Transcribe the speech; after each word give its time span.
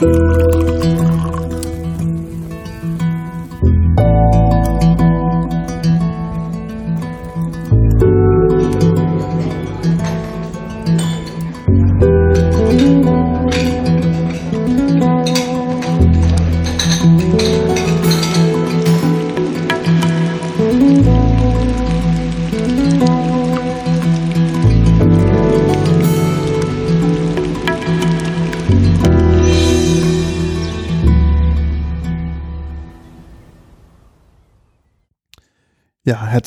Ja, 0.00 0.27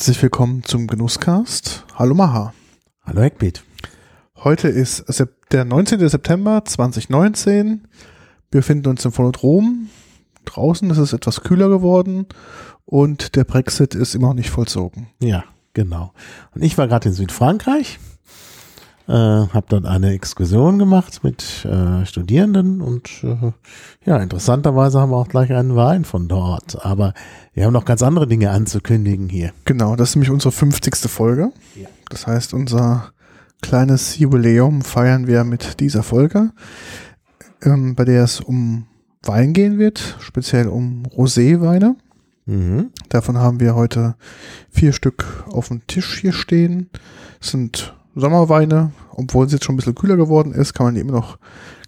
herzlich 0.02 0.20
willkommen 0.20 0.64
zum 0.64 0.88
Genusscast. 0.88 1.84
Hallo 1.94 2.16
Maha. 2.16 2.52
Hallo 3.04 3.20
Eckbeat. 3.20 3.62
Heute 4.34 4.66
ist 4.66 5.04
der 5.52 5.64
19. 5.64 6.08
September 6.08 6.64
2019. 6.64 7.86
Wir 8.50 8.60
befinden 8.60 8.88
uns 8.88 9.04
im 9.04 9.12
Phonodrom. 9.12 9.90
Draußen 10.44 10.90
ist 10.90 10.98
es 10.98 11.12
etwas 11.12 11.42
kühler 11.42 11.68
geworden 11.68 12.26
und 12.84 13.36
der 13.36 13.44
Brexit 13.44 13.94
ist 13.94 14.16
immer 14.16 14.30
noch 14.30 14.34
nicht 14.34 14.50
vollzogen. 14.50 15.06
Ja, 15.20 15.44
genau. 15.72 16.12
Und 16.52 16.64
ich 16.64 16.76
war 16.76 16.88
gerade 16.88 17.10
in 17.10 17.14
Südfrankreich, 17.14 18.00
äh, 19.08 19.12
habe 19.12 19.66
dort 19.68 19.86
eine 19.86 20.12
Exkursion 20.12 20.78
gemacht 20.78 21.24
mit 21.24 21.64
äh, 21.64 22.06
Studierenden 22.06 22.80
und 22.80 23.10
äh, 23.24 23.52
ja, 24.04 24.18
interessanterweise 24.18 25.00
haben 25.00 25.10
wir 25.10 25.16
auch 25.16 25.28
gleich 25.28 25.52
einen 25.52 25.74
Wein 25.76 26.04
von 26.04 26.28
dort. 26.28 26.84
Aber 26.84 27.14
wir 27.52 27.64
haben 27.64 27.72
noch 27.72 27.84
ganz 27.84 28.02
andere 28.02 28.26
Dinge 28.26 28.50
anzukündigen 28.50 29.28
hier. 29.28 29.52
Genau, 29.64 29.96
das 29.96 30.10
ist 30.10 30.16
nämlich 30.16 30.30
unsere 30.30 30.52
50. 30.52 30.96
Folge. 31.10 31.52
Ja. 31.74 31.88
Das 32.08 32.26
heißt, 32.26 32.54
unser 32.54 33.12
kleines 33.60 34.18
Jubiläum 34.18 34.82
feiern 34.82 35.26
wir 35.26 35.44
mit 35.44 35.80
dieser 35.80 36.02
Folge, 36.02 36.50
ähm, 37.62 37.94
bei 37.94 38.04
der 38.04 38.24
es 38.24 38.40
um 38.40 38.86
Wein 39.22 39.52
gehen 39.52 39.78
wird, 39.78 40.16
speziell 40.20 40.66
um 40.68 41.04
Roséweine. 41.06 41.94
Mhm. 42.46 42.90
Davon 43.08 43.38
haben 43.38 43.60
wir 43.60 43.74
heute 43.74 44.16
vier 44.70 44.92
Stück 44.92 45.44
auf 45.48 45.68
dem 45.68 45.86
Tisch 45.86 46.20
hier 46.20 46.32
stehen. 46.32 46.90
Das 47.38 47.50
sind 47.50 47.94
Sommerweine, 48.14 48.92
obwohl 49.10 49.46
es 49.46 49.52
jetzt 49.52 49.64
schon 49.64 49.74
ein 49.74 49.76
bisschen 49.76 49.94
kühler 49.94 50.16
geworden 50.16 50.52
ist, 50.52 50.74
kann 50.74 50.86
man 50.86 50.94
die 50.94 51.00
immer 51.00 51.12
noch 51.12 51.38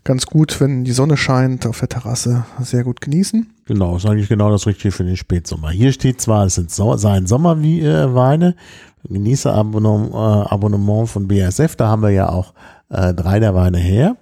ganz 0.05 0.27
gut, 0.27 0.61
wenn 0.61 0.85
die 0.85 0.93
Sonne 0.93 1.17
scheint, 1.17 1.67
auf 1.67 1.81
der 1.81 1.89
Terrasse 1.89 2.45
sehr 2.61 2.85
gut 2.85 3.01
genießen. 3.01 3.51
Genau, 3.67 3.97
ist 3.97 4.07
eigentlich 4.07 4.29
genau 4.29 4.51
das 4.51 4.67
Richtige 4.67 4.93
für 4.93 5.05
den 5.05 5.17
Spätsommer. 5.17 5.71
Hier 5.71 5.93
steht 5.93 6.21
zwar, 6.21 6.47
es 6.47 6.55
sind 6.55 6.71
so, 6.71 6.97
seien 6.97 7.27
Sommerweine, 7.27 8.55
Genießerabonnement 9.09 10.13
äh, 10.13 10.49
Abonnement 10.49 11.09
von 11.09 11.29
BASF, 11.29 11.77
da 11.77 11.89
haben 11.89 12.03
wir 12.03 12.11
ja 12.11 12.29
auch 12.29 12.55
äh, 12.91 13.13
drei 13.15 13.41
der 13.41 13.55
Weine 13.55 13.79
her. 13.79 14.17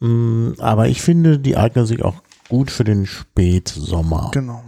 Mm, 0.00 0.52
aber 0.58 0.88
ich 0.88 1.02
finde, 1.02 1.38
die 1.38 1.56
eignen 1.56 1.86
sich 1.86 2.04
auch 2.04 2.14
gut 2.48 2.70
für 2.70 2.84
den 2.84 3.06
Spätsommer. 3.06 4.30
Genau. 4.32 4.62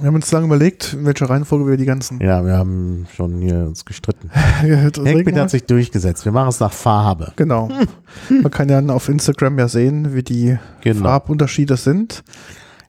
Wir 0.00 0.06
haben 0.06 0.14
uns 0.14 0.30
lange 0.30 0.46
überlegt, 0.46 0.92
in 0.94 1.04
welcher 1.04 1.28
Reihenfolge 1.28 1.66
wir 1.68 1.76
die 1.76 1.84
ganzen 1.84 2.20
Ja, 2.20 2.44
wir 2.44 2.56
haben 2.56 3.06
schon 3.16 3.40
hier 3.40 3.64
uns 3.66 3.84
gestritten. 3.84 4.28
Machen. 4.62 5.36
hat 5.40 5.50
sich 5.50 5.64
durchgesetzt. 5.64 6.24
Wir 6.24 6.30
machen 6.30 6.50
es 6.50 6.60
nach 6.60 6.72
Farbe. 6.72 7.32
Genau. 7.34 7.68
Man 8.28 8.50
kann 8.52 8.68
ja 8.68 8.80
auf 8.94 9.08
Instagram 9.08 9.58
ja 9.58 9.66
sehen, 9.66 10.14
wie 10.14 10.22
die 10.22 10.56
Genau. 10.82 11.02
Farbunterschiede 11.02 11.76
sind. 11.76 12.22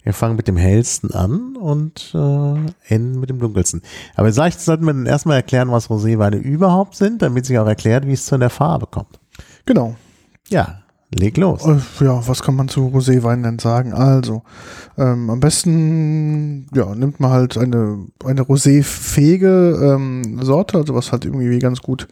Wir 0.03 0.13
fangen 0.13 0.35
mit 0.35 0.47
dem 0.47 0.55
hellsten 0.57 1.11
an 1.11 1.55
und 1.55 2.11
äh, 2.13 2.93
enden 2.93 3.19
mit 3.19 3.29
dem 3.29 3.39
dunkelsten. 3.39 3.81
Aber 4.15 4.31
vielleicht 4.31 4.61
sollten 4.61 4.85
wir 4.85 4.93
dann 4.93 5.05
erstmal 5.05 5.37
erklären, 5.37 5.71
was 5.71 5.89
Roséweine 5.89 6.37
überhaupt 6.37 6.95
sind, 6.95 7.21
damit 7.21 7.45
sich 7.45 7.57
auch 7.59 7.67
erklärt, 7.67 8.05
wie 8.07 8.13
es 8.13 8.25
zu 8.25 8.37
der 8.37 8.49
Farbe 8.49 8.87
kommt. 8.87 9.19
Genau. 9.65 9.95
Ja, 10.47 10.78
leg 11.13 11.37
los. 11.37 11.65
Äh, 11.65 11.77
Ja, 12.03 12.27
was 12.27 12.41
kann 12.43 12.55
man 12.55 12.67
zu 12.67 12.87
Roséwein 12.87 13.41
denn 13.43 13.59
sagen? 13.59 13.93
Also, 13.93 14.43
ähm, 14.97 15.29
am 15.29 15.39
besten 15.39 16.67
ja, 16.73 16.93
nimmt 16.95 17.19
man 17.19 17.31
halt 17.31 17.57
eine, 17.57 18.05
eine 18.25 18.41
roséfähige 18.41 19.95
ähm, 19.95 20.39
Sorte, 20.43 20.77
also 20.77 20.93
was 20.95 21.11
halt 21.11 21.25
irgendwie 21.25 21.59
ganz 21.59 21.79
gut 21.81 22.07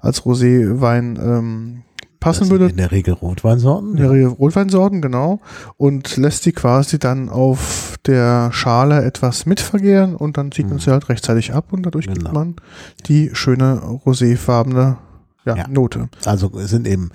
als 0.00 0.22
Roséwein 0.24 1.18
ähm, 1.20 1.82
passen 2.20 2.50
würde. 2.50 2.68
in 2.68 2.76
der 2.76 2.90
Regel 2.92 3.14
Rotweinsorten. 3.14 3.92
mehrere 3.94 4.26
Rotweinsorten, 4.26 5.00
genau, 5.02 5.40
und 5.76 6.16
lässt 6.16 6.46
die 6.46 6.52
quasi 6.52 6.98
dann 6.98 7.28
auf 7.28 7.98
der 8.06 8.50
Schale 8.52 9.04
etwas 9.04 9.46
mitvergären 9.46 10.14
und 10.16 10.36
dann 10.36 10.50
zieht 10.52 10.68
man 10.68 10.78
sie 10.78 10.90
halt 10.90 11.08
rechtzeitig 11.08 11.52
ab 11.52 11.72
und 11.72 11.84
dadurch 11.84 12.06
gibt 12.06 12.20
Genau. 12.20 12.32
man 12.32 12.56
die 13.06 13.30
schöne 13.32 13.80
roséfarbene 14.06 14.96
ja, 15.44 15.56
Ja. 15.56 15.68
Note. 15.68 16.08
Also 16.24 16.50
es 16.58 16.70
sind 16.70 16.86
eben 16.88 17.10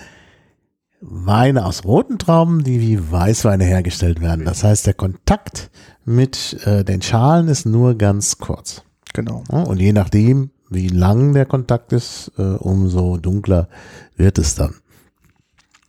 Weine 1.01 1.65
aus 1.65 1.83
roten 1.83 2.19
Trauben, 2.19 2.63
die 2.63 2.79
wie 2.79 3.11
Weißweine 3.11 3.63
hergestellt 3.63 4.21
werden. 4.21 4.45
Das 4.45 4.63
heißt, 4.63 4.85
der 4.85 4.93
Kontakt 4.93 5.71
mit 6.05 6.65
äh, 6.65 6.83
den 6.83 7.01
Schalen 7.01 7.47
ist 7.47 7.65
nur 7.65 7.95
ganz 7.97 8.37
kurz. 8.37 8.83
Genau. 9.13 9.43
Und 9.49 9.79
je 9.79 9.93
nachdem, 9.93 10.51
wie 10.69 10.87
lang 10.87 11.33
der 11.33 11.45
Kontakt 11.47 11.91
ist, 11.91 12.31
äh, 12.37 12.41
umso 12.43 13.17
dunkler 13.17 13.67
wird 14.15 14.37
es 14.37 14.55
dann. 14.55 14.75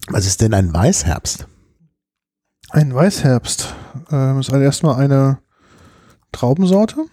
Was 0.08 0.26
ist 0.26 0.40
denn 0.40 0.54
ein 0.54 0.72
Weißherbst? 0.72 1.46
Ein 2.70 2.94
Weißherbst 2.94 3.74
ähm, 4.10 4.40
ist 4.40 4.50
also 4.50 4.62
erstmal 4.64 4.96
eine 4.96 5.38
Traubensorte. 6.32 7.04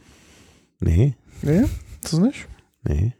Nee, 0.79 1.15
Nee, 1.41 1.65
ist 2.03 2.13
es 2.13 2.19
nicht? 2.19 2.47
nee. 2.83 3.13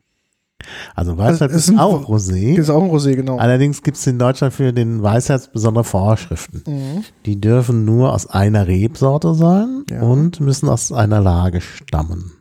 Also 0.95 1.15
es 1.17 1.41
ist 1.41 1.65
sind- 1.67 1.79
auch 1.79 2.07
Rosé. 2.09 2.55
Ist 2.57 2.69
auch 2.69 2.83
ein 2.83 2.89
Rosé, 2.89 3.15
genau. 3.15 3.37
Allerdings 3.37 3.81
gibt 3.81 3.97
es 3.97 4.05
in 4.07 4.19
Deutschland 4.19 4.53
für 4.53 4.73
den 4.73 5.01
Weißherbst 5.01 5.51
besondere 5.53 5.83
Vorschriften. 5.83 6.63
Mhm. 6.67 7.03
Die 7.25 7.39
dürfen 7.39 7.85
nur 7.85 8.13
aus 8.13 8.27
einer 8.27 8.67
Rebsorte 8.67 9.33
sein 9.35 9.83
Ja. 9.89 10.01
und 10.01 10.39
müssen 10.41 10.67
aus 10.69 10.91
einer 10.91 11.21
Lage 11.21 11.61
stammen. 11.61 12.31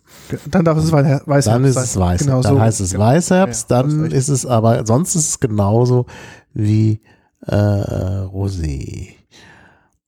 Dann 0.50 0.64
darf 0.64 0.76
es 0.78 0.92
Weißherbst 0.92 1.46
Dann 1.46 1.64
ist 1.64 1.76
es 1.76 1.96
Weißherbst. 1.98 2.26
Genau 2.26 2.42
dann 2.42 2.54
so. 2.56 2.60
heißt 2.60 2.80
es. 2.80 2.98
Weißherbst, 2.98 3.70
Ja, 3.70 3.82
dann 3.82 4.04
ist 4.10 4.28
es 4.28 4.44
aber, 4.44 4.84
sonst 4.84 5.14
ist 5.14 5.28
es 5.28 5.40
genauso 5.40 6.04
wie 6.52 7.00
äh, 7.46 7.54
Rosé. 7.54 9.08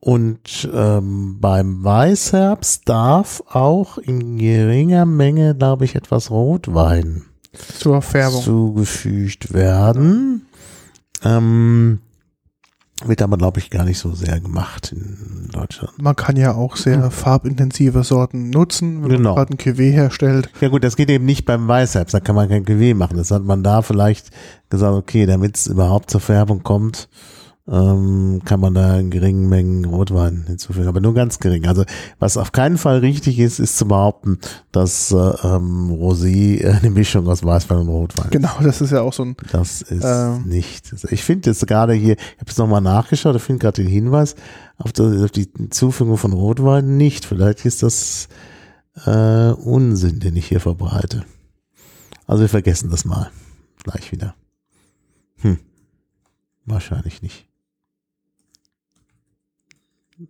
Und 0.01 0.69
ähm, 0.75 1.39
beim 1.41 1.85
Weißherbst 1.85 2.89
darf 2.89 3.43
auch 3.51 3.99
in 3.99 4.37
geringer 4.39 5.05
Menge, 5.07 5.55
glaube 5.55 5.85
ich, 5.85 5.95
etwas 5.95 6.31
Rotwein 6.31 7.23
Zur 7.53 8.01
Färbung. 8.03 8.43
zugefügt 8.43 9.53
werden. 9.53 10.47
Ähm, 11.25 12.01
wird 13.05 13.23
aber, 13.23 13.39
glaube 13.39 13.61
ich, 13.61 13.71
gar 13.71 13.85
nicht 13.85 13.99
so 13.99 14.13
sehr 14.15 14.41
gemacht 14.41 14.93
in 14.93 15.49
Deutschland. 15.53 16.01
Man 16.03 16.15
kann 16.17 16.37
ja 16.37 16.55
auch 16.55 16.77
sehr 16.77 17.11
farbintensive 17.11 18.05
Sorten 18.05 18.51
nutzen, 18.51 19.03
wenn 19.03 19.09
Genau. 19.11 19.35
man 19.35 19.47
gerade 19.47 19.55
ein 19.55 19.59
Cuvée 19.59 19.91
herstellt. 19.91 20.51
Ja 20.61 20.69
gut, 20.69 20.85
das 20.85 20.97
geht 20.97 21.09
eben 21.09 21.25
nicht 21.25 21.47
beim 21.47 21.67
Weißherbst, 21.67 22.13
da 22.13 22.21
kann 22.21 22.35
man 22.35 22.49
kein 22.51 22.65
Cuvée 22.67 22.95
machen. 22.95 23.17
Das 23.17 23.31
hat 23.31 23.43
man 23.43 23.63
da 23.63 23.81
vielleicht 23.83 24.31
gesagt, 24.69 24.95
okay, 24.95 25.25
damit 25.27 25.57
es 25.57 25.67
überhaupt 25.67 26.11
zur 26.11 26.21
Färbung 26.21 26.63
kommt, 26.63 27.09
ähm, 27.71 28.43
kann 28.45 28.59
man 28.59 28.75
da 28.75 28.99
in 28.99 29.11
geringen 29.11 29.49
Mengen 29.49 29.85
Rotwein 29.85 30.45
hinzufügen, 30.49 30.89
aber 30.89 31.01
nur 31.01 31.15
ganz 31.15 31.39
gering. 31.39 31.67
Also 31.67 31.85
was 32.19 32.37
auf 32.37 32.51
keinen 32.51 32.79
Fall 32.79 32.99
richtig 32.99 33.39
ist, 33.39 33.61
ist 33.61 33.79
zu 33.79 33.87
behaupten, 33.87 34.39
dass 34.73 35.13
äh, 35.13 35.17
ähm, 35.17 35.91
Rosé 35.93 36.61
äh, 36.65 36.73
eine 36.73 36.91
Mischung 36.91 37.29
aus 37.29 37.45
Weißwein 37.45 37.79
und 37.79 37.89
Rotwein 37.89 38.25
ist. 38.27 38.33
Genau, 38.33 38.51
das 38.63 38.81
ist 38.81 38.91
ja 38.91 39.03
auch 39.03 39.13
so 39.13 39.23
ein 39.23 39.37
Das 39.53 39.83
ist 39.83 40.05
Ähm. 40.05 40.43
nicht. 40.49 40.93
Ich 41.11 41.23
finde 41.23 41.51
jetzt 41.51 41.65
gerade 41.69 41.93
hier, 41.95 42.15
ich 42.15 42.41
habe 42.41 42.51
es 42.51 42.59
nochmal 42.59 42.81
nachgeschaut, 42.81 43.37
ich 43.37 43.43
finde 43.43 43.61
gerade 43.61 43.83
den 43.83 43.91
Hinweis 43.91 44.35
auf, 44.79 44.93
die- 44.93 45.23
auf 45.25 45.31
die 45.31 45.49
Zufügung 45.71 46.17
von 46.17 46.33
Rotwein 46.33 46.97
nicht. 46.97 47.25
Vielleicht 47.25 47.65
ist 47.67 47.85
das 47.85 48.29
äh, 49.07 49.51
Unsinn, 49.53 50.19
den 50.19 50.35
ich 50.35 50.47
hier 50.49 50.61
verbreite. 50.61 51.25
Also 52.27 52.43
wir 52.43 52.49
vergessen 52.49 52.91
das 52.91 53.05
mal. 53.05 53.31
Gleich 53.85 54.11
wieder. 54.11 54.35
Hm. 55.39 55.59
Wahrscheinlich 56.67 57.23
nicht. 57.23 57.47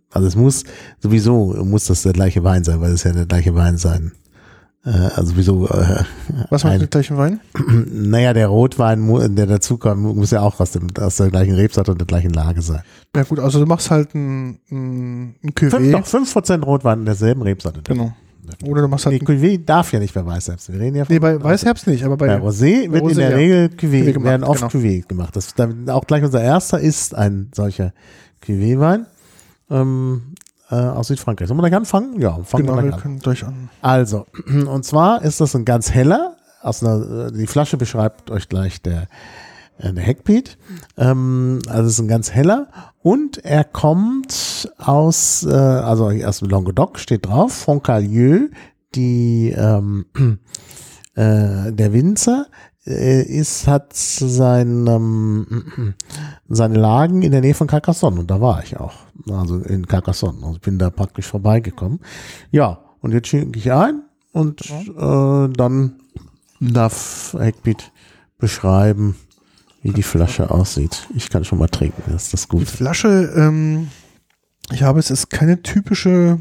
Also 0.09 0.27
es 0.27 0.35
muss 0.35 0.63
sowieso 0.99 1.63
muss 1.63 1.85
das 1.85 2.03
der 2.03 2.13
gleiche 2.13 2.43
Wein 2.43 2.63
sein, 2.63 2.81
weil 2.81 2.91
es 2.91 3.03
ja 3.03 3.11
der 3.11 3.25
gleiche 3.25 3.55
Wein 3.55 3.77
sein. 3.77 4.11
Äh, 4.85 4.89
also 4.89 5.31
sowieso 5.31 5.67
äh, 5.67 6.03
Was 6.49 6.63
macht 6.63 6.81
den 6.81 6.89
gleichen 6.89 7.17
Wein? 7.17 7.39
naja, 7.91 8.33
der 8.33 8.47
Rotwein, 8.47 9.35
der 9.35 9.45
dazukommt, 9.45 10.01
muss 10.01 10.31
ja 10.31 10.41
auch 10.41 10.59
aus, 10.59 10.71
dem, 10.71 10.87
aus 10.99 11.17
der 11.17 11.29
gleichen 11.29 11.55
Rebsorte 11.55 11.91
und 11.91 11.99
der 11.99 12.07
gleichen 12.07 12.31
Lage 12.31 12.61
sein. 12.61 12.81
Ja 13.15 13.23
gut, 13.23 13.39
also 13.39 13.59
du 13.59 13.65
machst 13.65 13.91
halt 13.91 14.15
ein, 14.15 14.59
ein, 14.71 15.35
ein 15.43 15.53
Fünf, 15.55 15.73
Cuvée. 15.73 15.91
doch, 15.91 16.05
5% 16.05 16.63
Rotwein 16.63 16.99
in 16.99 17.05
derselben 17.05 17.41
Rebsorte. 17.43 17.81
Genau. 17.83 18.13
Oder 18.65 18.81
du 18.81 18.87
machst 18.87 19.05
Nee, 19.05 19.19
halt. 19.19 19.23
Cuvée 19.23 19.63
darf 19.63 19.93
ja 19.93 19.99
nicht 19.99 20.13
bei 20.13 20.25
Weißherbst. 20.25 20.73
Wir 20.73 20.79
reden 20.79 20.95
ja 20.95 21.05
von 21.05 21.13
nee, 21.13 21.19
bei 21.19 21.41
Weißherbst 21.41 21.87
nicht, 21.87 22.03
aber 22.03 22.17
bei. 22.17 22.27
Bei 22.27 22.37
Rosé 22.37 22.91
wird 22.91 23.03
Rosé, 23.03 23.11
in 23.11 23.17
der 23.17 23.29
ja. 23.29 23.35
Regel 23.35 23.65
Cuvée, 23.67 24.03
Cuvée 24.03 24.13
gemacht, 24.13 24.25
werden 24.25 24.43
oft 24.43 24.71
genau. 24.71 24.85
Cuvée 24.85 25.07
gemacht. 25.07 25.35
Das 25.35 25.53
dann 25.53 25.89
auch 25.89 26.05
gleich 26.05 26.23
unser 26.23 26.41
erster 26.41 26.79
ist 26.79 27.15
ein 27.15 27.49
solcher 27.53 27.93
Cuvée-Wein 28.43 29.05
ähm, 29.71 30.35
äh, 30.69 30.75
aus 30.75 31.07
Südfrankreich. 31.07 31.47
Sollen 31.47 31.57
wir 31.59 31.67
gleich 31.67 31.75
anfangen? 31.75 32.19
Ja, 32.19 32.41
fangen 32.43 32.65
genau, 32.65 32.77
wir 32.77 32.83
gleich 32.83 32.93
an. 32.93 32.99
können 33.01 33.19
gleich 33.19 33.43
an. 33.43 33.69
Also, 33.81 34.27
und 34.47 34.85
zwar 34.85 35.21
ist 35.23 35.41
das 35.41 35.55
ein 35.55 35.65
ganz 35.65 35.91
heller, 35.91 36.37
aus 36.61 36.83
einer, 36.83 37.27
äh, 37.27 37.31
die 37.31 37.47
Flasche 37.47 37.77
beschreibt 37.77 38.31
euch 38.31 38.49
gleich 38.49 38.81
der, 38.81 39.07
äh, 39.77 39.93
der 39.93 40.03
Heckbeat. 40.03 40.57
Ähm, 40.97 41.59
also 41.67 41.87
es 41.87 41.93
ist 41.93 41.99
ein 41.99 42.07
ganz 42.07 42.31
heller 42.31 42.67
und 43.01 43.43
er 43.43 43.63
kommt 43.63 44.71
aus, 44.77 45.43
äh, 45.43 45.53
also 45.53 46.09
aus 46.09 46.41
Languedoc 46.41 46.99
steht 46.99 47.25
drauf, 47.25 47.53
Foncalieu, 47.53 48.49
die 48.95 49.53
ähm, 49.57 50.05
äh, 51.15 51.71
der 51.71 51.93
Winzer 51.93 52.47
äh, 52.85 53.23
ist, 53.23 53.67
hat 53.67 53.93
sein, 53.93 54.87
ähm, 54.87 55.95
seine 56.55 56.77
Lagen 56.77 57.21
in 57.21 57.31
der 57.31 57.41
Nähe 57.41 57.53
von 57.53 57.67
Carcassonne 57.67 58.19
und 58.19 58.31
da 58.31 58.41
war 58.41 58.63
ich 58.63 58.77
auch. 58.77 58.93
Also 59.29 59.57
in 59.59 59.87
Carcassonne. 59.87 60.45
Also 60.45 60.59
bin 60.59 60.77
da 60.77 60.89
praktisch 60.89 61.27
vorbeigekommen. 61.27 61.99
Ja, 62.51 62.79
und 63.01 63.13
jetzt 63.13 63.27
schenke 63.27 63.59
ich 63.59 63.71
ein 63.71 64.03
und 64.31 64.61
äh, 64.69 65.49
dann 65.49 65.95
darf 66.59 67.35
Heckbeat 67.37 67.91
beschreiben, 68.37 69.15
wie 69.81 69.91
die 69.91 70.03
Flasche 70.03 70.51
aussieht. 70.51 71.07
Ich 71.15 71.29
kann 71.29 71.43
schon 71.43 71.59
mal 71.59 71.67
trinken, 71.67 72.03
das 72.07 72.25
ist 72.25 72.33
das 72.33 72.41
Die 72.43 72.49
Gute. 72.49 72.65
Flasche, 72.65 73.33
ähm, 73.35 73.87
ich 74.71 74.83
habe 74.83 74.99
es 74.99 75.09
ist 75.11 75.29
keine 75.29 75.61
typische 75.61 76.39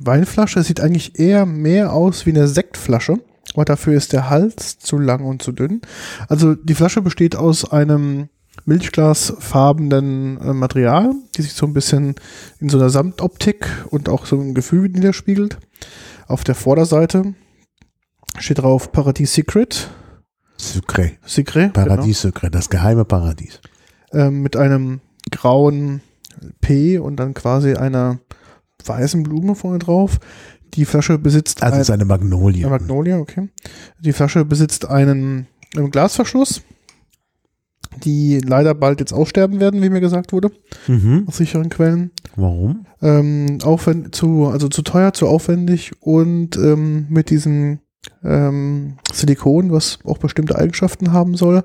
Weinflasche. 0.00 0.60
Es 0.60 0.66
sieht 0.66 0.80
eigentlich 0.80 1.18
eher 1.18 1.46
mehr 1.46 1.92
aus 1.92 2.26
wie 2.26 2.30
eine 2.30 2.48
Sektflasche. 2.48 3.18
Aber 3.54 3.64
dafür 3.64 3.94
ist 3.94 4.12
der 4.12 4.30
Hals 4.30 4.78
zu 4.78 4.98
lang 4.98 5.24
und 5.24 5.42
zu 5.42 5.52
dünn. 5.52 5.82
Also 6.28 6.54
die 6.54 6.74
Flasche 6.74 7.02
besteht 7.02 7.36
aus 7.36 7.70
einem 7.70 8.28
milchglasfarbenen 8.64 10.40
äh, 10.40 10.52
Material, 10.52 11.12
die 11.36 11.42
sich 11.42 11.52
so 11.54 11.66
ein 11.66 11.72
bisschen 11.74 12.14
in 12.60 12.68
so 12.68 12.78
einer 12.78 12.90
Samtoptik 12.90 13.68
und 13.90 14.08
auch 14.08 14.26
so 14.26 14.40
im 14.40 14.54
Gefühl 14.54 14.88
niederspiegelt. 14.88 15.58
Auf 16.26 16.44
der 16.44 16.54
Vorderseite 16.54 17.34
steht 18.38 18.58
drauf 18.58 18.92
Paradies 18.92 19.34
Secret. 19.34 19.90
Sucré. 20.58 21.12
Secret. 21.26 21.72
Paradies 21.72 22.24
Sucré, 22.24 22.48
das 22.48 22.70
geheime 22.70 23.04
Paradies. 23.04 23.60
Genau, 24.10 24.26
ähm, 24.26 24.42
mit 24.42 24.56
einem 24.56 25.00
grauen 25.30 26.00
P 26.60 26.98
und 26.98 27.16
dann 27.16 27.34
quasi 27.34 27.74
einer 27.74 28.18
weißen 28.84 29.22
Blume 29.22 29.54
vorne 29.54 29.78
drauf. 29.78 30.18
Die 30.74 30.84
Flasche 30.84 31.18
besitzt 31.18 31.62
Also 31.62 31.76
ein- 31.76 31.80
ist 31.82 31.90
eine 31.90 32.04
Magnolie. 32.04 32.62
eine 32.66 32.70
Magnolia, 32.70 33.18
okay. 33.18 33.48
Die 34.00 34.12
Flasche 34.12 34.44
besitzt 34.44 34.86
einen, 34.88 35.46
einen 35.76 35.90
Glasverschluss, 35.90 36.62
die 38.02 38.38
leider 38.38 38.74
bald 38.74 39.00
jetzt 39.00 39.12
aussterben 39.12 39.60
werden, 39.60 39.82
wie 39.82 39.90
mir 39.90 40.00
gesagt 40.00 40.32
wurde, 40.32 40.50
Mhm. 40.88 41.24
aus 41.26 41.36
sicheren 41.36 41.68
Quellen. 41.68 42.10
Warum? 42.36 42.86
Ähm, 43.02 43.58
aufwend 43.62 44.14
zu, 44.14 44.46
also 44.46 44.68
zu 44.68 44.82
teuer, 44.82 45.12
zu 45.12 45.26
aufwendig 45.28 45.92
und 46.00 46.56
ähm, 46.56 47.06
mit 47.08 47.30
diesem 47.30 47.78
ähm, 48.22 48.96
Silikon, 49.12 49.72
was 49.72 49.98
auch 50.04 50.18
bestimmte 50.18 50.56
Eigenschaften 50.58 51.12
haben 51.12 51.36
soll, 51.36 51.64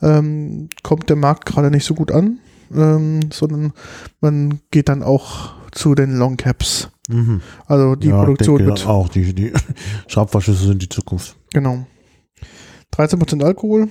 ähm, 0.00 0.68
kommt 0.82 1.08
der 1.08 1.16
Markt 1.16 1.46
gerade 1.46 1.70
nicht 1.70 1.84
so 1.84 1.94
gut 1.94 2.12
an, 2.12 2.38
ähm, 2.74 3.20
sondern 3.32 3.72
man 4.20 4.60
geht 4.70 4.88
dann 4.88 5.02
auch 5.02 5.54
zu 5.72 5.94
den 5.94 6.16
Long 6.16 6.36
Caps. 6.36 6.90
Mhm. 7.08 7.40
Also 7.66 7.96
die 7.96 8.08
ja, 8.08 8.22
Produktion 8.22 8.58
denke 8.58 8.70
wird 8.72 8.80
dann 8.84 8.88
auch. 8.88 9.08
Die, 9.08 9.32
die 9.34 9.52
Schraubverschlüsse 10.06 10.66
sind 10.66 10.82
die 10.82 10.88
Zukunft. 10.88 11.36
Genau. 11.52 11.86
13% 12.94 13.42
Alkohol. 13.42 13.88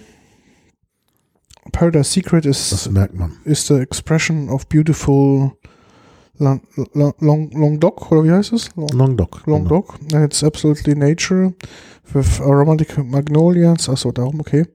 Paradise 1.71 2.11
Secret 2.11 2.45
Das 2.45 2.71
is, 2.71 2.89
merkt 2.89 3.15
man. 3.15 3.33
is 3.45 3.65
the 3.67 3.75
expression 3.79 4.49
of 4.49 4.67
beautiful 4.67 5.51
long, 6.37 6.61
long, 7.19 7.49
long, 7.51 7.79
dog, 7.79 8.11
oder 8.11 8.23
wie 8.23 8.31
heißt 8.31 8.53
es? 8.53 8.69
Long, 8.75 8.89
Long 8.89 9.17
Dog. 9.17 9.41
long 9.45 9.63
genau. 9.65 9.85
And 10.13 10.25
it's 10.25 10.43
absolutely 10.43 10.95
nature 10.95 11.53
with 12.13 12.41
aromatic 12.41 12.97
magnolias. 12.97 13.87
Achso, 13.89 14.11
darum, 14.11 14.39
okay. 14.39 14.65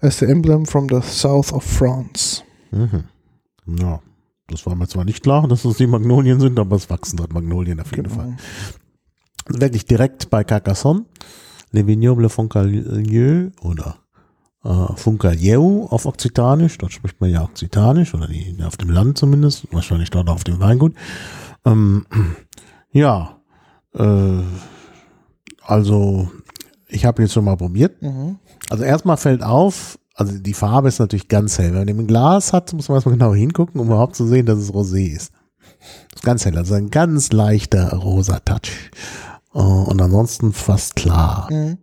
As 0.00 0.18
the 0.18 0.26
emblem 0.26 0.66
from 0.66 0.86
the 0.88 1.00
south 1.02 1.52
of 1.52 1.64
France. 1.64 2.42
Mhm. 2.70 3.04
Ja, 3.78 4.00
das 4.48 4.66
war 4.66 4.74
mir 4.74 4.86
zwar 4.88 5.04
nicht 5.04 5.22
klar, 5.22 5.48
dass 5.48 5.64
es 5.64 5.78
die 5.78 5.86
Magnolien 5.86 6.38
sind, 6.40 6.58
aber 6.58 6.76
es 6.76 6.90
wachsen 6.90 7.16
dort 7.16 7.32
Magnolien 7.32 7.80
auf 7.80 7.90
jeden 7.96 8.10
Fall. 8.10 8.36
Genau. 9.46 9.60
Wirklich 9.60 9.86
direkt 9.86 10.28
bei 10.30 10.44
Carcassonne. 10.44 11.04
Le 11.70 11.86
Vignoble 11.86 12.28
Foncalieu 12.28 13.50
oder 13.62 13.96
äh, 14.64 14.96
Foncalieu 14.96 15.86
auf 15.90 16.06
Okzitanisch. 16.06 16.78
Dort 16.78 16.92
spricht 16.92 17.20
man 17.20 17.30
ja 17.30 17.42
Okzitanisch 17.42 18.14
oder 18.14 18.26
die, 18.26 18.56
auf 18.64 18.76
dem 18.76 18.90
Land 18.90 19.18
zumindest. 19.18 19.66
Wahrscheinlich 19.72 20.10
dort 20.10 20.28
auf 20.28 20.44
dem 20.44 20.60
Weingut. 20.60 20.94
Ähm, 21.64 22.06
ja, 22.92 23.36
äh, 23.94 24.42
also 25.62 26.30
ich 26.88 27.04
habe 27.04 27.22
jetzt 27.22 27.32
schon 27.32 27.44
mal 27.44 27.56
probiert. 27.56 28.00
Mhm. 28.02 28.38
Also 28.70 28.84
erstmal 28.84 29.16
fällt 29.16 29.42
auf, 29.42 29.98
also 30.14 30.38
die 30.38 30.54
Farbe 30.54 30.88
ist 30.88 30.98
natürlich 30.98 31.28
ganz 31.28 31.58
hell. 31.58 31.68
Wenn 31.68 31.78
man 31.78 31.86
den 31.86 31.98
im 32.00 32.06
Glas 32.06 32.52
hat, 32.52 32.72
muss 32.72 32.88
man 32.88 32.96
erstmal 32.96 33.16
genau 33.16 33.34
hingucken, 33.34 33.80
um 33.80 33.88
überhaupt 33.88 34.16
zu 34.16 34.26
sehen, 34.26 34.46
dass 34.46 34.58
es 34.58 34.72
Rosé 34.72 35.08
ist. 35.14 35.32
ist 36.14 36.22
ganz 36.22 36.44
hell, 36.44 36.56
also 36.56 36.74
ein 36.74 36.90
ganz 36.90 37.32
leichter 37.32 37.92
rosa 37.94 38.38
Touch. 38.40 38.90
Äh, 39.54 39.58
Und 39.58 40.00
ansonsten 40.00 40.52
fast 40.52 40.96
klar. 40.96 41.48
Mhm. 41.50 41.78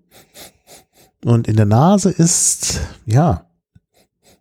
Und 1.23 1.47
in 1.47 1.55
der 1.55 1.65
Nase 1.65 2.09
ist, 2.09 2.81
ja, 3.05 3.45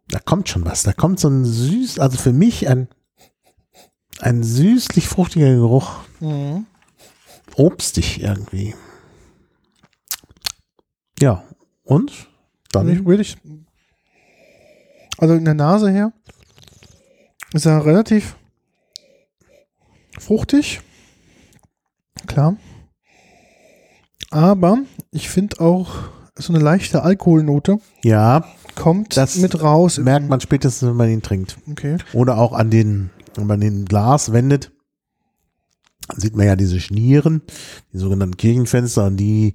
da 0.09 0.19
kommt 0.19 0.49
schon 0.49 0.65
was. 0.65 0.82
Da 0.82 0.93
kommt 0.93 1.21
so 1.21 1.29
ein 1.29 1.44
süß, 1.44 1.99
also 1.99 2.17
für 2.19 2.32
mich 2.32 2.69
ein, 2.69 2.88
ein 4.21 4.43
süßlich 4.43 5.06
fruchtiger 5.06 5.55
Geruch. 5.55 6.00
Mhm. 6.21 6.67
Obstig 7.56 8.23
irgendwie. 8.23 8.75
Ja, 11.21 11.44
und? 11.85 12.29
Dann 12.73 12.87
Nicht 12.87 13.05
wirklich. 13.05 13.37
Also 15.19 15.35
in 15.35 15.44
der 15.44 15.55
Nase 15.55 15.91
her 15.91 16.12
ist 17.53 17.67
er 17.67 17.85
relativ 17.85 18.37
fruchtig. 20.19 20.81
Klar. 22.26 22.56
Aber 24.31 24.79
ich 25.11 25.29
finde 25.29 25.61
auch 25.61 25.91
so 26.41 26.53
eine 26.53 26.63
leichte 26.63 27.03
Alkoholnote 27.03 27.79
Ja, 28.05 28.45
kommt 28.77 29.17
Das 29.17 29.37
mit 29.37 29.63
raus. 29.63 29.99
merkt 29.99 30.29
man 30.29 30.41
spätestens, 30.41 30.89
wenn 30.89 30.97
man 30.97 31.11
ihn 31.11 31.23
trinkt. 31.23 31.59
Okay. 31.71 31.99
Oder 32.12 32.38
auch 32.38 32.53
an 32.53 32.71
den, 32.71 33.11
wenn 33.37 33.47
man 33.47 33.61
den 33.61 33.85
Glas 33.85 34.33
wendet, 34.33 34.73
sieht 36.17 36.37
man 36.37 36.47
ja 36.47 36.57
diese 36.57 36.81
Schnieren, 36.81 37.43
die 37.93 37.99
sogenannten 37.99 38.37
Kirchenfenster, 38.37 39.07
und 39.07 39.17
die 39.17 39.55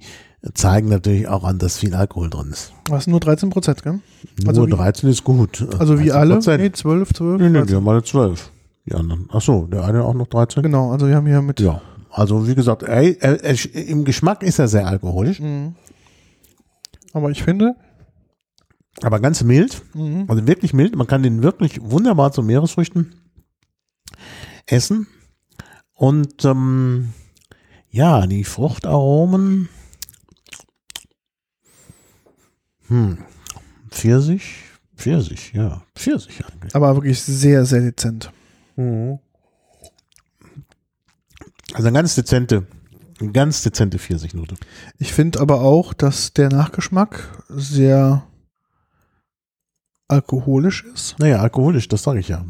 zeigen 0.54 0.88
natürlich 0.88 1.28
auch 1.28 1.44
an, 1.44 1.58
dass 1.58 1.78
viel 1.78 1.94
Alkohol 1.94 2.30
drin 2.30 2.50
ist. 2.50 2.72
Was 2.88 3.06
nur 3.06 3.20
13 3.20 3.50
Prozent, 3.50 3.82
gell? 3.82 4.00
Nur 4.40 4.48
Also 4.48 4.66
wie- 4.66 4.70
13 4.70 5.10
ist 5.10 5.24
gut. 5.24 5.66
Also 5.78 5.98
wie 5.98 6.12
alle? 6.12 6.34
13%. 6.38 6.58
Nee, 6.58 6.72
12, 6.72 7.12
12. 7.14 7.40
Nee, 7.40 7.48
nee, 7.48 7.58
13. 7.58 7.68
wir 7.70 7.76
haben 7.76 7.88
alle 7.88 8.02
12. 8.04 8.50
Die 8.88 8.94
anderen. 8.94 9.28
Ach 9.32 9.40
so, 9.40 9.66
der 9.66 9.84
eine 9.84 10.04
auch 10.04 10.14
noch 10.14 10.28
13? 10.28 10.62
Genau, 10.62 10.92
also 10.92 11.08
wir 11.08 11.16
haben 11.16 11.26
hier 11.26 11.42
mit. 11.42 11.58
Ja. 11.60 11.80
Also 12.10 12.46
wie 12.48 12.54
gesagt, 12.54 12.84
ey, 12.84 13.16
er, 13.20 13.42
er, 13.44 13.56
im 13.74 14.04
Geschmack 14.04 14.42
ist 14.42 14.58
er 14.60 14.68
sehr 14.68 14.86
alkoholisch, 14.86 15.40
Mhm. 15.40 15.74
Aber 17.16 17.30
ich 17.30 17.42
finde, 17.42 17.74
aber 19.00 19.20
ganz 19.20 19.42
mild. 19.42 19.82
mhm. 19.94 20.26
Also 20.28 20.46
wirklich 20.46 20.74
mild. 20.74 20.96
Man 20.96 21.06
kann 21.06 21.22
den 21.22 21.42
wirklich 21.42 21.80
wunderbar 21.80 22.30
zu 22.30 22.42
Meeresfrüchten 22.42 23.14
essen. 24.66 25.06
Und 25.94 26.44
ähm, 26.44 27.14
ja, 27.88 28.26
die 28.26 28.44
Fruchtaromen. 28.44 29.70
Hm. 32.88 33.16
Pfirsich? 33.90 34.64
Pfirsich, 34.94 35.54
ja. 35.54 35.82
Pfirsich 35.94 36.44
eigentlich. 36.44 36.76
aber 36.76 36.96
wirklich 36.96 37.22
sehr, 37.22 37.64
sehr 37.64 37.80
dezent. 37.80 38.30
Also 38.76 39.18
eine 41.78 41.92
ganz 41.92 42.14
dezente, 42.14 42.66
eine 43.20 43.32
ganz 43.32 43.62
dezente 43.62 43.98
Pfirsichnote. 43.98 44.56
Ich 44.98 45.12
finde 45.12 45.40
aber 45.40 45.60
auch, 45.62 45.94
dass 45.94 46.32
der 46.32 46.48
Nachgeschmack 46.50 47.42
sehr 47.48 48.26
alkoholisch 50.08 50.84
ist 50.84 51.18
Naja, 51.18 51.38
alkoholisch, 51.40 51.88
das 51.88 52.02
sage 52.04 52.20
ich 52.20 52.28
ja. 52.28 52.44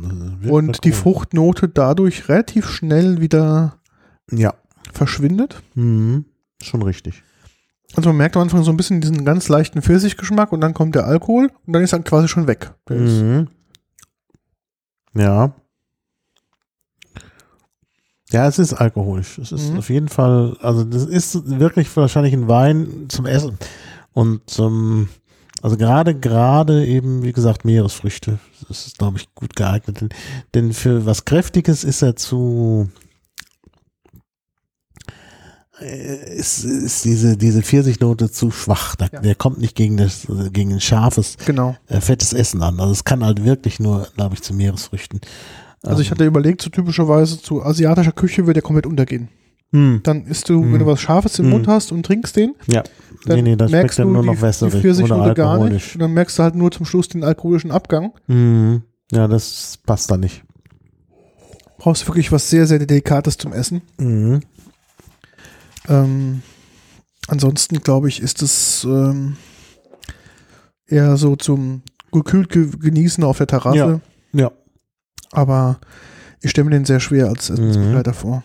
Und 0.48 0.84
die. 0.84 0.92
Fruchtnote 0.92 1.68
dadurch 1.68 2.28
relativ 2.28 2.68
schnell 2.68 3.20
wieder 3.20 3.78
Ja. 4.30 4.54
verschwindet. 4.92 5.62
Mhm. 5.74 6.26
Schon 6.62 6.82
richtig. 6.82 7.22
Also 7.94 8.10
man 8.10 8.16
merkt 8.18 8.36
am 8.36 8.42
Anfang 8.42 8.62
so 8.62 8.70
ein 8.70 8.76
bisschen 8.76 9.00
diesen 9.00 9.24
ganz 9.24 9.48
leichten 9.48 9.80
Pfirsichgeschmack 9.80 10.52
und 10.52 10.60
dann 10.60 10.74
kommt 10.74 10.94
der 10.96 11.06
Alkohol 11.06 11.50
und 11.66 11.72
dann 11.72 11.82
ist 11.82 11.92
er 11.92 12.00
quasi 12.00 12.28
schon 12.28 12.46
weg. 12.46 12.72
Mhm. 12.90 13.48
Ja. 15.14 15.54
Ja, 18.36 18.46
es 18.48 18.58
ist 18.58 18.74
alkoholisch. 18.74 19.38
Es 19.38 19.50
ist 19.50 19.70
Mhm. 19.72 19.78
auf 19.78 19.88
jeden 19.88 20.08
Fall, 20.08 20.56
also 20.60 20.84
das 20.84 21.04
ist 21.06 21.58
wirklich 21.58 21.94
wahrscheinlich 21.96 22.34
ein 22.34 22.48
Wein 22.48 23.06
zum 23.08 23.24
Essen. 23.24 23.56
Und 24.12 24.42
ähm, 24.58 25.08
also 25.62 25.76
gerade, 25.78 26.14
gerade 26.14 26.84
eben, 26.86 27.22
wie 27.22 27.32
gesagt, 27.32 27.64
Meeresfrüchte. 27.64 28.38
Das 28.68 28.86
ist, 28.86 28.98
glaube 28.98 29.16
ich, 29.18 29.34
gut 29.34 29.56
geeignet. 29.56 30.00
Denn, 30.02 30.08
denn 30.54 30.72
für 30.74 31.06
was 31.06 31.24
Kräftiges 31.24 31.82
ist 31.82 32.02
er 32.02 32.14
zu 32.16 32.90
äh, 35.80 36.36
ist, 36.36 36.64
ist 36.64 37.04
diese, 37.04 37.36
diese 37.36 37.62
Pfirsichnote 37.62 38.30
zu 38.30 38.50
schwach. 38.50 38.96
Da, 38.96 39.08
Ja. 39.12 39.20
Der 39.20 39.34
kommt 39.34 39.58
nicht 39.58 39.74
gegen 39.74 39.96
das, 39.96 40.26
gegen 40.52 40.72
ein 40.74 40.80
scharfes, 40.80 41.36
Genau. 41.46 41.76
äh, 41.88 42.00
fettes 42.00 42.32
Essen 42.32 42.62
an. 42.62 42.78
Also 42.80 42.92
es 42.92 43.04
kann 43.04 43.24
halt 43.24 43.44
wirklich 43.44 43.80
nur, 43.80 44.08
glaube 44.14 44.34
ich, 44.34 44.42
zu 44.42 44.54
Meeresfrüchten. 44.54 45.20
Also 45.82 46.00
ich 46.02 46.08
Ähm, 46.08 46.12
hatte 46.12 46.24
überlegt, 46.26 46.62
so 46.62 46.70
typischerweise 46.70 47.40
zu 47.40 47.62
asiatischer 47.62 48.12
Küche 48.12 48.42
würde 48.42 48.54
der 48.54 48.62
komplett 48.62 48.86
untergehen. 48.86 49.28
hm, 49.72 50.00
Dann 50.04 50.24
isst 50.26 50.48
du, 50.48 50.60
Mhm. 50.62 50.72
wenn 50.72 50.78
du 50.80 50.86
was 50.86 51.00
Scharfes 51.00 51.38
im 51.38 51.46
Mhm. 51.46 51.50
Mund 51.52 51.68
hast 51.68 51.90
und 51.92 52.04
trinkst 52.06 52.36
den, 52.36 52.54
ja, 52.68 52.82
dann 53.24 53.36
nee, 53.36 53.42
nee, 53.42 53.56
das 53.56 53.70
merkst 53.70 53.98
du 53.98 54.04
nur 54.04 54.22
noch 54.22 54.34
die 54.34 54.42
wässrig 54.42 54.72
oder 54.72 54.80
Pfirsichnote 54.80 55.34
gar 55.34 55.68
nicht. 55.68 55.94
Und 55.94 56.00
dann 56.02 56.12
merkst 56.14 56.38
du 56.38 56.42
halt 56.44 56.54
nur 56.54 56.70
zum 56.70 56.86
Schluss 56.86 57.08
den 57.08 57.24
alkoholischen 57.24 57.70
Abgang. 57.72 58.12
Mhm. 58.28 58.82
Ja, 59.12 59.26
das 59.28 59.78
passt 59.84 60.10
da 60.10 60.16
nicht. 60.16 60.42
Brauchst 61.78 62.02
du 62.02 62.06
wirklich 62.08 62.30
was 62.32 62.48
sehr, 62.48 62.66
sehr 62.66 62.78
Delikates 62.78 63.36
zum 63.38 63.52
Essen. 63.52 63.82
Mhm. 63.98 64.40
Ähm, 65.88 66.42
ansonsten 67.28 67.80
glaube 67.80 68.08
ich, 68.08 68.20
ist 68.22 68.42
es 68.42 68.84
ähm, 68.84 69.36
eher 70.86 71.16
so 71.16 71.36
zum 71.36 71.82
gekühlt 72.12 72.48
ge 72.50 72.68
genießen 72.78 73.22
auf 73.24 73.38
der 73.38 73.46
Terrasse. 73.46 74.00
Ja. 74.32 74.40
Ja. 74.40 74.52
Aber 75.32 75.78
ich 76.42 76.50
stelle 76.50 76.66
mir 76.66 76.76
den 76.76 76.84
sehr 76.84 77.00
schwer 77.00 77.28
als 77.28 77.50
Mhm. 77.50 77.56
Essensbegleiter 77.56 78.14
vor. 78.14 78.42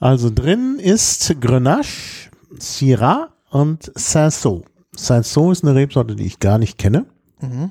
Also 0.00 0.30
drin 0.34 0.78
ist 0.82 1.34
Grenache, 1.40 2.30
Syrah 2.58 3.28
und 3.50 3.92
Cinsault. 3.96 4.64
Cinsault 4.96 5.52
ist 5.58 5.64
eine 5.64 5.74
Rebsorte, 5.74 6.16
die 6.16 6.26
ich 6.26 6.38
gar 6.40 6.58
nicht 6.58 6.76
kenne. 6.78 7.06
Mhm. 7.40 7.70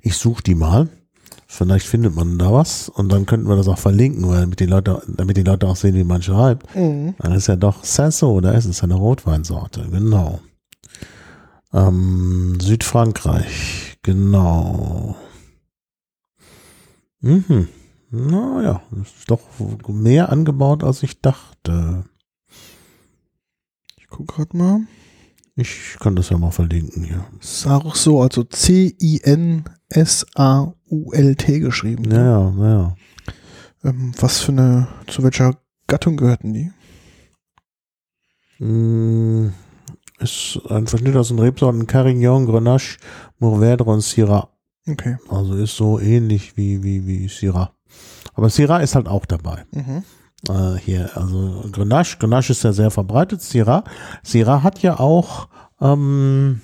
Ich 0.00 0.16
suche 0.16 0.42
die 0.42 0.54
mal. 0.54 0.88
Vielleicht 1.48 1.86
findet 1.86 2.14
man 2.14 2.38
da 2.38 2.52
was 2.52 2.88
und 2.88 3.10
dann 3.10 3.24
könnten 3.24 3.48
wir 3.48 3.56
das 3.56 3.68
auch 3.68 3.78
verlinken, 3.78 4.28
weil 4.28 4.40
damit 4.40 4.60
die 4.60 4.66
Leute, 4.66 5.00
damit 5.06 5.36
die 5.36 5.42
Leute 5.44 5.66
auch 5.68 5.76
sehen, 5.76 5.94
wie 5.94 6.04
man 6.04 6.20
schreibt. 6.22 6.74
Mhm. 6.74 7.14
Dann 7.18 7.32
ist 7.32 7.46
ja 7.46 7.56
doch 7.56 7.82
Cinsault, 7.82 8.44
da 8.44 8.52
ist 8.52 8.64
es 8.66 8.82
eine 8.82 8.94
Rotweinsorte, 8.94 9.86
genau. 9.90 10.40
Ähm, 11.72 12.58
Südfrankreich, 12.60 13.98
genau. 14.02 15.16
Mhm. 17.20 17.68
Naja, 18.10 18.82
ist 19.02 19.30
doch 19.30 19.40
mehr 19.88 20.30
angebaut, 20.30 20.84
als 20.84 21.02
ich 21.02 21.20
dachte. 21.20 22.04
Ich 23.96 24.06
gucke 24.08 24.34
gerade 24.34 24.56
mal. 24.56 24.80
Ich 25.56 25.96
kann 25.98 26.14
das 26.16 26.28
ja 26.30 26.38
mal 26.38 26.50
verlinken 26.50 27.02
hier. 27.04 27.24
Sarso, 27.40 28.22
also 28.22 28.44
C-I-N-S-A-U-L-T 28.44 29.64
geschrieben. 31.60 32.10
Ja, 32.10 32.50
ja, 32.50 32.68
ja. 32.68 32.94
Ähm, 33.84 34.12
was 34.20 34.40
für 34.40 34.52
eine, 34.52 34.88
zu 35.06 35.22
welcher 35.22 35.56
Gattung 35.86 36.16
gehörten 36.16 36.52
die? 36.52 36.70
Mm, 38.58 39.52
Ist 40.18 40.60
ein 40.68 40.86
Verschnitt 40.86 41.16
aus 41.16 41.28
den 41.28 41.38
Rebsorten 41.38 41.86
Carignan, 41.86 42.46
Grenache, 42.46 42.98
Mourvèdre 43.40 43.84
und 43.84 44.00
Syrah. 44.02 44.50
Okay. 44.88 45.16
Also 45.28 45.54
ist 45.54 45.76
so 45.76 45.98
ähnlich 45.98 46.56
wie, 46.56 46.82
wie, 46.82 47.06
wie 47.06 47.28
Syrah. 47.28 47.72
Aber 48.34 48.50
Syrah 48.50 48.78
ist 48.78 48.94
halt 48.94 49.08
auch 49.08 49.26
dabei. 49.26 49.64
Mhm. 49.72 50.04
Äh, 50.48 50.78
hier, 50.78 51.16
also 51.16 51.64
Grenache, 51.72 52.18
Grenache 52.18 52.52
ist 52.52 52.62
ja 52.62 52.72
sehr 52.72 52.90
verbreitet. 52.90 53.42
Syrah, 53.42 53.84
Syrah 54.22 54.62
hat 54.62 54.82
ja 54.82 54.98
auch, 55.00 55.48
ähm, 55.80 56.60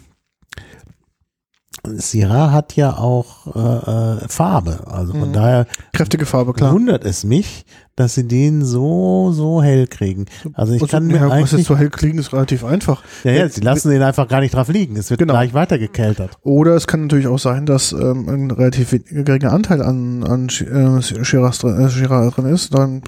Syrah 1.84 2.52
hat 2.52 2.76
ja 2.76 2.96
auch 2.96 3.46
äh, 3.56 4.24
äh, 4.24 4.28
Farbe. 4.28 4.86
Also 4.86 5.12
von 5.12 5.30
Mhm. 5.30 5.32
daher 5.32 5.66
Kräftige 5.92 6.26
Farbe, 6.26 6.52
klar. 6.52 6.72
wundert 6.72 7.04
es 7.04 7.24
mich, 7.24 7.64
dass 7.96 8.14
sie 8.14 8.26
den 8.28 8.64
so, 8.64 9.32
so 9.32 9.62
hell 9.62 9.88
kriegen. 9.88 10.26
Also 10.54 10.74
ich 10.74 10.82
Also, 10.82 10.92
kann 10.96 11.06
mir 11.08 11.16
ja, 11.16 11.24
was 11.26 11.32
eigentlich 11.32 11.52
jetzt 11.52 11.66
so 11.66 11.76
hell 11.76 11.90
kriegen, 11.90 12.18
ist 12.18 12.32
relativ 12.32 12.64
einfach. 12.64 13.02
Ja, 13.24 13.32
ja, 13.32 13.48
sie 13.48 13.60
lassen 13.62 13.90
den 13.90 14.02
einfach 14.02 14.28
gar 14.28 14.40
nicht 14.40 14.54
drauf 14.54 14.68
liegen. 14.68 14.96
Es 14.96 15.10
wird 15.10 15.18
Genau. 15.18 15.32
gleich 15.34 15.54
weitergekeltert. 15.54 16.30
Oder 16.42 16.76
es 16.76 16.86
kann 16.86 17.02
natürlich 17.02 17.26
auch 17.26 17.38
sein, 17.40 17.66
dass 17.66 17.90
ähm, 17.92 18.28
ein 18.28 18.50
relativ 18.52 18.90
geringer 19.10 19.52
Anteil 19.52 19.82
an, 19.82 20.22
an 20.24 20.48
äh, 20.48 21.02
Shiraz 21.24 21.58
drin, 21.58 21.80
äh, 21.80 21.90
Shiraz 21.90 22.34
drin 22.34 22.46
ist. 22.46 22.72
Dann 22.74 23.02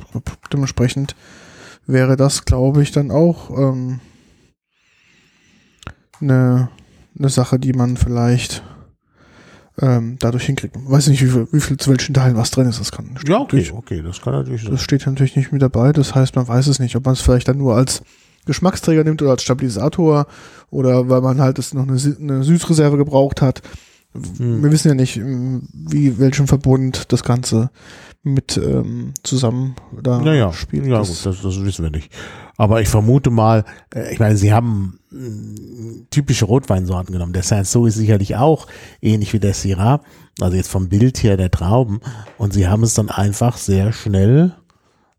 dementsprechend 0.52 1.14
wäre 1.86 2.16
das, 2.16 2.44
glaube 2.44 2.82
ich, 2.82 2.90
dann 2.90 3.10
auch 3.12 3.50
ähm, 3.50 4.00
eine, 6.20 6.68
eine 7.18 7.28
Sache, 7.28 7.58
die 7.58 7.72
man 7.72 7.96
vielleicht 7.96 8.62
ähm, 9.80 10.16
dadurch 10.20 10.44
hinkriegt. 10.46 10.76
Ich 10.76 10.90
weiß 10.90 11.08
nicht, 11.08 11.22
wie 11.22 11.28
viel, 11.28 11.48
wie 11.50 11.60
viel 11.60 11.76
zu 11.76 11.90
welchen 11.90 12.14
Teilen 12.14 12.36
was 12.36 12.50
drin 12.50 12.68
ist. 12.68 12.80
Das 12.80 12.92
kann 12.92 13.16
Ja, 13.26 13.40
okay, 13.40 13.70
okay, 13.74 14.02
das 14.02 14.20
kann 14.20 14.34
natürlich 14.34 14.62
sein. 14.62 14.72
Das 14.72 14.82
steht 14.82 15.06
natürlich 15.06 15.36
nicht 15.36 15.52
mit 15.52 15.62
dabei. 15.62 15.92
Das 15.92 16.14
heißt, 16.14 16.36
man 16.36 16.46
weiß 16.46 16.66
es 16.68 16.78
nicht, 16.78 16.94
ob 16.96 17.04
man 17.04 17.14
es 17.14 17.20
vielleicht 17.20 17.48
dann 17.48 17.58
nur 17.58 17.74
als 17.74 18.02
Geschmacksträger 18.46 19.04
nimmt 19.04 19.22
oder 19.22 19.32
als 19.32 19.42
Stabilisator 19.42 20.26
oder 20.70 21.08
weil 21.08 21.22
man 21.22 21.40
halt 21.40 21.58
es 21.58 21.74
noch 21.74 21.88
eine, 21.88 21.98
eine 22.20 22.44
Süßreserve 22.44 22.96
gebraucht 22.96 23.42
hat. 23.42 23.62
Hm. 24.38 24.62
Wir 24.62 24.70
wissen 24.72 24.88
ja 24.88 24.94
nicht, 24.94 25.16
ähm, 25.16 25.62
wie 25.72 26.18
welchen 26.18 26.46
Verbund 26.46 27.12
das 27.12 27.22
Ganze 27.24 27.70
mit 28.22 28.56
ähm, 28.56 29.12
zusammen 29.22 29.74
da 30.02 30.22
Ja, 30.22 30.32
ja, 30.34 30.52
spielt. 30.52 30.86
ja 30.86 30.98
Das- 30.98 31.08
gut, 31.08 31.26
das, 31.26 31.42
das 31.42 31.62
wissen 31.64 31.82
wir 31.82 31.90
nicht. 31.90 32.10
Aber 32.56 32.80
ich 32.80 32.88
vermute 32.88 33.30
mal, 33.30 33.64
äh, 33.94 34.12
ich 34.12 34.20
meine, 34.20 34.36
sie 34.36 34.52
haben 34.52 34.98
mh, 35.10 36.04
typische 36.10 36.44
Rotweinsorten 36.44 37.12
genommen. 37.12 37.32
Der 37.32 37.42
Saint-Saul 37.42 37.88
ist 37.88 37.96
sicherlich 37.96 38.36
auch 38.36 38.66
ähnlich 39.02 39.32
wie 39.32 39.40
der 39.40 39.52
Syrah, 39.54 40.00
also 40.40 40.56
jetzt 40.56 40.70
vom 40.70 40.88
Bild 40.88 41.22
her 41.22 41.36
der 41.36 41.50
Trauben. 41.50 42.00
Und 42.38 42.54
sie 42.54 42.68
haben 42.68 42.82
es 42.84 42.94
dann 42.94 43.10
einfach 43.10 43.56
sehr 43.56 43.92
schnell 43.92 44.54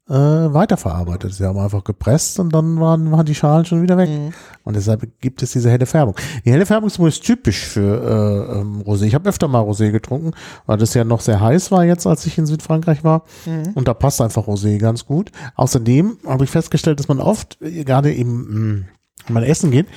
äh, 0.07 0.13
weiterverarbeitet. 0.13 1.33
Sie 1.33 1.43
haben 1.45 1.57
einfach 1.57 1.83
gepresst 1.83 2.39
und 2.39 2.53
dann 2.53 2.79
waren, 2.79 3.12
waren 3.12 3.25
die 3.25 3.33
Schalen 3.33 3.65
schon 3.65 3.81
wieder 3.81 3.97
weg. 3.97 4.09
Mhm. 4.09 4.33
Und 4.63 4.75
deshalb 4.75 5.19
gibt 5.19 5.41
es 5.41 5.51
diese 5.51 5.69
helle 5.71 5.85
Färbung. 5.88 6.15
Die 6.45 6.51
helle 6.51 6.65
Färbung 6.65 6.89
ist 6.89 7.24
typisch 7.24 7.65
für 7.65 8.03
äh, 8.51 8.59
ähm, 8.59 8.81
Rosé. 8.81 9.03
Ich 9.05 9.15
habe 9.15 9.27
öfter 9.29 9.47
mal 9.47 9.62
Rosé 9.63 9.91
getrunken, 9.91 10.31
weil 10.67 10.77
das 10.77 10.93
ja 10.93 11.03
noch 11.03 11.21
sehr 11.21 11.39
heiß 11.41 11.71
war 11.71 11.85
jetzt, 11.85 12.05
als 12.05 12.25
ich 12.27 12.38
in 12.38 12.45
Südfrankreich 12.45 13.03
war. 13.03 13.24
Mhm. 13.45 13.71
Und 13.74 13.88
da 13.88 13.93
passt 13.95 14.21
einfach 14.21 14.47
Rosé 14.47 14.77
ganz 14.77 15.05
gut. 15.05 15.31
Außerdem 15.55 16.17
habe 16.27 16.43
ich 16.43 16.51
festgestellt, 16.51 17.00
dass 17.00 17.07
man 17.07 17.19
oft, 17.19 17.59
äh, 17.62 17.83
gerade 17.83 18.13
im, 18.13 18.77
mh, 18.77 18.85
wenn 19.27 19.33
man 19.33 19.43
essen 19.43 19.71
geht, 19.71 19.88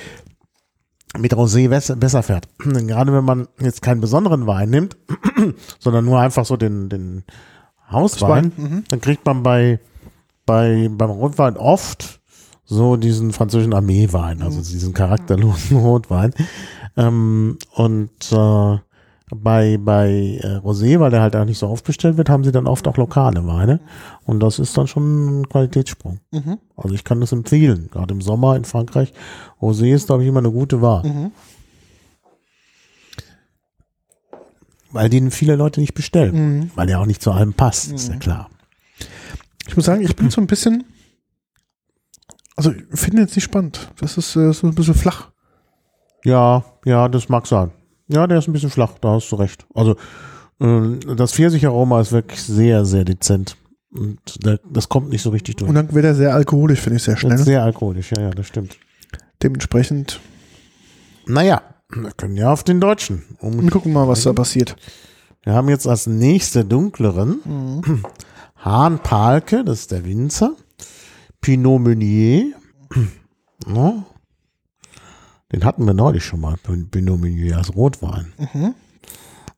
mit 1.17 1.33
Rosé 1.33 1.67
besser, 1.95 2.23
fährt. 2.23 2.47
Gerade 2.59 3.13
wenn 3.13 3.23
man 3.25 3.47
jetzt 3.59 3.81
keinen 3.81 3.99
besonderen 4.01 4.45
Wein 4.47 4.69
nimmt, 4.69 4.95
sondern 5.79 6.05
nur 6.05 6.19
einfach 6.19 6.45
so 6.45 6.55
den, 6.55 6.89
den 6.89 7.23
Hauswein, 7.91 8.51
Mhm. 8.55 8.83
dann 8.89 9.01
kriegt 9.01 9.25
man 9.25 9.41
bei, 9.41 9.79
bei, 10.49 10.89
beim 10.91 11.11
Rotwein 11.11 11.57
oft 11.57 12.19
so 12.65 12.95
diesen 12.95 13.33
französischen 13.33 13.73
Armeewein, 13.75 14.41
also 14.41 14.57
diesen 14.61 14.93
charakterlosen 14.95 15.77
Rotwein. 15.89 16.33
Ähm, 16.97 17.59
und 17.75 18.31
äh, 18.31 18.77
bei, 19.35 19.77
bei 19.77 20.39
äh, 20.41 20.57
Rosé, 20.57 20.99
weil 20.99 21.11
der 21.11 21.21
halt 21.21 21.35
auch 21.35 21.45
nicht 21.45 21.59
so 21.59 21.67
oft 21.67 21.85
bestellt 21.85 22.17
wird, 22.17 22.29
haben 22.29 22.43
sie 22.43 22.51
dann 22.51 22.65
oft 22.65 22.87
auch 22.87 22.97
lokale 22.97 23.45
Weine. 23.45 23.79
Und 24.25 24.39
das 24.39 24.57
ist 24.57 24.75
dann 24.75 24.87
schon 24.87 25.41
ein 25.41 25.49
Qualitätssprung. 25.49 26.19
Mhm. 26.31 26.57
Also 26.75 26.95
ich 26.95 27.03
kann 27.03 27.21
das 27.21 27.31
empfehlen, 27.31 27.89
gerade 27.91 28.11
im 28.15 28.21
Sommer 28.21 28.55
in 28.55 28.65
Frankreich. 28.65 29.13
Rosé 29.61 29.93
ist, 29.93 30.07
glaube 30.07 30.23
ich, 30.23 30.29
immer 30.29 30.39
eine 30.39 30.51
gute 30.51 30.81
Wahl, 30.81 31.03
Mhm. 31.03 31.31
weil 34.91 35.09
den 35.09 35.29
viele 35.29 35.55
Leute 35.55 35.79
nicht 35.79 35.93
bestellen, 35.93 36.35
Mhm. 36.61 36.71
weil 36.73 36.87
der 36.87 36.99
auch 36.99 37.05
nicht 37.05 37.21
zu 37.21 37.31
allem 37.31 37.53
passt, 37.53 37.91
ist 37.91 38.09
ja 38.09 38.15
klar. 38.15 38.49
Ich 39.69 39.75
muss 39.75 39.85
sagen, 39.85 40.01
ich 40.01 40.15
bin 40.15 40.29
so 40.29 40.41
ein 40.41 40.47
bisschen, 40.47 40.83
also 42.55 42.71
ich 42.71 42.99
finde 42.99 43.21
jetzt 43.21 43.35
nicht 43.35 43.45
spannend. 43.45 43.89
Das 43.99 44.17
ist 44.17 44.35
äh, 44.35 44.51
so 44.51 44.67
ein 44.67 44.75
bisschen 44.75 44.95
flach. 44.95 45.29
Ja, 46.25 46.65
ja, 46.85 47.07
das 47.07 47.29
mag 47.29 47.47
sein. 47.47 47.71
Ja, 48.07 48.27
der 48.27 48.39
ist 48.39 48.47
ein 48.47 48.53
bisschen 48.53 48.71
flach, 48.71 48.97
da 48.99 49.11
hast 49.13 49.31
du 49.31 49.35
recht. 49.37 49.65
Also 49.73 49.95
ähm, 50.59 50.99
das 51.15 51.33
Pfirsicheraroma 51.33 52.01
ist 52.01 52.11
wirklich 52.11 52.41
sehr, 52.41 52.83
sehr 52.83 53.05
dezent. 53.05 53.55
Und 53.91 54.19
das 54.69 54.89
kommt 54.89 55.09
nicht 55.09 55.21
so 55.21 55.29
richtig 55.29 55.55
durch. 55.57 55.69
Und 55.69 55.75
dann 55.75 55.93
wird 55.93 56.05
er 56.05 56.15
sehr 56.15 56.33
alkoholisch, 56.33 56.79
finde 56.79 56.97
ich 56.97 57.03
sehr 57.03 57.17
schnell. 57.17 57.37
sehr 57.37 57.63
alkoholisch, 57.63 58.11
ja, 58.15 58.23
ja, 58.23 58.29
das 58.31 58.47
stimmt. 58.47 58.77
Dementsprechend, 59.41 60.19
Naja, 61.25 61.61
wir 61.89 62.11
können 62.11 62.35
ja 62.35 62.51
auf 62.51 62.63
den 62.63 62.81
Deutschen. 62.81 63.23
Um, 63.39 63.61
wir 63.61 63.69
gucken 63.71 63.93
mal, 63.93 64.07
was 64.07 64.23
da 64.23 64.33
passiert. 64.33 64.75
wir 65.43 65.53
haben 65.53 65.69
jetzt 65.69 65.87
als 65.87 66.07
nächste 66.07 66.65
dunkleren 66.65 67.39
Mhm. 67.45 68.03
Hahn 68.59 68.99
Palke, 68.99 69.63
das 69.63 69.81
ist 69.81 69.91
der 69.91 70.05
Winzer. 70.05 70.55
Pinot 71.41 71.81
Meunier. 71.81 72.53
No. 73.67 74.05
Den 75.51 75.65
hatten 75.65 75.85
wir 75.85 75.93
neulich 75.93 76.23
schon 76.23 76.39
mal, 76.39 76.55
Pinot 76.63 77.19
Meunier 77.19 77.57
als 77.57 77.75
Rotwein. 77.75 78.31
Mhm. 78.53 78.73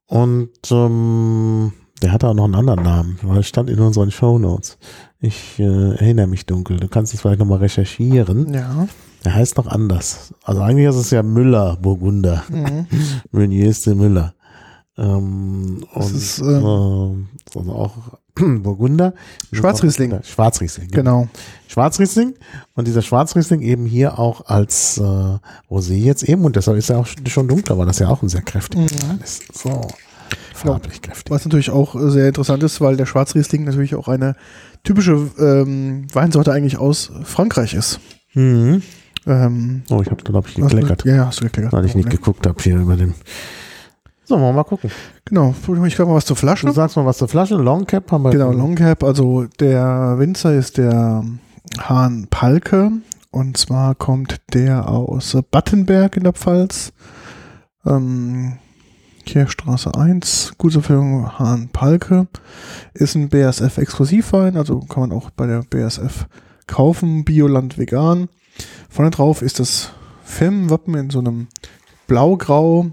Und 0.07 0.49
ähm, 0.71 1.71
Der 2.01 2.11
hatte 2.11 2.27
auch 2.27 2.33
noch 2.33 2.45
einen 2.45 2.55
anderen 2.55 2.81
Namen, 2.83 3.19
weil 3.21 3.37
es 3.37 3.47
stand 3.47 3.69
in 3.69 3.79
unseren 3.79 4.09
Shownotes. 4.09 4.79
Ich 5.19 5.59
äh, 5.59 5.91
erinnere 5.93 6.25
mich 6.25 6.47
dunkel. 6.47 6.77
Du 6.77 6.87
kannst 6.87 7.13
es 7.13 7.21
vielleicht 7.21 7.39
nochmal 7.39 7.59
recherchieren. 7.59 8.51
Ja. 8.53 8.87
Der 9.23 9.35
heißt 9.35 9.57
noch 9.57 9.67
anders. 9.67 10.33
Also 10.43 10.61
eigentlich 10.61 10.87
ist 10.87 10.95
es 10.95 11.11
ja 11.11 11.21
Müller 11.21 11.77
Burgunder. 11.79 12.43
Mhm. 12.49 12.87
Meunier 13.31 13.71
de 13.71 13.93
Müller. 13.93 14.33
Ähm, 14.97 15.85
Das 15.93 16.07
und 16.07 16.15
ist, 16.17 16.39
äh, 16.41 16.45
ähm, 16.45 17.27
also 17.55 17.71
auch 17.71 17.93
Burgunder. 18.63 19.13
Schwarzriesling. 19.51 20.19
Schwarzriesling. 20.23 20.89
Genau. 20.91 21.27
Schwarzriesling 21.67 22.33
und 22.75 22.87
dieser 22.87 23.01
Schwarzriesling 23.01 23.61
eben 23.61 23.85
hier 23.85 24.19
auch 24.19 24.45
als 24.47 24.97
äh, 24.97 25.37
Rosé 25.69 25.93
jetzt 25.95 26.23
eben 26.23 26.43
und 26.45 26.55
deshalb 26.55 26.77
ist 26.77 26.89
er 26.89 26.99
auch 26.99 27.07
schon- 27.27 27.47
dunkler, 27.47 27.77
weil 27.77 27.85
das 27.85 27.99
ja 27.99 28.07
auch 28.09 28.21
ein 28.21 28.29
sehr 28.29 28.41
kräftiger 28.41 28.81
Mhm. 28.83 29.19
ist. 29.23 29.43
So, 29.57 29.87
farblich 30.53 31.01
kräftig. 31.01 31.31
Was 31.31 31.45
natürlich 31.45 31.69
auch 31.69 31.95
äh, 31.95 32.09
sehr 32.11 32.27
interessant 32.27 32.61
ist, 32.63 32.81
weil 32.81 32.97
der 32.97 33.05
Schwarzriesling 33.05 33.63
natürlich 33.63 33.95
auch 33.95 34.07
eine 34.07 34.35
typische 34.83 35.13
ähm, 35.39 36.07
Weinsorte 36.13 36.51
eigentlich 36.51 36.77
aus 36.77 37.11
Frankreich 37.23 37.73
ist. 37.73 37.99
Mhm. 38.33 38.81
Ähm, 39.27 39.83
Oh, 39.89 40.01
ich 40.01 40.09
habe 40.09 40.23
glaube 40.23 40.47
ich 40.49 40.55
gekleckert, 40.55 41.05
Ja, 41.05 41.27
hast 41.27 41.39
du 41.41 41.45
gekleckert. 41.45 41.71
weil 41.73 41.85
ich 41.85 41.93
nicht 41.95 42.09
geguckt 42.09 42.47
habe 42.47 42.61
hier 42.61 42.77
über 42.77 42.95
den. 42.95 43.13
So, 44.31 44.39
wollen 44.39 44.51
wir 44.51 44.53
mal 44.53 44.63
gucken. 44.63 44.89
Genau, 45.25 45.53
ich 45.85 45.95
glaube 45.95 46.11
mal 46.11 46.15
was 46.15 46.23
zur 46.23 46.37
Flasche. 46.37 46.65
Du 46.65 46.71
sagst 46.71 46.95
mal 46.95 47.05
was 47.05 47.17
zur 47.17 47.27
Flasche. 47.27 47.55
Long 47.55 47.85
Cap 47.85 48.09
haben 48.13 48.23
wir. 48.23 48.31
Genau, 48.31 48.53
Long 48.53 48.75
Cap, 48.75 49.03
also 49.03 49.43
der 49.59 50.15
Winzer 50.19 50.53
ist 50.53 50.77
der 50.77 51.25
Hahn 51.77 52.27
Palke 52.29 52.93
und 53.31 53.57
zwar 53.57 53.93
kommt 53.93 54.37
der 54.53 54.87
aus 54.87 55.37
Battenberg 55.51 56.15
in 56.15 56.23
der 56.23 56.31
Pfalz. 56.31 56.93
Ähm, 57.85 58.53
Kirchstraße 59.25 59.95
1, 59.95 60.53
Gutsempfehlung 60.57 61.37
Hahn 61.37 61.67
Palke. 61.73 62.27
Ist 62.93 63.15
ein 63.15 63.27
BASF-Exklusivwein, 63.27 64.55
also 64.55 64.79
kann 64.79 65.09
man 65.09 65.11
auch 65.11 65.29
bei 65.31 65.45
der 65.45 65.65
BASF 65.69 66.27
kaufen, 66.67 67.25
Bioland 67.25 67.77
vegan. 67.77 68.29
Vorne 68.89 69.11
drauf 69.11 69.41
ist 69.41 69.59
das 69.59 69.91
Firmenwappen 70.23 70.95
in 70.95 71.09
so 71.09 71.19
einem 71.19 71.49
Blaugrau, 72.07 72.91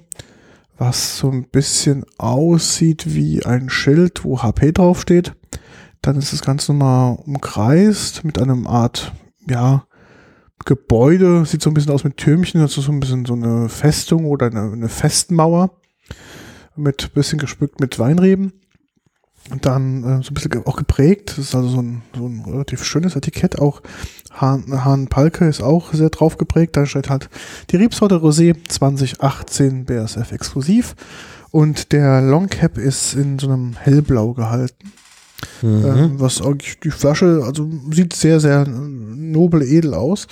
was 0.79 1.19
so 1.19 1.31
ein 1.31 1.49
bisschen 1.49 2.05
aussieht 2.19 3.15
wie 3.15 3.45
ein 3.45 3.69
Schild, 3.69 4.25
wo 4.25 4.43
HP 4.43 4.73
draufsteht. 4.73 5.35
Dann 6.03 6.17
ist 6.17 6.33
das 6.33 6.43
Ganze 6.43 6.73
nochmal 6.73 7.19
umkreist 7.27 8.25
mit 8.25 8.41
einem 8.41 8.67
Art, 8.67 9.13
ja, 9.49 9.85
Gebäude. 10.65 11.45
Sieht 11.45 11.63
so 11.63 11.71
ein 11.71 11.75
bisschen 11.75 11.93
aus 11.93 12.05
mit 12.05 12.17
Türmchen. 12.17 12.61
Das 12.61 12.77
ist 12.77 12.85
so 12.85 12.93
ein 12.93 13.01
bisschen 13.01 13.25
so 13.25 13.35
eine 13.35 13.69
Festung 13.69 14.27
oder 14.27 14.47
eine, 14.47 14.73
eine 14.73 14.89
Festmauer. 14.89 15.71
Mit 16.77 17.13
bisschen 17.13 17.39
gespückt 17.39 17.81
mit 17.81 17.99
Weinreben. 17.99 18.53
Und 19.51 19.67
dann 19.67 20.05
äh, 20.05 20.23
so 20.23 20.31
ein 20.31 20.35
bisschen 20.35 20.65
auch 20.67 20.77
geprägt. 20.77 21.31
Das 21.31 21.39
ist 21.39 21.55
also 21.55 21.69
so 21.69 21.83
ein, 21.83 22.03
so 22.15 22.27
ein 22.27 22.45
relativ 22.47 22.85
schönes 22.85 23.17
Etikett. 23.17 23.59
Auch 23.59 23.83
Hahn, 24.41 24.85
Hahn 24.85 25.09
Palke 25.09 25.47
ist 25.47 25.63
auch 25.63 25.93
sehr 25.93 26.11
drauf 26.11 26.39
geprägt. 26.39 26.77
Da 26.77 26.87
steht 26.87 27.11
halt 27.11 27.29
die 27.71 27.77
Rebsorte 27.77 28.17
Rosé 28.17 28.57
2018 28.69 29.85
BASF 29.85 30.33
exklusiv. 30.33 30.95
Und 31.51 31.93
der 31.93 32.21
Long 32.21 32.49
Cap 32.49 32.79
ist 32.79 33.15
in 33.15 33.39
so 33.39 33.49
einem 33.49 33.75
hellblau 33.77 34.35
gehalten. 34.35 34.93
Mhm. 35.63 35.85
Ähm, 35.87 36.21
was 36.21 36.43
eigentlich 36.43 36.79
die 36.81 36.91
Flasche, 36.91 37.43
also 37.45 37.71
sieht 37.91 38.13
sehr, 38.13 38.41
sehr 38.41 38.67
nobel, 38.67 39.63
edel 39.63 39.95
aus. 39.95 40.27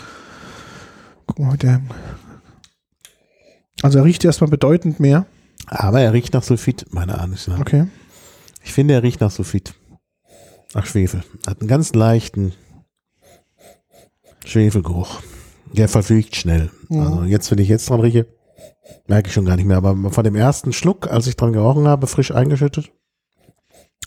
Guck 1.27 1.39
mal, 1.39 1.57
der. 1.57 1.81
Also 3.83 3.99
er 3.99 4.05
riecht 4.05 4.25
erstmal 4.25 4.51
bedeutend 4.51 5.01
mehr. 5.01 5.27
Aber 5.67 6.01
er 6.01 6.13
riecht 6.13 6.35
nach 6.35 6.43
Sulfit, 6.43 6.87
Ansicht 6.95 7.49
nach. 7.49 7.61
Okay. 7.61 7.87
Ich 8.63 8.73
finde, 8.73 8.95
er 8.95 9.03
riecht 9.03 9.21
nach 9.21 9.31
Sulfit. 9.31 9.75
Nach 10.75 10.87
Schwefel. 10.87 11.23
Hat 11.47 11.61
einen 11.61 11.69
ganz 11.69 11.95
leichten 11.95 12.53
Schwefelgeruch. 14.47 15.21
Der 15.73 15.89
verfügt 15.89 16.37
schnell. 16.37 16.71
Mhm. 16.89 17.01
Also 17.01 17.25
jetzt, 17.25 17.51
wenn 17.51 17.59
ich 17.59 17.69
jetzt 17.69 17.91
dran 17.91 18.01
rieche, 18.01 18.27
merke 19.07 19.29
ich 19.29 19.35
schon 19.35 19.45
gar 19.45 19.57
nicht 19.57 19.67
mehr. 19.67 19.77
Aber 19.77 20.11
von 20.11 20.25
dem 20.25 20.37
ersten 20.37 20.73
Schluck, 20.73 21.09
als 21.11 21.27
ich 21.27 21.37
dran 21.37 21.53
gerochen 21.53 21.89
habe, 21.89 22.07
frisch 22.07 22.31
eingeschüttet. 22.31 22.91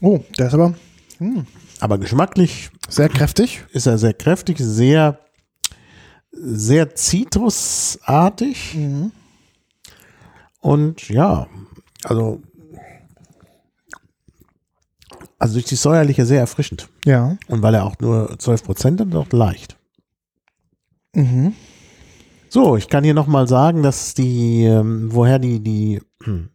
Oh, 0.01 0.19
der 0.37 0.47
ist 0.47 0.53
aber 0.53 0.73
hm, 1.17 1.45
Aber 1.81 1.97
geschmacklich 1.97 2.69
sehr 2.87 3.09
kräftig. 3.09 3.65
ist 3.73 3.85
er 3.85 3.97
sehr 3.97 4.13
kräftig, 4.13 4.57
sehr, 4.59 5.19
sehr 6.31 6.95
zitrusartig. 6.95 8.75
Mhm. 8.75 9.11
Und 10.61 11.09
ja, 11.09 11.47
also, 12.03 12.41
also 15.37 15.53
durch 15.53 15.65
die 15.65 15.75
säuerliche 15.75 16.25
sehr 16.25 16.39
erfrischend. 16.39 16.87
Ja. 17.05 17.37
Und 17.47 17.61
weil 17.61 17.75
er 17.75 17.85
auch 17.85 17.99
nur 17.99 18.37
12 18.39 18.63
Prozent 18.63 19.01
hat, 19.01 19.13
auch 19.15 19.31
leicht. 19.31 19.75
Mhm. 21.15 21.53
So, 22.49 22.75
ich 22.77 22.87
kann 22.87 23.03
hier 23.03 23.13
nochmal 23.13 23.47
sagen, 23.47 23.83
dass 23.83 24.13
die, 24.15 24.63
ähm, 24.63 25.09
woher 25.13 25.37
die, 25.39 25.59
die, 25.59 26.01
hm, 26.23 26.49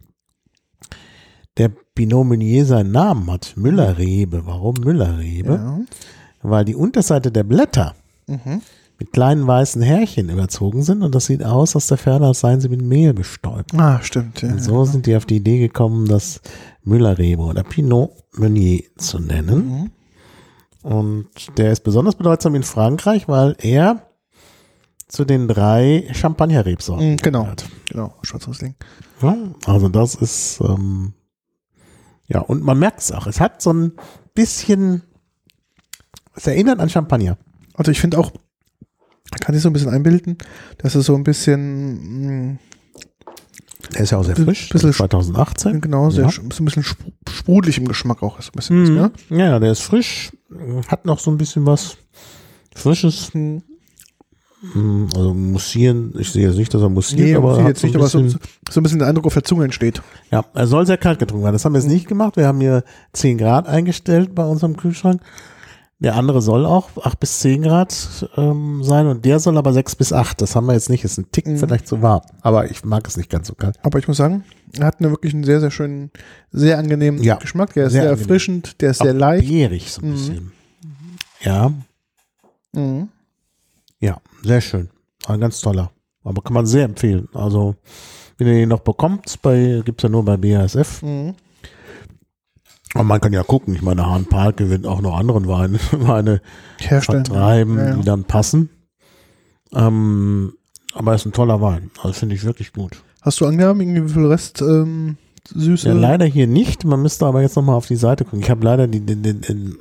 der 1.56 1.70
Pinot 1.94 2.26
Meunier 2.26 2.66
seinen 2.66 2.90
Namen 2.90 3.30
hat. 3.30 3.52
Müllerrebe. 3.56 4.42
Warum 4.44 4.74
Müllerrebe? 4.82 5.52
Ja. 5.54 5.80
Weil 6.42 6.64
die 6.64 6.74
Unterseite 6.74 7.30
der 7.30 7.44
Blätter 7.44 7.94
Mhm. 8.26 8.60
mit 8.98 9.12
kleinen 9.12 9.46
weißen 9.46 9.80
Härchen 9.82 10.30
überzogen 10.30 10.82
sind 10.82 11.02
und 11.02 11.14
das 11.14 11.26
sieht 11.26 11.44
aus 11.44 11.76
aus 11.76 11.86
der 11.86 11.98
Ferne, 11.98 12.26
als 12.26 12.40
seien 12.40 12.60
sie 12.60 12.68
mit 12.68 12.82
Mehl 12.82 13.14
bestäubt. 13.14 13.72
Ah, 13.74 14.00
stimmt. 14.02 14.42
Ja. 14.42 14.48
Und 14.50 14.62
so 14.62 14.84
sind 14.84 15.06
die 15.06 15.14
auf 15.14 15.26
die 15.26 15.36
Idee 15.36 15.58
gekommen, 15.58 16.08
das 16.08 16.40
Müllerrebe 16.82 17.42
oder 17.42 17.62
Pinot 17.62 18.10
Meunier 18.36 18.82
zu 18.96 19.20
nennen. 19.20 19.90
Mhm. 20.82 20.90
Und 20.90 21.28
der 21.56 21.70
ist 21.70 21.84
besonders 21.84 22.16
bedeutsam 22.16 22.54
in 22.56 22.62
Frankreich, 22.64 23.28
weil 23.28 23.56
er 23.60 24.02
zu 25.08 25.24
den 25.24 25.48
drei 25.48 26.08
Champagner-Rebsorten 26.12 27.12
Mhm, 27.12 27.16
genau. 27.18 27.42
gehört. 27.42 27.64
Genau, 27.90 28.14
Schwarzriesling. 28.22 28.74
Ja, 29.22 29.36
also 29.66 29.88
das 29.88 30.14
ist, 30.14 30.60
ähm, 30.60 31.12
ja, 32.26 32.40
und 32.40 32.62
man 32.62 32.78
merkt 32.78 33.00
es 33.00 33.12
auch. 33.12 33.26
Es 33.26 33.40
hat 33.40 33.60
so 33.62 33.72
ein 33.72 33.92
bisschen, 34.34 35.02
es 36.34 36.46
erinnert 36.46 36.80
an 36.80 36.88
Champagner. 36.88 37.36
Also 37.74 37.90
ich 37.90 38.00
finde 38.00 38.18
auch, 38.18 38.32
kann 39.40 39.54
ich 39.54 39.62
so 39.62 39.68
ein 39.68 39.72
bisschen 39.72 39.90
einbilden, 39.90 40.38
dass 40.78 40.94
es 40.94 41.06
so 41.06 41.14
ein 41.14 41.24
bisschen, 41.24 42.52
mh, 42.52 42.58
Der 43.92 44.00
ist 44.00 44.10
ja 44.10 44.18
auch 44.18 44.24
sehr 44.24 44.36
frisch, 44.36 44.70
bisschen 44.70 44.92
2018. 44.92 45.80
genau, 45.80 46.08
sehr, 46.10 46.24
Ja. 46.24 46.30
so 46.30 46.40
ein 46.42 46.48
bisschen 46.64 46.82
spru- 46.82 47.12
sprudelig 47.28 47.76
im 47.78 47.86
Geschmack 47.88 48.22
auch. 48.22 48.38
Ist 48.38 48.48
ein 48.48 48.56
bisschen, 48.56 48.82
Mhm. 48.92 48.96
ja? 48.96 49.10
Ja, 49.30 49.36
ja, 49.50 49.58
der 49.60 49.72
ist 49.72 49.82
frisch, 49.82 50.32
hat 50.88 51.04
noch 51.04 51.18
so 51.18 51.30
ein 51.30 51.36
bisschen 51.36 51.66
was 51.66 51.96
Frisches. 52.74 53.32
Mhm. 53.34 53.62
Mm, 54.72 55.06
Also 55.14 55.34
mussieren, 55.34 56.14
ich 56.18 56.30
sehe 56.32 56.46
jetzt 56.48 56.56
nicht, 56.56 56.72
dass 56.72 56.80
er 56.82 56.88
mussiert, 56.88 57.20
Nee, 57.20 57.34
aber 57.34 57.56
hat 57.62 57.68
jetzt 57.68 57.80
so 57.80 57.86
ein 57.86 57.90
nicht, 57.90 57.96
aber 57.96 58.08
so, 58.08 58.26
so 58.28 58.80
ein 58.80 58.82
bisschen 58.82 58.98
der 59.00 59.08
Eindruck 59.08 59.26
auf 59.26 59.34
der 59.34 59.44
Zunge 59.44 59.64
entsteht. 59.64 60.00
ja, 60.30 60.44
er 60.54 60.66
soll 60.66 60.86
sehr 60.86 60.96
kalt 60.96 61.18
getrunken 61.18 61.44
werden. 61.44 61.54
Das 61.54 61.64
haben 61.64 61.74
wir 61.74 61.80
jetzt 61.80 61.88
nicht 61.90 62.08
gemacht. 62.08 62.36
Wir 62.36 62.46
haben 62.46 62.60
hier 62.60 62.82
10 63.12 63.38
Grad 63.38 63.66
eingestellt 63.68 64.34
bei 64.34 64.44
unserem 64.44 64.76
Kühlschrank. 64.76 65.20
Der 66.00 66.16
andere 66.16 66.42
soll 66.42 66.66
auch 66.66 66.90
8 67.02 67.20
bis 67.20 67.38
10 67.40 67.62
Grad 67.62 68.28
ähm, 68.36 68.82
sein 68.82 69.06
und 69.06 69.24
der 69.24 69.38
soll 69.38 69.56
aber 69.56 69.72
6 69.72 69.94
bis 69.96 70.12
8. 70.12 70.40
Das 70.42 70.56
haben 70.56 70.66
wir 70.66 70.74
jetzt 70.74 70.90
nicht. 70.90 71.04
Ist 71.04 71.18
ein 71.18 71.30
Tick 71.30 71.46
Mhm. 71.46 71.56
vielleicht 71.56 71.86
zu 71.86 72.02
warm. 72.02 72.22
Aber 72.42 72.70
ich 72.70 72.84
mag 72.84 73.06
es 73.06 73.16
nicht 73.16 73.30
ganz 73.30 73.46
so 73.46 73.54
kalt. 73.54 73.76
Aber 73.82 73.98
ich 73.98 74.08
muss 74.08 74.16
sagen, 74.16 74.44
er 74.78 74.86
hat 74.86 75.00
einen 75.00 75.10
wirklich 75.12 75.32
einen 75.34 75.44
sehr, 75.44 75.60
sehr 75.60 75.70
schönen, 75.70 76.10
sehr 76.50 76.78
angenehmen 76.78 77.22
Ja, 77.22 77.36
Geschmack. 77.36 77.72
Der 77.74 77.86
ist 77.86 77.92
sehr 77.92 78.02
sehr, 78.02 78.10
erfrischend, 78.10 78.80
der 78.82 78.90
ist 78.90 78.98
sehr 78.98 79.12
Auch 79.14 79.18
leicht. 79.18 79.48
Beerig 79.48 79.92
so 79.92 80.02
ein 80.02 80.08
Mhm. 80.08 80.12
bisschen. 80.14 80.52
Ja, 81.42 81.72
Mhm. 82.72 83.08
Ja, 84.04 84.18
sehr 84.42 84.60
schön. 84.60 84.90
Ein 85.26 85.40
ganz 85.40 85.60
toller. 85.60 85.90
Aber 86.22 86.42
kann 86.42 86.54
man 86.54 86.66
sehr 86.66 86.84
empfehlen. 86.84 87.28
Also, 87.34 87.74
wenn 88.38 88.46
ihr 88.46 88.54
den 88.54 88.68
noch 88.68 88.80
bekommt, 88.80 89.40
bei, 89.42 89.82
gibt's 89.84 90.02
ja 90.02 90.08
nur 90.08 90.24
bei 90.24 90.36
BASF. 90.36 91.02
Mhm. 91.02 91.34
Aber 92.94 93.04
man 93.04 93.20
kann 93.20 93.32
ja 93.32 93.42
gucken. 93.42 93.74
Ich 93.74 93.82
meine, 93.82 94.06
Hahn 94.06 94.26
Park 94.26 94.58
gewinnt 94.58 94.86
auch 94.86 95.00
noch 95.00 95.16
anderen 95.16 95.48
Weine, 95.48 95.78
Weine 95.92 96.40
Herstellen. 96.78 97.24
vertreiben, 97.24 97.76
Ja, 97.78 97.86
ja. 97.88 97.96
die 97.96 98.04
dann 98.04 98.24
passen. 98.24 98.70
Ähm, 99.72 100.52
aber 100.94 101.12
er 101.12 101.16
ist 101.16 101.26
ein 101.26 101.32
toller 101.32 101.60
Wein. 101.60 101.90
Also 102.00 102.12
finde 102.12 102.36
ich 102.36 102.44
wirklich 102.44 102.72
gut. 102.72 103.02
Hast 103.22 103.40
du 103.40 103.46
angehaben, 103.46 103.80
irgendwie 103.80 104.04
wie 104.04 104.12
viel 104.12 104.26
Rest 104.26 104.60
ähm, 104.62 105.16
Süße? 105.48 105.88
Ja, 105.88 105.94
leider 105.94 106.24
hier 106.26 106.46
nicht. 106.46 106.84
Man 106.84 107.02
müsste 107.02 107.26
aber 107.26 107.42
jetzt 107.42 107.56
nochmal 107.56 107.74
auf 107.76 107.86
die 107.86 107.96
Seite 107.96 108.24
gucken. 108.24 108.40
Ich 108.40 108.50
habe 108.50 108.64
leider 108.64 108.86
die, 108.86 109.00
den, 109.00 109.22
den, 109.22 109.40
den, 109.40 109.76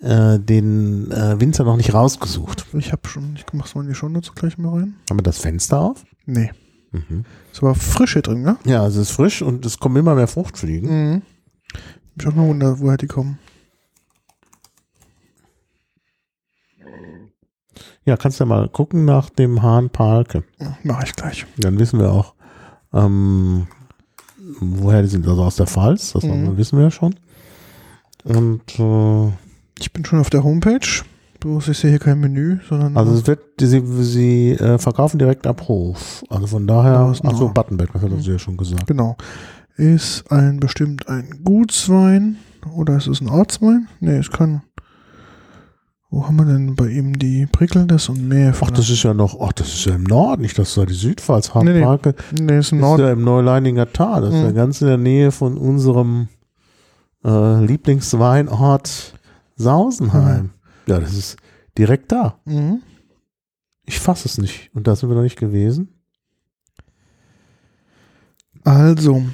äh, 0.00 0.38
den 0.38 1.10
äh, 1.10 1.40
Winzer 1.40 1.64
noch 1.64 1.76
nicht 1.76 1.92
rausgesucht. 1.94 2.66
Ich 2.74 2.92
habe 2.92 3.08
schon, 3.08 3.34
ich 3.36 3.44
mach's 3.52 3.74
mal 3.74 3.82
in 3.82 3.88
die 3.88 3.94
Shownotes 3.94 4.34
gleich 4.34 4.56
mal 4.58 4.78
rein. 4.78 4.94
Haben 5.10 5.18
wir 5.18 5.22
das 5.24 5.38
Fenster 5.38 5.80
auf? 5.80 6.04
Nee. 6.26 6.50
Mhm. 6.92 7.24
Ist 7.52 7.62
aber 7.62 7.74
frisch 7.74 8.14
hier 8.14 8.22
drin, 8.22 8.42
ne? 8.42 8.56
Ja, 8.64 8.86
es 8.86 8.96
ist 8.96 9.10
frisch 9.10 9.42
und 9.42 9.66
es 9.66 9.78
kommen 9.78 9.96
immer 9.96 10.14
mehr 10.14 10.28
Fruchtfliegen. 10.28 10.88
Mhm. 11.14 11.22
Ich 12.18 12.26
auch 12.26 12.34
mal 12.34 12.46
wundert, 12.48 12.80
woher 12.80 12.96
die 12.96 13.06
kommen. 13.06 13.38
Ja, 18.04 18.16
kannst 18.16 18.40
ja 18.40 18.46
mal 18.46 18.68
gucken 18.68 19.04
nach 19.04 19.28
dem 19.30 19.62
Hahn 19.62 19.90
Palke. 19.90 20.44
Ja, 20.58 20.78
Mach 20.82 21.02
ich 21.02 21.14
gleich. 21.14 21.46
Dann 21.58 21.78
wissen 21.78 21.98
wir 22.00 22.10
auch, 22.10 22.34
ähm, 22.92 23.66
woher 24.60 25.02
die 25.02 25.08
sind. 25.08 25.26
Also 25.28 25.42
aus 25.44 25.56
der 25.56 25.66
Pfalz, 25.66 26.12
das 26.12 26.24
Mhm. 26.24 26.56
wissen 26.56 26.78
wir 26.78 26.84
ja 26.86 26.90
schon. 26.90 27.16
Und 28.24 28.62
äh, 28.78 29.32
Ich 29.80 29.92
bin 29.92 30.04
schon 30.04 30.18
auf 30.20 30.30
der 30.30 30.44
Homepage. 30.44 30.86
Bloß 31.40 31.68
ich 31.68 31.78
sehe 31.78 31.90
hier 31.90 31.98
kein 32.00 32.18
Menü, 32.18 32.58
sondern 32.68 32.96
also 32.96 33.12
es 33.14 33.24
wird, 33.28 33.40
sie, 33.60 33.80
sie 34.02 34.50
äh, 34.52 34.76
verkaufen 34.78 35.18
direkt 35.20 35.46
ab 35.46 35.68
Hof. 35.68 36.24
Also 36.28 36.48
von 36.48 36.66
daher, 36.66 36.92
Ja, 36.94 37.12
ist 37.12 37.24
achso, 37.24 37.46
nah. 37.46 37.52
Buttonberg, 37.52 37.92
das 37.92 38.02
hat 38.02 38.10
sie 38.20 38.32
ja 38.32 38.38
schon 38.40 38.56
gesagt. 38.56 38.86
genau. 38.88 39.16
Ist 39.76 40.24
ein 40.32 40.58
bestimmt 40.58 41.06
ein 41.08 41.40
Gutswein 41.44 42.38
oder 42.74 42.96
ist 42.96 43.06
es 43.06 43.20
ein 43.20 43.28
Ortswein? 43.28 43.86
Nee, 44.00 44.16
es 44.16 44.30
kann. 44.32 44.62
Wo 46.10 46.26
haben 46.26 46.36
wir 46.36 46.46
denn 46.46 46.74
bei 46.74 46.88
ihm 46.88 47.16
die 47.18 47.46
Prickelndes 47.46 48.08
und 48.08 48.26
Meer? 48.26 48.54
Ach, 48.60 48.70
das 48.72 48.90
ist 48.90 49.02
ja 49.04 49.14
noch, 49.14 49.38
ach, 49.40 49.52
das 49.52 49.68
ist 49.68 49.84
ja 49.84 49.94
im 49.94 50.04
Norden, 50.04 50.42
nicht, 50.42 50.58
das 50.58 50.70
ist 50.70 50.76
ja 50.76 50.86
die 50.86 50.94
Südpfalz, 50.94 51.54
Nee, 51.54 51.64
nee. 51.64 51.84
Hartmarke. 51.84 52.14
nee, 52.32 52.58
ist 52.58 52.72
im 52.72 52.78
ist 52.78 52.82
Norden. 52.82 53.02
ja 53.02 53.12
im 53.12 53.22
Neuleininger 53.22 53.92
Tal. 53.92 54.22
Das 54.22 54.34
ist 54.34 54.40
ja 54.40 54.50
Mhm. 54.50 54.54
ganz 54.56 54.80
in 54.80 54.88
der 54.88 54.96
Nähe 54.96 55.30
von 55.30 55.56
unserem 55.56 56.26
äh, 57.24 57.64
Lieblingsweinort 57.64 59.14
Sausenheim. 59.58 60.50
Ja, 60.86 60.98
das 61.00 61.14
ist 61.14 61.36
direkt 61.76 62.10
da. 62.12 62.38
Mhm. 62.44 62.80
Ich 63.84 64.00
fasse 64.00 64.28
es 64.28 64.38
nicht. 64.38 64.70
Und 64.74 64.86
da 64.86 64.96
sind 64.96 65.08
wir 65.08 65.16
noch 65.16 65.22
nicht 65.22 65.38
gewesen. 65.38 65.88
Also, 68.64 69.24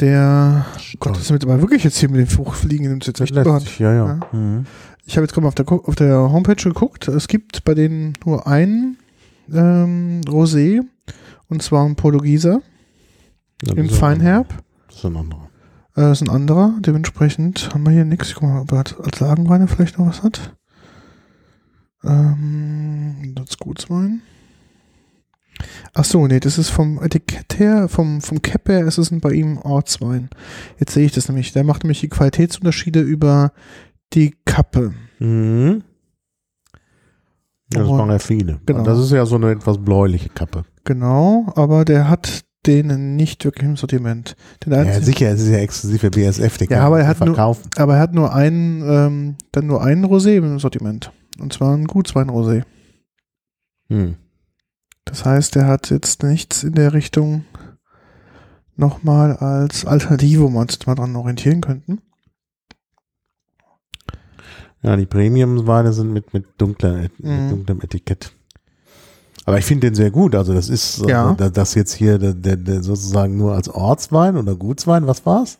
der. 0.00 0.66
Gott, 0.98 1.14
das 1.14 1.22
ist 1.22 1.30
mit 1.30 1.44
aber 1.44 1.60
wirklich 1.60 1.84
jetzt 1.84 1.98
hier 1.98 2.08
mit 2.10 2.20
den 2.28 2.38
Hochfliegen 2.38 2.88
nimmt 2.88 3.06
jetzt 3.06 3.20
echt 3.20 3.34
sich, 3.34 3.78
ja, 3.78 3.92
ja. 3.92 4.06
Ja. 4.06 4.20
Mhm. 4.32 4.66
Ich 5.04 5.16
habe 5.16 5.24
jetzt 5.24 5.32
gerade 5.32 5.42
mal 5.42 5.48
auf 5.48 5.54
der, 5.54 5.70
auf 5.70 5.94
der 5.94 6.32
Homepage 6.32 6.62
geguckt. 6.62 7.08
Es 7.08 7.28
gibt 7.28 7.64
bei 7.64 7.74
denen 7.74 8.14
nur 8.24 8.46
einen 8.46 8.98
ähm, 9.52 10.20
Rosé 10.26 10.80
und 11.48 11.62
zwar 11.62 11.84
ein 11.84 11.96
Portugieser 11.96 12.62
Ja, 13.64 13.74
im 13.74 13.88
Feinherb. 13.88 14.54
Das 14.88 14.98
ist 14.98 15.04
ein 15.04 15.16
anderer. 15.16 15.49
Äh, 16.00 16.08
das 16.08 16.22
ist 16.22 16.28
ein 16.28 16.34
anderer. 16.34 16.74
Dementsprechend 16.80 17.74
haben 17.74 17.84
wir 17.84 17.92
hier 17.92 18.04
nichts. 18.04 18.28
Ich 18.28 18.34
guck 18.34 18.44
mal, 18.44 18.62
ob 18.62 18.72
er 18.72 18.78
als 18.78 19.20
Lagenweine 19.20 19.68
vielleicht 19.68 19.98
noch 19.98 20.06
was 20.06 20.22
hat. 20.22 20.56
Ähm, 22.02 23.34
das 23.34 23.58
Gutswein. 23.58 24.22
Ach 25.92 26.04
so, 26.04 26.26
nee, 26.26 26.40
das 26.40 26.56
ist 26.56 26.70
vom 26.70 27.02
Etikett 27.02 27.58
her, 27.58 27.88
vom, 27.88 28.22
vom 28.22 28.40
Cap 28.40 28.66
her, 28.70 28.86
ist 28.86 28.96
es 28.96 29.10
ein 29.10 29.20
bei 29.20 29.32
ihm 29.32 29.58
Ortswein. 29.58 30.30
Jetzt 30.78 30.94
sehe 30.94 31.04
ich 31.04 31.12
das 31.12 31.28
nämlich. 31.28 31.52
Der 31.52 31.64
macht 31.64 31.84
nämlich 31.84 32.00
die 32.00 32.08
Qualitätsunterschiede 32.08 33.00
über 33.00 33.52
die 34.14 34.34
Kappe. 34.46 34.94
Mhm. 35.18 35.82
Ja, 37.74 37.80
das 37.80 37.88
machen 37.88 38.10
ja 38.10 38.18
viele. 38.18 38.60
genau. 38.64 38.84
Das 38.84 38.98
ist 38.98 39.12
ja 39.12 39.26
so 39.26 39.36
eine 39.36 39.50
etwas 39.50 39.76
bläuliche 39.78 40.30
Kappe. 40.30 40.64
Genau, 40.84 41.52
aber 41.54 41.84
der 41.84 42.08
hat 42.08 42.44
den 42.66 43.16
nicht 43.16 43.44
wirklich 43.44 43.66
im 43.68 43.76
Sortiment. 43.76 44.36
Den 44.64 44.72
Ja, 44.72 45.00
sicher, 45.00 45.28
es 45.30 45.40
ist 45.40 45.48
ja 45.48 45.58
exklusiv 45.58 46.00
für 46.00 46.10
BSF. 46.10 46.58
Den 46.58 46.68
Ja, 46.70 46.76
kann 46.78 46.86
aber 46.86 47.00
er 47.00 47.06
hat 47.08 47.18
nur- 47.20 47.28
verkaufen. 47.34 47.70
aber 47.76 47.94
er 47.94 48.00
hat 48.00 48.12
nur 48.14 48.34
einen, 48.34 48.82
ähm, 48.82 49.36
dann 49.52 49.66
nur 49.66 49.82
einen 49.82 50.04
Rosé 50.04 50.36
im 50.36 50.58
Sortiment. 50.58 51.12
Und 51.38 51.52
zwar 51.52 51.74
ein 51.76 51.86
Gutswein-Rosé. 51.86 52.64
Hm. 53.88 54.16
Das 55.06 55.24
heißt, 55.24 55.56
er 55.56 55.66
hat 55.66 55.90
jetzt 55.90 56.22
nichts 56.22 56.62
in 56.62 56.74
der 56.74 56.92
Richtung 56.92 57.44
nochmal 58.76 59.36
als 59.36 59.84
Alternative, 59.84 60.42
wo 60.42 60.48
wir 60.50 60.60
uns 60.60 60.74
jetzt 60.74 60.86
mal 60.86 60.94
dran 60.94 61.16
orientieren 61.16 61.60
könnten. 61.62 62.00
Ja, 64.82 64.96
die 64.96 65.06
Premium-Weine 65.06 65.92
sind 65.92 66.12
mit, 66.12 66.32
mit, 66.32 66.46
dunkler, 66.58 66.94
mit 67.02 67.18
Mhm. 67.20 67.50
dunklem 67.50 67.80
Etikett. 67.82 68.32
Aber 69.46 69.58
ich 69.58 69.64
finde 69.64 69.88
den 69.88 69.94
sehr 69.94 70.10
gut. 70.10 70.34
Also 70.34 70.52
das 70.54 70.68
ist 70.68 70.98
Ja. 71.06 71.22
also, 71.24 71.34
da- 71.34 71.50
das 71.50 71.74
jetzt 71.74 71.94
hier 71.94 72.18
der, 72.18 72.34
der, 72.34 72.56
der 72.56 72.82
sozusagen 72.82 73.36
nur 73.36 73.54
als 73.54 73.68
Ortswein 73.68 74.36
oder 74.36 74.54
Gutswein, 74.54 75.06
was 75.06 75.24
war's? 75.26 75.58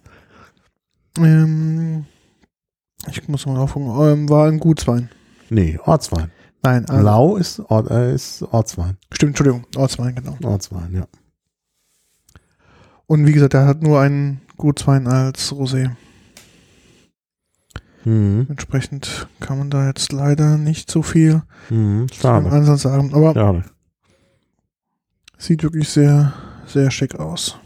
Ähm, 1.19 2.05
ich 3.09 3.27
muss 3.29 3.47
mal 3.47 3.57
aufgucken. 3.59 3.89
Ähm, 4.07 4.29
war 4.29 4.47
ein 4.49 4.61
Gutswein. 4.61 5.09
Nee, 5.49 5.79
Ortswein. 5.85 6.31
Nein, 6.63 6.85
also, 6.89 7.03
Lau 7.03 7.37
ist, 7.37 7.59
Ort, 7.71 7.91
äh, 7.91 8.15
ist 8.15 8.43
Ortswein. 8.53 8.97
stimmt, 9.13 9.31
Entschuldigung, 9.31 9.65
Ortswein, 9.77 10.15
genau. 10.15 10.37
Ortswein, 10.45 10.93
ja. 10.95 11.07
Und 13.07 13.27
wie 13.27 13.33
gesagt, 13.33 13.55
er 13.55 13.67
hat 13.67 13.83
nur 13.83 13.99
einen 14.01 14.43
Gutswein 14.57 15.07
als 15.09 15.53
Rosé. 15.53 15.91
Mhm. 18.05 18.47
Entsprechend 18.49 19.29
kann 19.41 19.59
man 19.59 19.71
da 19.71 19.87
jetzt 19.87 20.13
leider 20.13 20.57
nicht 20.59 20.91
so 20.91 21.03
viel 21.03 21.43
Mhm. 21.69 22.07
Ansatz 22.23 22.83
sagen. 22.83 23.13
Aber 23.15 23.35
Schade. 23.35 23.65
sieht 25.39 25.63
wirklich 25.63 25.89
sehr, 25.89 26.33
sehr 26.67 26.91
schick 26.91 27.19
aus. 27.19 27.59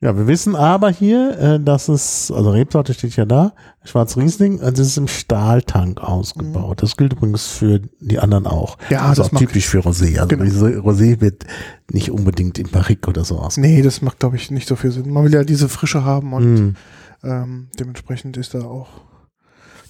Ja, 0.00 0.16
wir 0.16 0.26
wissen 0.26 0.56
aber 0.56 0.90
hier, 0.90 1.38
äh, 1.38 1.60
dass 1.60 1.88
es, 1.88 2.32
also 2.32 2.50
Rebsorte 2.50 2.92
steht 2.92 3.14
ja 3.14 3.24
da, 3.24 3.52
Schwarz 3.84 4.16
Riesling, 4.16 4.60
also 4.60 4.82
es 4.82 4.88
ist 4.88 4.96
im 4.96 5.06
Stahltank 5.06 6.00
ausgebaut. 6.00 6.82
Das 6.82 6.96
gilt 6.96 7.12
übrigens 7.12 7.46
für 7.46 7.80
die 8.00 8.18
anderen 8.18 8.48
auch. 8.48 8.78
Ja, 8.90 9.02
das 9.02 9.10
ist 9.12 9.18
das 9.18 9.26
auch 9.28 9.32
mag 9.32 9.38
typisch 9.42 9.68
für 9.68 9.78
Rosé. 9.78 10.16
Also 10.18 10.26
Genau. 10.26 10.44
Rosé 10.80 11.20
wird 11.20 11.44
nicht 11.92 12.10
unbedingt 12.10 12.58
in 12.58 12.68
Barrique 12.68 13.08
oder 13.08 13.24
so 13.24 13.38
aus. 13.38 13.58
Nee, 13.58 13.80
das 13.82 14.02
macht, 14.02 14.18
glaube 14.18 14.34
ich, 14.34 14.50
nicht 14.50 14.66
so 14.66 14.74
viel 14.74 14.90
Sinn. 14.90 15.08
Man 15.12 15.22
will 15.24 15.34
ja 15.34 15.44
diese 15.44 15.68
Frische 15.68 16.04
haben 16.04 16.32
und 16.32 16.54
Mhm. 16.54 16.74
ähm, 17.22 17.68
dementsprechend 17.78 18.36
ist 18.36 18.54
da 18.54 18.62
auch. 18.62 18.88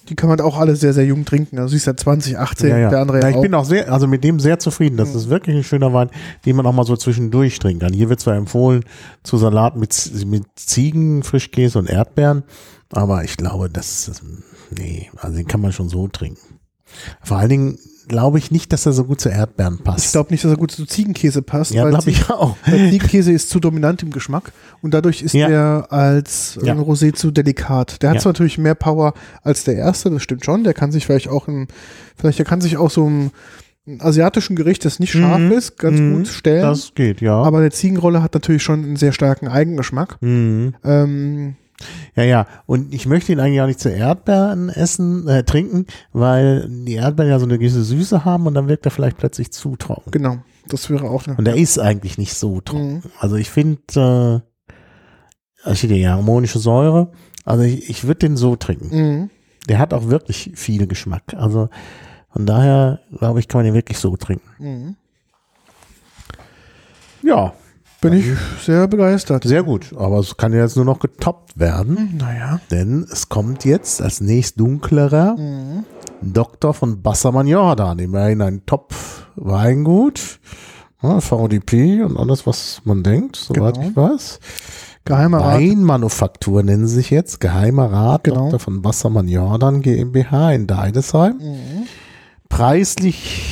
Die 0.09 0.15
kann 0.15 0.29
man 0.29 0.39
auch 0.41 0.57
alle 0.57 0.75
sehr, 0.75 0.93
sehr 0.93 1.05
jung 1.05 1.23
trinken. 1.25 1.57
Also 1.59 1.69
sie 1.69 1.77
ist 1.77 1.85
ja 1.87 1.95
2018, 1.95 2.69
Ja, 2.69 2.77
ja. 2.77 2.89
der 2.89 2.99
andere 2.99 3.21
ja, 3.21 3.29
ich 3.29 3.35
auch. 3.37 3.41
bin 3.41 3.53
auch 3.53 3.65
sehr, 3.65 3.91
also 3.91 4.05
mit 4.07 4.23
dem 4.23 4.39
sehr 4.39 4.59
zufrieden. 4.59 4.97
Das 4.97 5.11
Mhm. 5.11 5.15
ist 5.17 5.29
wirklich 5.29 5.55
ein 5.55 5.63
schöner 5.63 5.93
Wein, 5.93 6.09
den 6.45 6.55
man 6.55 6.65
auch 6.65 6.73
mal 6.73 6.83
so 6.85 6.95
zwischendurch 6.97 7.57
trinken 7.59 7.79
kann. 7.81 7.93
Hier 7.93 8.09
wird 8.09 8.19
zwar 8.19 8.35
empfohlen 8.35 8.83
zu 9.23 9.37
Salat 9.37 9.77
mit, 9.77 10.11
mit 10.25 10.43
Ziegen, 10.55 11.23
Frischkäse 11.23 11.79
und 11.79 11.89
Erdbeeren, 11.89 12.43
aber 12.91 13.23
ich 13.23 13.37
glaube, 13.37 13.69
das, 13.69 14.05
das 14.07 14.21
nee, 14.77 15.09
also 15.17 15.37
den 15.37 15.47
kann 15.47 15.61
man 15.61 15.71
schon 15.71 15.89
so 15.89 16.07
trinken. 16.07 16.59
Vor 17.23 17.37
allen 17.37 17.49
Dingen 17.49 17.79
glaube 18.07 18.37
ich 18.37 18.51
nicht, 18.51 18.71
dass 18.73 18.85
er 18.85 18.93
so 18.93 19.05
gut 19.05 19.21
zu 19.21 19.29
Erdbeeren 19.29 19.79
passt. 19.79 20.05
ich 20.05 20.11
glaube 20.11 20.31
nicht, 20.31 20.43
dass 20.43 20.51
er 20.51 20.57
gut 20.57 20.71
zu 20.71 20.85
Ziegenkäse 20.85 21.41
passt, 21.41 21.71
ja, 21.73 21.83
weil, 21.83 21.91
glaube 21.91 22.09
ich 22.09 22.29
auch. 22.29 22.55
weil 22.65 22.89
Ziegenkäse 22.89 23.31
ist 23.31 23.49
zu 23.49 23.59
dominant 23.59 24.03
im 24.03 24.11
Geschmack 24.11 24.51
und 24.81 24.93
dadurch 24.93 25.21
ist 25.21 25.33
Ja. 25.33 25.47
er 25.49 25.87
als 25.91 26.57
äh, 26.61 26.67
Ja. 26.67 26.73
Rosé 26.75 27.13
zu 27.13 27.31
delikat. 27.31 28.01
Der 28.01 28.09
hat 28.09 28.15
Ja. 28.17 28.21
zwar 28.21 28.33
natürlich 28.33 28.57
mehr 28.57 28.75
Power 28.75 29.13
als 29.43 29.63
der 29.63 29.75
erste, 29.75 30.09
das 30.09 30.21
stimmt 30.23 30.45
schon. 30.45 30.63
Der 30.63 30.73
kann 30.73 30.91
sich 30.91 31.05
vielleicht 31.05 31.29
auch 31.29 31.47
im, 31.47 31.67
vielleicht 32.15 32.39
der 32.39 32.45
kann 32.45 32.61
sich 32.61 32.77
auch 32.77 32.89
so 32.91 33.07
im, 33.07 33.31
im 33.85 34.01
asiatischen 34.01 34.55
Gericht, 34.55 34.85
das 34.85 34.99
nicht 34.99 35.11
scharf 35.11 35.39
Mhm. 35.39 35.51
ist, 35.51 35.77
ganz 35.77 35.99
Mhm. 35.99 36.13
gut 36.17 36.27
stellen. 36.27 36.61
Das 36.63 36.93
geht, 36.95 37.19
ja. 37.21 37.35
Aber 37.41 37.61
der 37.61 37.71
Ziegenrolle 37.71 38.23
hat 38.23 38.33
natürlich 38.33 38.63
schon 38.63 38.83
einen 38.83 38.95
sehr 38.95 39.11
starken 39.11 39.47
Eigengeschmack. 39.47 40.17
mhm. 40.21 40.73
Ähm, 40.83 41.55
Ja, 42.15 42.23
ja. 42.23 42.47
Und 42.65 42.93
ich 42.93 43.05
möchte 43.05 43.31
ihn 43.31 43.39
eigentlich 43.39 43.61
auch 43.61 43.67
nicht 43.67 43.79
zu 43.79 43.89
Erdbeeren 43.89 44.69
essen, 44.69 45.27
äh, 45.27 45.43
trinken, 45.43 45.85
weil 46.11 46.67
die 46.69 46.93
Erdbeeren 46.95 47.31
ja 47.31 47.39
so 47.39 47.45
eine 47.45 47.57
gewisse 47.57 47.83
Süße 47.83 48.25
haben 48.25 48.47
und 48.47 48.53
dann 48.53 48.67
wirkt 48.67 48.85
er 48.85 48.91
vielleicht 48.91 49.17
plötzlich 49.17 49.51
zu 49.51 49.75
trocken. 49.75 50.11
genau, 50.11 50.37
das 50.67 50.89
wäre 50.89 51.09
auch 51.09 51.27
eine. 51.27 51.37
Und 51.37 51.47
er 51.47 51.55
ist 51.55 51.79
eigentlich 51.79 52.17
nicht 52.17 52.35
so 52.35 52.61
trocken. 52.61 52.95
Mhm. 52.95 53.01
Also 53.19 53.35
ich 53.35 53.49
finde, 53.49 54.43
äh, 55.65 55.75
steht 55.75 55.91
ja 55.91 56.11
harmonische 56.11 56.59
Säure. 56.59 57.11
Also 57.45 57.63
ich, 57.63 57.89
ich 57.89 58.03
würde 58.05 58.19
den 58.19 58.37
so 58.37 58.55
trinken. 58.55 58.89
Mhm. 58.95 59.29
Der 59.67 59.79
hat 59.79 59.93
auch 59.93 60.09
wirklich 60.09 60.51
viel 60.55 60.87
Geschmack. 60.87 61.33
Also 61.35 61.69
von 62.29 62.45
daher, 62.45 62.99
glaube 63.17 63.39
ich, 63.39 63.47
kann 63.47 63.59
man 63.59 63.65
den 63.65 63.73
wirklich 63.73 63.97
so 63.97 64.15
trinken. 64.17 64.49
Mhm. 64.59 64.95
Ja, 67.21 67.53
Bin 68.03 68.13
ich 68.13 68.25
sehr 68.63 68.87
begeistert. 68.87 69.43
sehr 69.45 69.63
gut. 69.63 69.93
Aber 69.97 70.19
es 70.19 70.37
kann 70.37 70.53
jetzt 70.53 70.75
nur 70.75 70.85
noch 70.85 70.99
getoppt 70.99 71.57
werden, 71.59 72.17
Naja. 72.19 72.59
denn 72.69 73.05
es 73.11 73.29
kommt 73.29 73.65
jetzt 73.65 74.01
als 74.01 74.21
nächst 74.21 74.59
dunklerer 74.59 75.35
Mhm. 75.37 75.85
Doktor 76.21 76.73
von 76.73 77.01
Bassermann 77.01 77.47
Jordan, 77.47 77.99
immerhin 77.99 78.41
ein 78.41 78.61
Top-Weingut. 78.65 80.39
Ja, 81.01 81.19
VDP 81.19 82.01
und 82.03 82.17
alles, 82.17 82.45
was 82.47 82.81
man 82.85 83.03
denkt, 83.03 83.35
soweit 83.35 83.75
Genau. 83.75 83.87
ich 83.89 83.95
weiß. 83.97 84.39
Geheimer 85.05 85.39
Rat. 85.39 85.55
Weinmanufaktur 85.59 86.63
nennen 86.63 86.87
sie 86.87 86.95
sich 86.95 87.09
jetzt. 87.09 87.41
Geheimer 87.41 87.91
Rat 87.91 88.23
Genau. 88.23 88.45
Dr. 88.45 88.59
von 88.59 88.85
Wassermann 88.85 89.27
Jordan 89.27 89.81
GmbH 89.81 90.51
in 90.53 90.65
Deidesheim. 90.67 91.37
Mhm. 91.39 91.87
Preislich, 92.47 93.51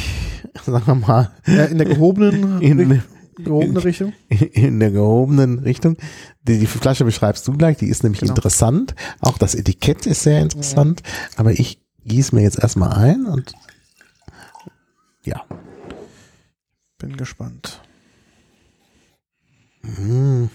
sagen 0.65 0.83
wir 0.85 0.95
mal, 0.95 1.31
Ja, 1.45 1.65
in 1.65 1.77
der 1.77 1.87
gehobenen, 1.87 2.61
in, 2.61 3.01
gehobene 3.43 3.83
Richtung. 3.83 4.13
in 4.29 4.79
der 4.79 4.91
gehobenen 4.91 5.59
Richtung. 5.59 5.97
Die, 6.43 6.59
die 6.59 6.65
Flasche 6.67 7.05
beschreibst 7.05 7.47
du 7.47 7.53
gleich, 7.53 7.77
die 7.77 7.87
ist 7.87 8.03
nämlich 8.03 8.21
Genau. 8.21 8.33
interessant. 8.33 8.95
Auch 9.19 9.37
das 9.37 9.55
Etikett 9.55 10.05
ist 10.05 10.23
sehr 10.23 10.41
interessant. 10.41 11.01
Aber 11.35 11.51
ich 11.51 11.79
gieße 12.05 12.35
mir 12.35 12.41
jetzt 12.41 12.59
erstmal 12.59 12.93
ein 12.93 13.25
und 13.25 13.53
ja. 15.23 15.43
Bin 16.97 17.17
gespannt. 17.17 17.81
Mm. 19.83 20.45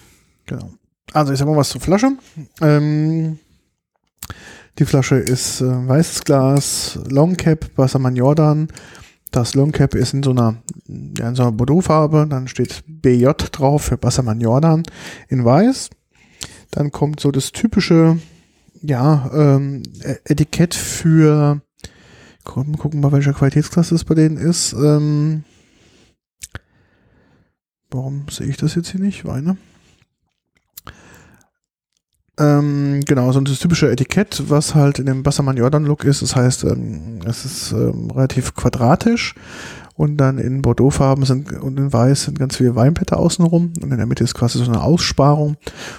Genau. 0.47 0.71
Also 1.13 1.33
ich 1.33 1.39
sag 1.39 1.47
mal 1.49 1.57
was 1.57 1.71
zur 1.71 1.81
Flasche. 1.81 2.13
Ähm, 2.61 3.39
die 4.79 4.85
Flasche 4.85 5.17
ist 5.17 5.61
äh, 5.61 5.89
weißes 5.89 6.25
Glas, 6.25 6.99
Long 7.09 7.37
Cap, 7.37 7.71
Wassermann 7.77 8.17
Jordan. 8.17 8.69
Das 9.31 9.55
Long 9.55 9.73
Cap 9.73 9.95
ist 9.95 10.15
in 10.15 10.23
so 10.23 10.31
einer, 10.31 10.57
ja, 11.19 11.29
in 11.29 11.35
so 11.35 11.43
einer 11.43 11.53
Bordeaux-Farbe. 11.53 12.27
Dann 12.29 12.49
steht 12.49 12.83
BJ 12.87 13.31
drauf 13.53 13.85
für 13.85 14.03
Wassermann 14.03 14.41
Jordan 14.41 14.85
in 15.29 15.45
weiß. 15.45 15.91
Dann 16.71 16.91
kommt 16.93 17.21
so 17.21 17.31
das 17.31 17.53
typische, 17.53 18.19
ja, 18.83 19.31
ähm, 19.35 19.83
E- 20.03 20.17
Etikett 20.25 20.75
für, 20.75 21.61
gucken, 22.45 22.77
gucken 22.79 23.01
mal, 23.01 23.13
welcher 23.13 23.33
Qualitätsklasse 23.33 23.95
es 23.95 24.05
bei 24.05 24.15
denen 24.15 24.37
ist. 24.37 24.73
Ähm, 24.75 25.45
warum 27.91 28.27
sehe 28.31 28.47
ich 28.47 28.57
das 28.57 28.75
jetzt 28.75 28.91
hier 28.91 29.01
nicht? 29.01 29.25
Weine. 29.25 29.57
Ähm, 32.39 33.01
genau, 33.07 33.33
so 33.33 33.41
das 33.41 33.59
typische 33.59 33.91
Etikett, 33.91 34.43
was 34.49 34.75
halt 34.75 34.99
in 34.99 35.07
dem 35.07 35.23
Bassermann 35.23 35.57
Jordan 35.57 35.87
Look 35.87 36.05
ist. 36.05 36.21
Das 36.21 36.37
heißt, 36.37 36.65
ähm, 36.65 37.21
es 37.25 37.45
ist 37.45 37.73
ähm, 37.73 38.11
relativ 38.11 38.55
quadratisch 38.55 39.35
und 39.95 40.19
dann 40.19 40.39
in 40.39 40.61
Bordeauxfarben 40.61 41.25
sind 41.25 41.53
und 41.53 41.79
in 41.79 41.93
Weiß 41.93 42.25
sind 42.25 42.39
ganz 42.39 42.57
viele 42.57 42.77
Weinblätter 42.77 43.19
außenrum 43.19 43.73
und 43.81 43.91
in 43.91 43.97
der 43.97 44.07
Mitte 44.07 44.25
ist 44.25 44.35
quasi 44.35 44.59
so 44.59 44.71
eine 44.71 44.83
Aussparung, 44.83 45.57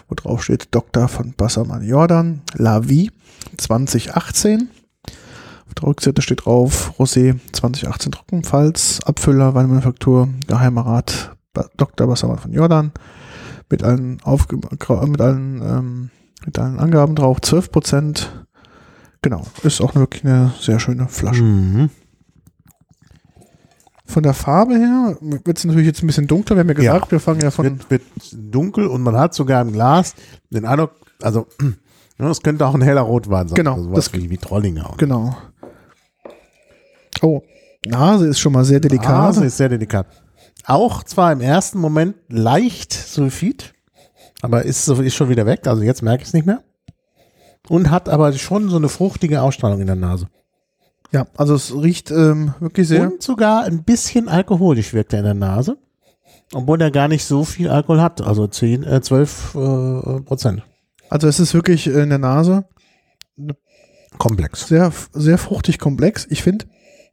wo 0.07 0.15
drauf 0.15 0.43
steht 0.43 0.67
Doktor 0.71 1.07
von 1.07 1.33
Bassermann 1.35 1.83
Jordan, 1.83 2.41
La 2.53 2.87
Vie 2.87 3.11
2018. 3.57 4.69
Auf 5.67 5.73
der 5.73 5.87
Rückseite 5.87 6.21
steht 6.21 6.45
drauf 6.45 6.93
Rosé 6.99 7.39
2018 7.51 8.11
Trockenpfalz, 8.11 8.99
Abfüller, 9.03 9.55
Weinmanufaktur, 9.55 10.29
Geheimer 10.45 10.85
Rat 10.85 11.35
Dr. 11.77 12.05
Bassermann 12.05 12.37
von 12.37 12.53
Jordan 12.53 12.91
mit 13.69 13.83
allen, 13.83 14.21
Aufge 14.21 14.57
mit 14.57 15.21
allen, 15.21 15.61
ähm, 15.61 16.09
mit 16.47 16.57
allen 16.57 16.79
Angaben 16.79 17.13
drauf, 17.15 17.39
12 17.41 17.71
Prozent. 17.71 18.45
Genau, 19.21 19.43
ist 19.63 19.81
auch 19.81 19.93
wirklich 19.93 20.23
eine 20.25 20.53
sehr 20.59 20.79
schöne 20.79 21.07
Flasche. 21.07 21.43
Mhm. 21.43 21.89
Von 24.05 24.23
der 24.23 24.33
Farbe 24.33 24.75
her 24.75 25.17
wird 25.19 25.57
es 25.57 25.65
natürlich 25.65 25.85
jetzt 25.87 26.01
ein 26.01 26.07
bisschen 26.07 26.27
dunkler. 26.27 26.55
Wir 26.55 26.61
haben 26.61 26.69
ja 26.69 26.73
gesagt, 26.75 27.05
Ja. 27.07 27.11
wir 27.11 27.19
fangen 27.19 27.41
ja 27.41 27.51
von. 27.51 27.65
Wird, 27.65 27.89
wird 27.91 28.01
dunkel 28.31 28.87
und 28.87 29.01
man 29.03 29.15
hat 29.17 29.33
sogar 29.33 29.61
im 29.61 29.73
Glas 29.73 30.15
den 30.49 30.65
Eindruck, 30.65 30.91
also 31.21 31.45
es 32.17 32.41
könnte 32.41 32.65
auch 32.65 32.73
ein 32.73 32.81
heller 32.81 33.01
Rotwein 33.01 33.49
sein. 33.49 33.55
Genau, 33.55 33.73
Also 33.75 33.93
das- 33.93 34.13
wie, 34.13 34.29
wie 34.29 34.37
Trollinger. 34.37 34.93
Genau. 34.97 35.35
Oh, 37.21 37.41
Nase 37.85 38.27
ist 38.27 38.39
schon 38.39 38.53
mal 38.53 38.63
sehr 38.63 38.79
delikat. 38.79 39.09
Nase 39.09 39.45
ist 39.45 39.57
sehr 39.57 39.69
delikat. 39.69 40.07
Auch 40.65 41.03
zwar 41.03 41.31
im 41.33 41.41
ersten 41.41 41.79
Moment 41.79 42.15
leicht 42.29 42.93
Sulfid, 42.93 43.73
aber 44.41 44.63
ist, 44.63 44.87
ist 44.87 45.15
schon 45.15 45.29
wieder 45.29 45.45
weg. 45.45 45.67
Also 45.67 45.83
jetzt 45.83 46.01
merke 46.01 46.23
ich 46.23 46.29
es 46.29 46.33
nicht 46.33 46.45
mehr. 46.45 46.63
Und 47.69 47.91
hat 47.91 48.07
aber 48.07 48.31
schon 48.33 48.69
so 48.69 48.77
eine 48.77 48.89
fruchtige 48.89 49.41
Ausstrahlung 49.41 49.81
in 49.81 49.87
der 49.87 49.95
Nase. 49.95 50.27
Ja, 51.11 51.27
also 51.35 51.55
es 51.55 51.73
riecht 51.73 52.11
ähm, 52.11 52.53
wirklich 52.59 52.87
sehr. 52.87 53.11
Und 53.11 53.21
sogar 53.21 53.63
ein 53.63 53.83
bisschen 53.83 54.27
alkoholisch 54.27 54.93
wirkt 54.93 55.13
er 55.13 55.19
in 55.19 55.25
der 55.25 55.33
Nase. 55.33 55.77
Obwohl 56.53 56.81
er 56.81 56.91
gar 56.91 57.07
nicht 57.07 57.25
so 57.25 57.43
viel 57.43 57.69
Alkohol 57.69 58.01
hat. 58.01 58.21
Also 58.21 58.47
10, 58.47 58.83
äh, 58.83 59.01
12 59.01 59.55
äh, 59.55 60.21
Prozent. 60.21 60.63
Also 61.09 61.27
es 61.27 61.39
ist 61.39 61.53
wirklich 61.53 61.87
in 61.87 62.09
der 62.09 62.17
Nase 62.17 62.65
Komplex. 64.17 64.67
sehr, 64.67 64.91
sehr 65.13 65.37
fruchtig 65.37 65.79
komplex. 65.79 66.27
Ich 66.29 66.43
finde 66.43 66.65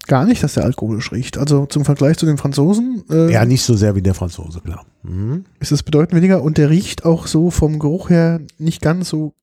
gar 0.06 0.24
nicht, 0.24 0.42
dass 0.42 0.54
der 0.54 0.64
alkoholisch 0.64 1.12
riecht. 1.12 1.38
Also 1.38 1.66
zum 1.66 1.84
Vergleich 1.84 2.18
zu 2.18 2.26
den 2.26 2.38
Franzosen 2.38 3.04
äh, 3.10 3.32
Ja, 3.32 3.44
nicht 3.44 3.62
so 3.62 3.74
sehr 3.74 3.94
wie 3.94 4.02
der 4.02 4.14
Franzose, 4.14 4.60
klar. 4.60 4.84
Mhm. 5.02 5.44
ist 5.60 5.72
es 5.72 5.82
bedeutend 5.82 6.16
weniger 6.16 6.42
und 6.42 6.56
der 6.58 6.70
riecht 6.70 7.04
auch 7.04 7.26
so 7.26 7.50
vom 7.50 7.78
Geruch 7.78 8.10
her 8.10 8.40
nicht 8.58 8.80
ganz 8.80 9.10
so 9.10 9.34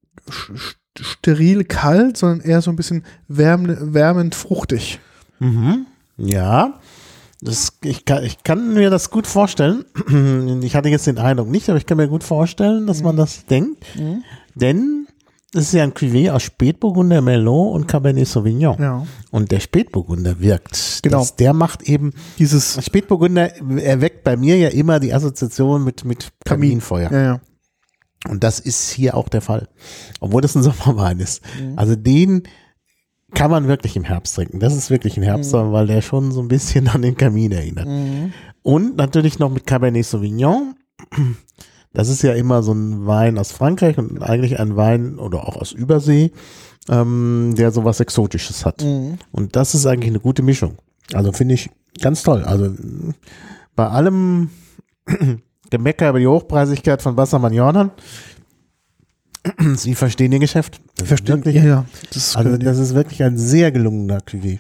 steril 1.00 1.64
kalt, 1.64 2.18
sondern 2.18 2.42
eher 2.42 2.62
so 2.62 2.72
ein 2.72 2.76
bisschen 2.76 3.04
wärmend, 3.28 3.94
wärmend 3.94 4.36
fruchtig. 4.36 5.00
Mhm. 5.40 5.86
Ja, 6.18 6.80
das, 7.42 7.80
ich, 7.84 8.06
kann, 8.06 8.24
ich 8.24 8.44
kann 8.44 8.74
mir 8.74 8.90
das 8.90 9.10
gut 9.10 9.28
vorstellen. 9.28 9.86
Ich 10.64 10.76
hatte 10.76 10.90
jetzt 10.90 11.08
den 11.08 11.18
Eindruck 11.18 11.50
nicht, 11.50 11.70
aber 11.70 11.78
ich 11.78 11.86
kann 11.88 11.98
mir 11.98 12.08
gut 12.08 12.24
vorstellen, 12.24 12.86
dass 12.86 13.02
man 13.02 13.16
das 13.16 13.46
denkt. 13.46 13.84
Denn 14.54 15.08
es 15.54 15.64
ist 15.64 15.74
ja 15.74 15.84
ein 15.84 15.94
Cuvée 15.94 16.32
aus 16.32 16.44
Spätburgunder, 16.44 17.22
Merlot 17.22 17.76
und 17.76 17.88
Cabernet 17.88 18.28
Sauvignon. 18.28 18.78
Ja. 18.80 19.06
Und 19.32 19.52
der 19.52 19.60
Spätburgunder 19.60 20.40
wirkt. 20.40 21.02
Genau. 21.04 21.20
Das, 21.20 21.36
der 21.36 21.54
macht 21.54 21.84
eben, 21.84 22.14
Dieses 22.40 22.84
Spätburgunder 22.84 23.58
erweckt 23.80 24.24
bei 24.24 24.38
mir 24.38 24.58
ja 24.58 24.70
immer 24.70 25.00
die 25.00 25.14
Assoziation 25.14 25.84
mit, 25.84 26.06
mit 26.06 26.32
Kaminfeuer. 26.46 27.12
Ja, 27.12 27.24
ja. 27.24 27.42
Und 28.30 28.44
das 28.44 28.60
ist 28.60 28.92
hier 28.92 29.18
auch 29.18 29.28
der 29.28 29.42
Fall. 29.42 29.68
Obwohl 30.22 30.42
das 30.42 30.56
ein 30.56 30.64
Sommerwein 30.64 31.20
ist. 31.20 31.42
Mhm. 31.60 31.78
Also 31.78 31.96
den 31.96 32.44
kann 33.34 33.52
man 33.52 33.68
wirklich 33.68 33.96
im 33.96 34.04
Herbst 34.04 34.36
trinken. 34.36 34.60
Das 34.60 34.76
ist 34.76 34.90
wirklich 34.90 35.18
ein 35.18 35.24
Herbstwein, 35.24 35.72
weil 35.72 35.88
der 35.88 36.02
schon 36.02 36.32
so 36.32 36.42
ein 36.42 36.48
bisschen 36.48 36.88
an 36.88 37.02
den 37.02 37.16
Kamin 37.18 37.52
erinnert. 37.52 37.88
Mhm. 37.88 38.34
Und 38.62 38.96
natürlich 38.96 39.40
noch 39.40 39.50
mit 39.50 39.66
Cabernet 39.66 40.06
Sauvignon. 40.06 40.76
Das 41.94 42.08
ist 42.08 42.22
ja 42.22 42.34
immer 42.34 42.64
so 42.64 42.74
ein 42.74 43.06
Wein 43.06 43.38
aus 43.38 43.52
Frankreich 43.52 43.98
und 43.98 44.22
eigentlich 44.22 44.60
ein 44.60 44.76
Wein 44.76 45.20
oder 45.20 45.48
auch 45.48 45.58
aus 45.58 45.74
Übersee, 45.74 46.32
ähm, 46.90 47.54
der 47.58 47.72
sowas 47.72 48.00
Exotisches 48.00 48.66
hat. 48.66 48.84
Mhm. 48.84 49.18
Und 49.32 49.56
das 49.56 49.76
ist 49.76 49.86
eigentlich 49.86 50.10
eine 50.10 50.20
gute 50.20 50.42
Mischung. 50.42 50.78
Also 51.14 51.34
finde 51.34 51.56
ich 51.56 51.70
ganz 52.02 52.24
toll. 52.24 52.44
Also 52.44 52.74
bei 53.76 53.88
allem 53.88 54.50
Gemecker 55.70 56.10
über 56.10 56.20
die 56.20 56.28
Hochpreisigkeit 56.28 57.02
von 57.02 57.18
Wassermann 57.18 57.54
Jordan, 57.54 57.92
sie 59.76 59.96
verstehen 59.96 60.32
ihr 60.32 60.40
Geschäft. 60.40 60.80
Das 60.96 61.10
Verstehen. 61.10 61.38
wirklich, 61.38 61.56
Ja, 61.56 61.64
ja. 61.64 61.86
Das 62.14 62.36
also 62.36 62.58
das 62.58 62.78
ist 62.78 62.94
wirklich 62.94 63.24
ein 63.24 63.38
sehr 63.38 63.72
gelungener 63.72 64.20
Cuvée. 64.20 64.60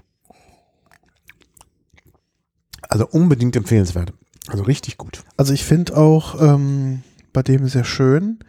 Also 2.89 3.08
unbedingt 3.08 3.56
empfehlenswert. 3.56 4.12
Also 4.48 4.63
richtig 4.63 4.98
gut. 4.98 5.24
Also 5.38 5.54
ich 5.54 5.63
finde 5.63 5.96
auch 5.96 6.41
ähm, 6.41 7.04
bei 7.34 7.44
dem 7.44 7.67
sehr 7.67 7.84
schön. 7.84 8.39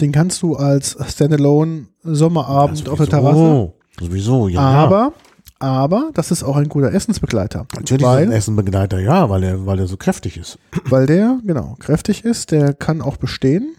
Den 0.00 0.12
kannst 0.12 0.42
du 0.42 0.56
als 0.56 0.96
Standalone 1.08 1.86
Sommerabend 2.02 2.88
auf 2.88 2.98
der 2.98 3.08
Terrasse. 3.08 3.72
Sowieso, 3.98 4.48
ja. 4.48 4.60
Aber, 4.60 5.12
aber 5.58 6.10
das 6.14 6.30
ist 6.30 6.42
auch 6.42 6.56
ein 6.56 6.68
guter 6.68 6.92
Essensbegleiter. 6.92 7.66
Natürlich 7.74 8.02
ist 8.02 8.08
weil, 8.08 8.22
ein 8.22 8.32
Essenbegleiter, 8.32 8.98
ja, 8.98 9.28
weil 9.28 9.42
er, 9.44 9.66
weil 9.66 9.78
er 9.78 9.86
so 9.86 9.96
kräftig 9.98 10.38
ist. 10.38 10.58
weil 10.86 11.06
der, 11.06 11.38
genau, 11.44 11.76
kräftig 11.78 12.24
ist, 12.24 12.50
der 12.50 12.72
kann 12.72 13.02
auch 13.02 13.16
bestehen 13.18 13.74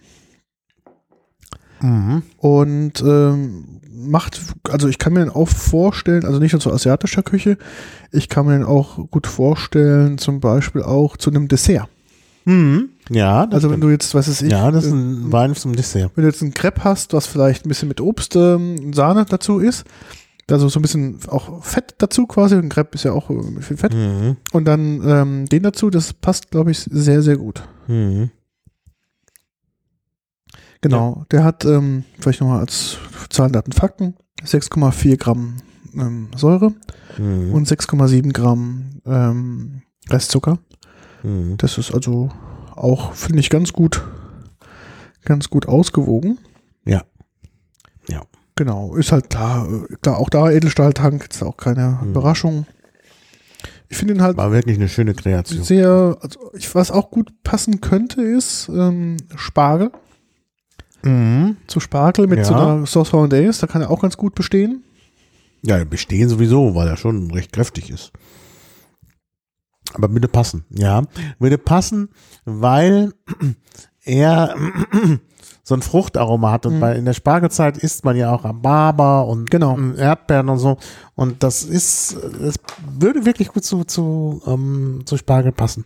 Mhm. 1.81 2.21
und 2.37 3.01
ähm, 3.01 3.81
macht, 3.91 4.39
also 4.69 4.87
ich 4.87 4.99
kann 4.99 5.13
mir 5.13 5.21
den 5.21 5.29
auch 5.31 5.47
vorstellen, 5.47 6.25
also 6.25 6.37
nicht 6.37 6.51
nur 6.53 6.59
zu 6.59 6.71
asiatischer 6.71 7.23
Küche, 7.23 7.57
ich 8.11 8.29
kann 8.29 8.45
mir 8.45 8.53
den 8.53 8.63
auch 8.65 9.09
gut 9.09 9.25
vorstellen, 9.25 10.19
zum 10.19 10.39
Beispiel 10.39 10.83
auch 10.83 11.17
zu 11.17 11.31
einem 11.31 11.47
Dessert. 11.47 11.87
Mhm. 12.45 12.89
Ja, 13.09 13.45
das 13.45 13.55
Also 13.55 13.69
wenn 13.69 13.73
stimmt. 13.77 13.83
du 13.83 13.89
jetzt, 13.89 14.15
was 14.15 14.27
ist 14.27 14.41
ich, 14.41 14.51
ja, 14.51 14.71
das 14.71 14.85
ist 14.85 14.91
äh, 14.91 14.95
ein 14.95 15.31
Wein 15.31 15.55
zum 15.55 15.75
Dessert. 15.75 16.11
wenn 16.15 16.23
du 16.23 16.29
jetzt 16.29 16.41
ein 16.41 16.53
Crepe 16.53 16.83
hast, 16.83 17.13
was 17.13 17.27
vielleicht 17.27 17.65
ein 17.65 17.69
bisschen 17.69 17.87
mit 17.87 18.01
Obst, 18.01 18.35
ähm, 18.35 18.93
Sahne 18.93 19.25
dazu 19.25 19.59
ist, 19.59 19.85
also 20.49 20.67
so 20.67 20.79
ein 20.79 20.81
bisschen 20.81 21.17
auch 21.27 21.63
Fett 21.63 21.95
dazu 21.99 22.25
quasi, 22.27 22.55
ein 22.55 22.67
Crepe 22.69 22.95
ist 22.95 23.03
ja 23.03 23.11
auch 23.13 23.29
äh, 23.29 23.61
viel 23.61 23.77
Fett, 23.77 23.93
Mhm. 23.93 24.37
und 24.51 24.65
dann 24.65 25.01
ähm, 25.07 25.45
den 25.45 25.63
dazu, 25.63 25.89
das 25.89 26.13
passt, 26.13 26.51
glaube 26.51 26.71
ich, 26.71 26.79
sehr, 26.79 27.21
sehr 27.21 27.37
gut. 27.37 27.63
Mhm. 27.87 28.31
Genau, 30.81 31.25
der 31.31 31.43
hat 31.43 31.63
ähm, 31.65 32.03
vielleicht 32.19 32.41
nochmal 32.41 32.59
als 32.61 32.97
Zahlen, 33.29 33.51
Daten, 33.53 33.71
Fakten 33.71 34.15
6,4 34.43 35.17
Gramm 35.17 35.57
ähm, 35.93 36.29
Säure 36.35 36.73
Mhm. 37.17 37.53
und 37.53 37.67
6,7 37.67 38.31
Gramm 38.33 39.01
ähm, 39.05 39.81
Restzucker. 40.09 40.57
Mhm. 41.23 41.57
Das 41.57 41.77
ist 41.77 41.93
also 41.93 42.29
auch, 42.75 43.13
finde 43.13 43.39
ich, 43.39 43.49
ganz 43.49 43.73
gut, 43.73 44.01
ganz 45.25 45.49
gut 45.49 45.67
ausgewogen. 45.67 46.37
Ja. 46.85 47.03
Ja. 48.09 48.23
Genau, 48.55 48.95
ist 48.95 49.11
halt 49.11 49.29
klar, 49.29 49.67
äh, 49.67 49.95
klar 50.01 50.17
auch 50.17 50.29
da 50.29 50.49
Edelstahltank, 50.51 51.27
ist 51.31 51.43
auch 51.43 51.57
keine 51.57 51.99
Mhm. 52.01 52.09
Überraschung. 52.11 52.65
Ich 53.89 53.97
finde 53.97 54.13
ihn 54.13 54.21
halt 54.21 54.37
War 54.37 54.51
wirklich 54.51 54.77
eine 54.77 54.87
schöne 54.87 55.13
Kreation. 55.13 55.63
sehr, 55.63 56.17
also 56.21 56.51
ich, 56.53 56.73
was 56.75 56.91
auch 56.91 57.11
gut 57.11 57.31
passen 57.43 57.81
könnte, 57.81 58.21
ist 58.21 58.69
ähm, 58.69 59.17
Spargel. 59.35 59.91
Mhm. 61.03 61.57
Zu 61.67 61.79
Spargel 61.79 62.27
mit 62.27 62.39
Ja. 62.39 62.45
so 62.45 62.53
einer 62.53 62.85
Sauce 62.85 63.11
Hollandaise, 63.11 63.59
da 63.61 63.67
kann 63.67 63.81
er 63.81 63.89
auch 63.91 64.01
ganz 64.01 64.15
gut 64.17 64.33
bestehen. 64.35 64.83
Ja, 65.63 65.83
bestehen 65.83 66.29
sowieso, 66.29 66.73
weil 66.73 66.87
er 66.87 66.97
schon 66.97 67.31
recht 67.31 67.51
kräftig 67.53 67.89
ist. 67.89 68.11
Aber 69.93 70.07
bitte 70.07 70.27
passen, 70.27 70.65
ja. 70.69 71.03
Würde 71.39 71.57
passen, 71.57 72.09
weil 72.45 73.13
er 74.05 74.55
so 75.63 75.75
ein 75.75 75.81
Fruchtaroma 75.81 76.51
hat. 76.51 76.65
Und 76.65 76.75
Mhm. 76.75 76.79
bei, 76.79 76.95
in 76.95 77.05
der 77.05 77.13
Spargelzeit 77.13 77.77
isst 77.77 78.03
man 78.05 78.15
ja 78.17 78.33
auch 78.33 78.43
Rhabarber 78.43 79.27
und 79.27 79.51
Genau. 79.51 79.75
ähm, 79.77 79.95
Erdbeeren 79.97 80.49
und 80.49 80.57
so. 80.59 80.77
Und 81.15 81.43
das 81.43 81.63
ist, 81.63 82.17
das 82.39 82.55
würde 82.97 83.25
wirklich 83.25 83.49
gut 83.49 83.63
zu, 83.63 83.83
zu, 83.83 84.41
ähm, 84.47 85.01
zu 85.05 85.17
Spargel 85.17 85.51
passen. 85.51 85.85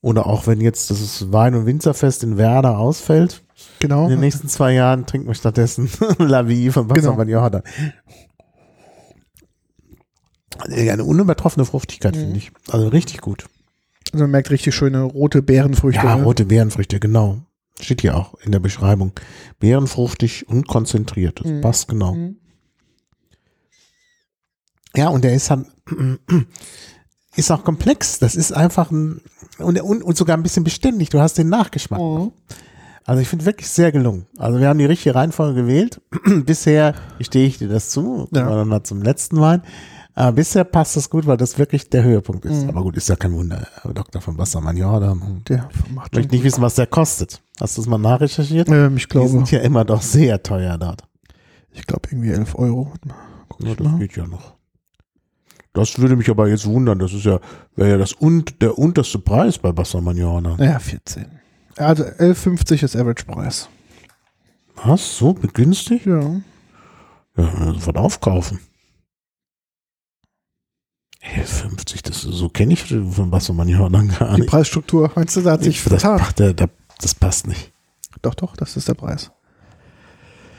Oder 0.00 0.26
auch 0.26 0.46
wenn 0.46 0.60
jetzt 0.60 0.90
das 0.90 1.32
Wein- 1.32 1.54
und 1.54 1.66
Winzerfest 1.66 2.22
in 2.22 2.36
Werder 2.38 2.78
ausfällt, 2.78 3.42
Genau. 3.80 4.04
in 4.04 4.10
den 4.10 4.20
nächsten 4.20 4.48
zwei 4.48 4.72
Jahren 4.72 5.06
trinken 5.06 5.26
wir 5.26 5.34
stattdessen 5.34 5.90
La 6.18 6.46
Vie 6.46 6.70
von 6.70 6.86
Genau. 6.86 6.96
Wassermann 6.96 7.28
Jordan. 7.28 7.62
Eine 10.58 11.04
unübertroffene 11.04 11.64
Fruchtigkeit, 11.66 12.14
Mhm. 12.16 12.20
finde 12.20 12.36
ich. 12.38 12.52
Also 12.70 12.88
richtig 12.88 13.20
gut. 13.20 13.46
Also 14.12 14.24
man 14.24 14.30
merkt 14.30 14.50
richtig 14.50 14.74
schöne 14.74 15.02
rote 15.02 15.42
Beerenfrüchte. 15.42 16.04
Ja, 16.04 16.16
ne? 16.16 16.24
rote 16.24 16.44
Beerenfrüchte, 16.46 16.98
genau. 17.00 17.38
Steht 17.80 18.00
hier 18.00 18.16
auch 18.16 18.34
in 18.40 18.50
der 18.52 18.58
Beschreibung. 18.58 19.12
Beerenfruchtig 19.60 20.48
und 20.48 20.66
konzentriert. 20.66 21.40
Das 21.40 21.46
Mhm. 21.50 21.60
passt 21.60 21.88
genau. 21.88 22.14
Mhm. 22.14 22.36
Ja, 24.96 25.08
und 25.08 25.22
der 25.22 25.34
ist 25.34 25.50
halt, 25.50 25.66
ist 27.36 27.50
auch 27.52 27.62
komplex. 27.64 28.18
Das 28.18 28.34
ist 28.34 28.52
einfach 28.52 28.90
ein, 28.90 29.20
und, 29.58 29.80
und, 29.80 30.16
sogar 30.16 30.36
ein 30.36 30.42
bisschen 30.42 30.64
beständig. 30.64 31.10
Du 31.10 31.20
hast 31.20 31.38
den 31.38 31.48
Nachgeschmack. 31.48 32.00
Mhm. 32.00 32.32
Also 33.04 33.22
ich 33.22 33.28
finde 33.28 33.44
wirklich 33.46 33.68
sehr 33.68 33.92
gelungen. 33.92 34.26
Also 34.36 34.58
wir 34.60 34.68
haben 34.68 34.78
die 34.78 34.84
richtige 34.84 35.14
Reihenfolge 35.14 35.62
gewählt. 35.62 36.00
bisher 36.44 36.94
stehe 37.20 37.46
ich 37.46 37.58
dir 37.58 37.68
das 37.68 37.90
zu, 37.90 38.28
ja. 38.32 38.48
dann 38.48 38.68
mal 38.68 38.82
zum 38.82 39.02
letzten 39.02 39.40
Wein. 39.40 39.62
Aber 40.18 40.32
bisher 40.32 40.64
passt 40.64 40.96
das 40.96 41.08
gut, 41.10 41.26
weil 41.26 41.36
das 41.36 41.58
wirklich 41.58 41.90
der 41.90 42.02
Höhepunkt 42.02 42.44
ist. 42.44 42.64
Mhm. 42.64 42.70
Aber 42.70 42.82
gut, 42.82 42.96
ist 42.96 43.08
ja 43.08 43.14
kein 43.14 43.32
Wunder. 43.34 43.68
Dr. 43.94 44.20
von 44.20 44.36
Wassermann 44.36 44.76
Jordan. 44.76 45.42
Der 45.48 45.68
macht 45.94 46.08
Ich 46.12 46.16
möchte 46.18 46.34
nicht 46.34 46.42
wissen, 46.44 46.60
was 46.60 46.74
der 46.74 46.88
kostet. 46.88 47.40
Hast 47.60 47.76
du 47.76 47.82
es 47.82 47.86
mal 47.86 47.98
nachrecherchiert? 47.98 48.68
Ähm, 48.68 48.96
ich 48.96 49.04
Die 49.04 49.08
glaube, 49.10 49.28
sind 49.28 49.50
ja 49.52 49.60
immer 49.60 49.84
doch 49.84 50.02
sehr 50.02 50.42
teuer 50.42 50.76
dort. 50.76 51.02
ich 51.72 51.86
glaube 51.86 52.08
irgendwie 52.10 52.30
11 52.30 52.56
Euro. 52.56 52.92
Guck 53.48 53.62
Ja, 53.64 53.74
das 53.76 53.86
mal. 53.86 53.98
geht 54.00 54.16
ja 54.16 54.26
noch. 54.26 54.54
Das 55.72 55.96
würde 56.00 56.16
mich 56.16 56.28
aber 56.28 56.48
jetzt 56.48 56.66
wundern. 56.66 56.98
Das 56.98 57.12
ist 57.12 57.24
ja, 57.24 57.38
wäre 57.76 57.90
ja 57.90 57.96
das 57.98 58.12
und, 58.12 58.60
der 58.60 58.76
unterste 58.76 59.20
Preis 59.20 59.56
bei 59.58 59.76
Wassermann 59.76 60.16
Jordan. 60.16 60.56
Naja, 60.56 60.80
14. 60.80 61.26
Also 61.76 62.02
11,50 62.02 62.82
ist 62.82 62.96
Average-Preis. 62.96 63.68
Was? 64.82 65.16
So 65.16 65.32
begünstigt? 65.32 66.06
Ja. 66.06 66.40
Ja, 67.36 67.72
sofort 67.74 67.98
aufkaufen. 67.98 68.58
11,50, 71.22 72.02
das 72.04 72.22
so 72.22 72.48
kenne 72.48 72.72
ich 72.74 72.84
von 72.84 73.32
Wassermann 73.32 73.68
Jordan 73.68 74.08
gar 74.08 74.34
Die 74.34 74.42
nicht. 74.42 74.50
Preisstruktur, 74.50 75.10
meinst 75.14 75.36
du, 75.36 75.40
da 75.42 75.52
hat 75.52 75.64
sich 75.64 75.76
Ich- 75.78 75.84
das, 75.84 76.02
vertan? 76.02 76.34
der, 76.38 76.54
der, 76.54 76.70
das 77.00 77.14
passt 77.14 77.46
nicht. 77.46 77.72
Doch, 78.22 78.34
doch, 78.34 78.56
das 78.56 78.76
ist 78.76 78.88
der 78.88 78.94
Preis. 78.94 79.30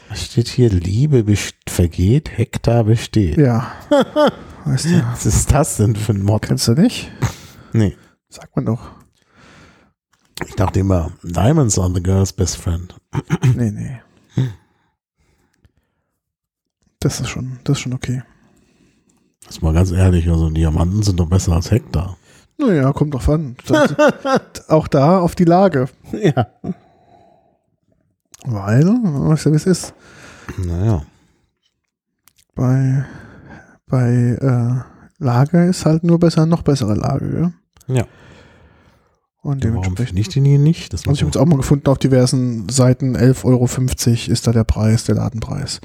Was 0.09 0.25
steht 0.25 0.47
hier? 0.47 0.69
Liebe 0.69 1.23
vergeht, 1.67 2.37
Hektar 2.37 2.83
besteht. 2.83 3.37
Ja. 3.37 3.71
weißt 4.65 4.85
du, 4.85 5.03
Was 5.11 5.25
ist 5.25 5.51
das 5.51 5.77
denn 5.77 5.95
für 5.95 6.13
ein 6.13 6.23
Mod? 6.23 6.41
kennst 6.43 6.67
du 6.67 6.73
nicht? 6.73 7.11
Nee. 7.73 7.95
Sagt 8.29 8.55
man 8.55 8.65
doch. 8.65 8.91
Ich 10.47 10.55
dachte 10.55 10.79
immer, 10.79 11.11
Diamonds 11.23 11.77
are 11.77 11.91
the 11.93 12.01
girl's 12.01 12.33
best 12.33 12.57
friend. 12.57 12.95
Nee, 13.55 13.71
nee. 13.71 14.01
Das 16.99 17.19
ist 17.19 17.29
schon, 17.29 17.59
das 17.63 17.77
ist 17.77 17.81
schon 17.83 17.93
okay. 17.93 18.23
Das 19.45 19.55
ist 19.57 19.61
mal 19.61 19.73
ganz 19.73 19.91
ehrlich, 19.91 20.29
also 20.29 20.49
Diamanten 20.49 21.01
sind 21.03 21.19
doch 21.19 21.27
besser 21.27 21.53
als 21.53 21.71
Hektar. 21.71 22.17
Naja, 22.57 22.91
kommt 22.91 23.13
drauf 23.13 23.29
an. 23.29 23.55
Auch 24.67 24.87
da 24.87 25.19
auf 25.19 25.35
die 25.35 25.45
Lage. 25.45 25.87
Ja. 26.11 26.47
Weil, 28.45 28.85
weißt 28.85 29.47
du, 29.47 29.51
wie 29.51 29.55
es 29.55 29.65
ist? 29.65 29.93
Naja. 30.57 31.03
Bei, 32.55 33.05
bei 33.85 34.09
äh, 34.09 35.23
Lage 35.23 35.65
ist 35.65 35.85
halt 35.85 36.03
nur 36.03 36.19
besser, 36.19 36.45
noch 36.45 36.61
bessere 36.61 36.95
Lage. 36.95 37.53
Ja? 37.87 37.95
Ja. 37.95 38.07
Und 39.41 39.63
Warum 39.63 39.81
dementsprechend. 39.81 40.07
finde 40.09 40.21
ich 40.21 40.29
den 40.29 40.45
hier 40.45 40.59
nicht? 40.59 40.93
Das 40.93 41.01
Also 41.01 41.13
ich 41.13 41.21
habe 41.21 41.31
es 41.31 41.37
auch 41.37 41.45
mal 41.45 41.57
gefunden 41.57 41.87
auf 41.87 41.97
diversen 41.97 42.67
Seiten, 42.69 43.15
11,50 43.15 43.45
Euro 43.45 43.65
ist 44.33 44.47
da 44.47 44.51
der 44.51 44.63
Preis, 44.63 45.05
der 45.05 45.15
Ladenpreis. 45.15 45.79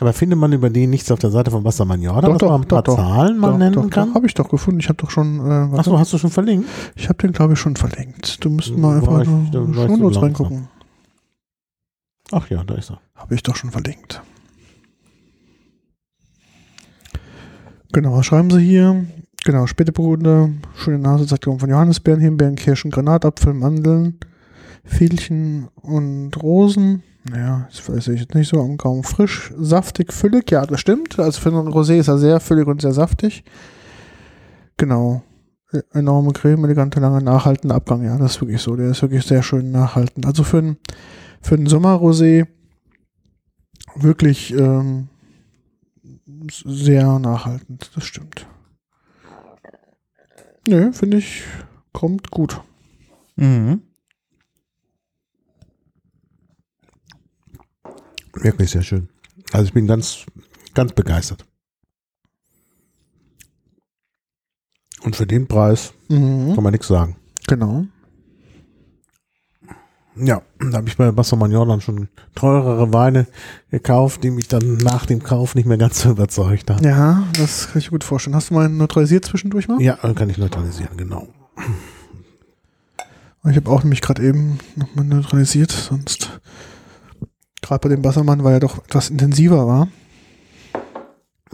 Aber 0.00 0.12
findet 0.14 0.38
man 0.38 0.52
über 0.52 0.70
den 0.70 0.90
nichts 0.90 1.10
auf 1.12 1.18
der 1.18 1.30
Seite 1.30 1.50
von 1.50 1.62
Wassermann 1.62 2.00
Jordan, 2.02 2.24
Doch, 2.24 2.32
was 2.32 2.38
doch, 2.38 2.50
man 2.50 2.62
ein 2.62 2.68
paar 2.68 2.82
doch, 2.82 2.96
doch. 2.96 3.02
Zahlen 3.02 3.38
mal 3.38 3.50
doch, 3.52 3.58
nennen 3.58 3.74
doch, 3.74 3.90
kann? 3.90 4.08
Doch, 4.08 4.14
habe 4.16 4.26
ich 4.26 4.34
doch 4.34 4.48
gefunden. 4.48 4.80
Ich 4.80 4.88
habe 4.88 4.96
doch 4.96 5.10
schon, 5.10 5.38
äh, 5.46 5.76
Achso, 5.78 5.98
hast 5.98 6.12
du 6.12 6.18
schon 6.18 6.30
verlinkt? 6.30 6.68
ich 6.96 7.08
habe 7.08 7.18
den 7.18 7.32
glaube 7.32 7.52
ich 7.52 7.58
schon 7.58 7.76
verlinkt. 7.76 8.42
Du 8.44 8.48
müssten 8.50 8.74
Hm, 8.74 8.80
mal 8.80 8.96
einfach 8.96 9.20
ich- 9.22 9.28
nur 9.28 9.74
Shownotes 9.74 10.00
langsam. 10.00 10.22
reingucken. 10.22 10.68
Ach 12.32 12.48
ja, 12.48 12.64
da 12.64 12.74
ist 12.76 12.90
er. 12.90 13.00
Habe 13.14 13.34
ich 13.34 13.42
doch 13.42 13.56
schon 13.56 13.70
verlinkt. 13.70 14.22
Genau, 17.92 18.14
was 18.16 18.26
schreiben 18.26 18.50
sie 18.50 18.60
hier? 18.60 19.04
Genau, 19.44 19.66
Späteburgunder, 19.66 20.50
schöne 20.76 20.98
Nase, 20.98 21.26
Zeitung 21.26 21.58
von 21.58 21.70
Johannisbeeren, 21.70 22.20
Himbeeren, 22.20 22.56
Kirschen, 22.56 22.90
Granatapfel, 22.90 23.52
Mandeln, 23.54 24.18
Veilchen 24.84 25.68
und 25.74 26.30
Rosen. 26.42 27.02
Naja, 27.24 27.68
das 27.70 27.88
weiß 27.88 28.08
ich 28.08 28.20
jetzt 28.20 28.34
nicht 28.34 28.48
so 28.48 28.76
Gaumen. 28.76 29.04
Frisch, 29.04 29.52
saftig, 29.58 30.12
füllig, 30.12 30.50
ja, 30.50 30.64
das 30.64 30.80
stimmt. 30.80 31.18
Also 31.18 31.40
für 31.40 31.50
einen 31.50 31.68
Rosé 31.68 31.98
ist 31.98 32.08
er 32.08 32.18
sehr 32.18 32.40
füllig 32.40 32.66
und 32.66 32.80
sehr 32.80 32.92
saftig. 32.92 33.44
Genau. 34.76 35.22
Enorme 35.92 36.32
Creme, 36.32 36.64
elegante, 36.64 36.98
lange, 36.98 37.22
nachhaltende 37.22 37.74
Abgang. 37.74 38.02
Ja, 38.02 38.16
das 38.16 38.32
ist 38.32 38.40
wirklich 38.40 38.60
so. 38.60 38.74
Der 38.74 38.90
ist 38.90 39.02
wirklich 39.02 39.24
sehr 39.24 39.42
schön 39.42 39.70
nachhaltend. 39.70 40.26
Also 40.26 40.42
für 40.42 40.58
einen, 40.58 40.78
für 41.42 41.54
einen 41.54 41.68
Sommerrosé 41.68 42.46
wirklich 43.94 44.52
ähm, 44.52 45.08
sehr 46.64 47.18
nachhaltend. 47.18 47.90
Das 47.94 48.04
stimmt. 48.04 48.46
Nö, 50.66 50.92
finde 50.92 51.18
ich, 51.18 51.44
kommt 51.92 52.30
gut. 52.30 52.60
Mhm. 53.36 53.82
Wirklich 58.34 58.70
sehr 58.70 58.82
schön. 58.82 59.08
Also 59.52 59.66
ich 59.66 59.72
bin 59.72 59.86
ganz, 59.86 60.24
ganz 60.74 60.92
begeistert. 60.92 61.44
Und 65.02 65.16
für 65.16 65.26
den 65.26 65.48
Preis 65.48 65.92
Mhm. 66.08 66.54
kann 66.54 66.62
man 66.64 66.72
nichts 66.72 66.88
sagen. 66.88 67.16
Genau. 67.46 67.86
Ja, 70.16 70.42
da 70.58 70.76
habe 70.78 70.88
ich 70.88 70.96
bei 70.96 71.16
Wassermann 71.16 71.52
Jordan 71.52 71.80
schon 71.80 72.08
teurere 72.34 72.92
Weine 72.92 73.26
gekauft, 73.70 74.22
die 74.24 74.30
mich 74.30 74.48
dann 74.48 74.76
nach 74.78 75.06
dem 75.06 75.22
Kauf 75.22 75.54
nicht 75.54 75.66
mehr 75.66 75.78
ganz 75.78 76.00
so 76.02 76.10
überzeugt 76.10 76.68
haben. 76.70 76.84
Ja, 76.84 77.26
das 77.38 77.68
kann 77.68 77.78
ich 77.78 77.86
mir 77.86 77.92
gut 77.92 78.04
vorstellen. 78.04 78.36
Hast 78.36 78.50
du 78.50 78.54
mal 78.54 78.68
neutralisiert 78.68 79.24
zwischendurch 79.24 79.68
mal? 79.68 79.80
Ja, 79.80 79.98
dann 80.02 80.14
kann 80.14 80.28
ich 80.28 80.36
neutralisieren, 80.36 80.96
genau. 80.96 81.28
Ich 83.48 83.56
habe 83.56 83.70
auch 83.70 83.82
nämlich 83.82 84.02
gerade 84.02 84.22
eben 84.22 84.58
nochmal 84.76 85.06
neutralisiert, 85.06 85.70
sonst 85.70 86.40
gerade 87.62 87.80
bei 87.88 87.94
dem 87.94 88.04
Wassermann, 88.04 88.44
weil 88.44 88.54
er 88.54 88.60
doch 88.60 88.78
etwas 88.84 89.10
intensiver 89.10 89.66
war. 89.66 89.88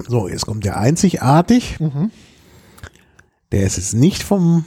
So, 0.09 0.29
jetzt 0.29 0.47
kommt 0.47 0.65
der 0.65 0.77
einzigartig. 0.79 1.81
Mhm. 1.81 2.11
Der 3.53 3.63
ist 3.65 3.77
jetzt 3.77 3.95
nicht 3.95 4.23
vom 4.23 4.65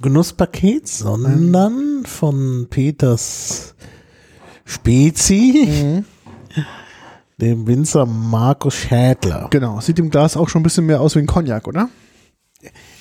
Genusspaket, 0.00 0.88
sondern 0.88 2.04
von 2.06 2.66
Peters 2.70 3.74
Spezi, 4.64 5.68
Mhm. 5.68 6.04
dem 7.38 7.66
Winzer 7.66 8.04
Markus 8.06 8.74
Schädler. 8.74 9.48
Genau, 9.50 9.80
sieht 9.80 9.98
im 9.98 10.10
Glas 10.10 10.36
auch 10.36 10.48
schon 10.48 10.60
ein 10.60 10.64
bisschen 10.64 10.86
mehr 10.86 11.00
aus 11.00 11.14
wie 11.14 11.20
ein 11.20 11.26
Cognac, 11.26 11.66
oder? 11.68 11.88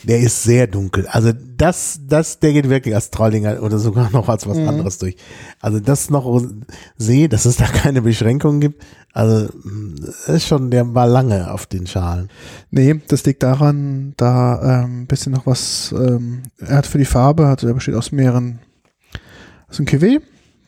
Der 0.03 0.19
ist 0.19 0.43
sehr 0.43 0.67
dunkel. 0.67 1.07
Also 1.07 1.31
das, 1.33 1.99
das, 2.07 2.39
der 2.39 2.53
geht 2.53 2.69
wirklich 2.69 2.93
als 2.93 3.09
Trollinger 3.09 3.63
oder 3.63 3.79
sogar 3.79 4.11
noch 4.11 4.29
als 4.29 4.45
was 4.45 4.57
Mhm. 4.57 4.69
anderes 4.69 4.99
durch. 4.99 5.17
Also 5.59 5.79
das 5.79 6.11
noch 6.11 6.41
sehe, 6.97 7.27
dass 7.27 7.45
es 7.45 7.57
da 7.57 7.65
keine 7.67 8.03
Beschränkungen 8.03 8.61
gibt. 8.61 8.85
Also 9.13 9.49
das 9.99 10.29
ist 10.29 10.47
schon, 10.47 10.69
der 10.69 10.93
war 10.93 11.07
lange 11.07 11.51
auf 11.51 11.65
den 11.65 11.87
Schalen. 11.87 12.29
Nee, 12.69 13.01
das 13.07 13.25
liegt 13.25 13.41
daran, 13.41 14.13
da 14.15 14.83
ähm, 14.83 15.01
ein 15.01 15.07
bisschen 15.07 15.31
noch 15.33 15.47
was, 15.47 15.91
ähm, 15.97 16.43
er 16.59 16.77
hat 16.77 16.85
für 16.87 16.99
die 16.99 17.05
Farbe, 17.05 17.47
also 17.47 17.67
er 17.67 17.73
besteht 17.73 17.95
aus 17.95 18.11
mehreren, 18.11 18.59
aus 19.69 19.79
einem 19.79 19.87
Cuvée, 19.87 20.21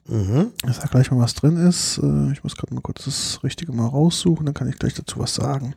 Mhm. 0.07 0.47
ich 0.67 0.73
sag 0.75 0.89
gleich 0.89 1.11
mal, 1.11 1.19
was 1.19 1.35
drin 1.35 1.57
ist, 1.57 1.99
äh, 1.99 2.31
ich 2.31 2.43
muss 2.43 2.55
gerade 2.55 2.73
mal 2.73 2.81
kurz 2.81 3.05
das 3.05 3.43
Richtige 3.43 3.71
mal 3.71 3.85
raussuchen, 3.85 4.43
dann 4.47 4.55
kann 4.55 4.67
ich 4.67 4.79
gleich 4.79 4.95
dazu 4.95 5.19
was 5.19 5.35
sagen. 5.35 5.75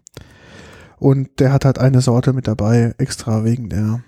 Und 1.02 1.40
der 1.40 1.52
hat 1.52 1.64
halt 1.64 1.78
eine 1.78 2.00
Sorte 2.00 2.32
mit 2.32 2.46
dabei, 2.46 2.94
extra 2.96 3.42
wegen 3.42 3.68
der, 3.68 4.04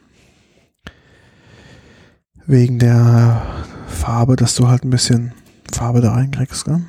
wegen 2.47 2.79
der 2.79 3.43
Farbe, 3.89 4.37
dass 4.37 4.55
du 4.55 4.69
halt 4.69 4.85
ein 4.85 4.91
bisschen 4.91 5.33
Farbe 5.73 6.01
da 6.01 6.13
reinkriegst, 6.13 6.65
gell? 6.65 6.85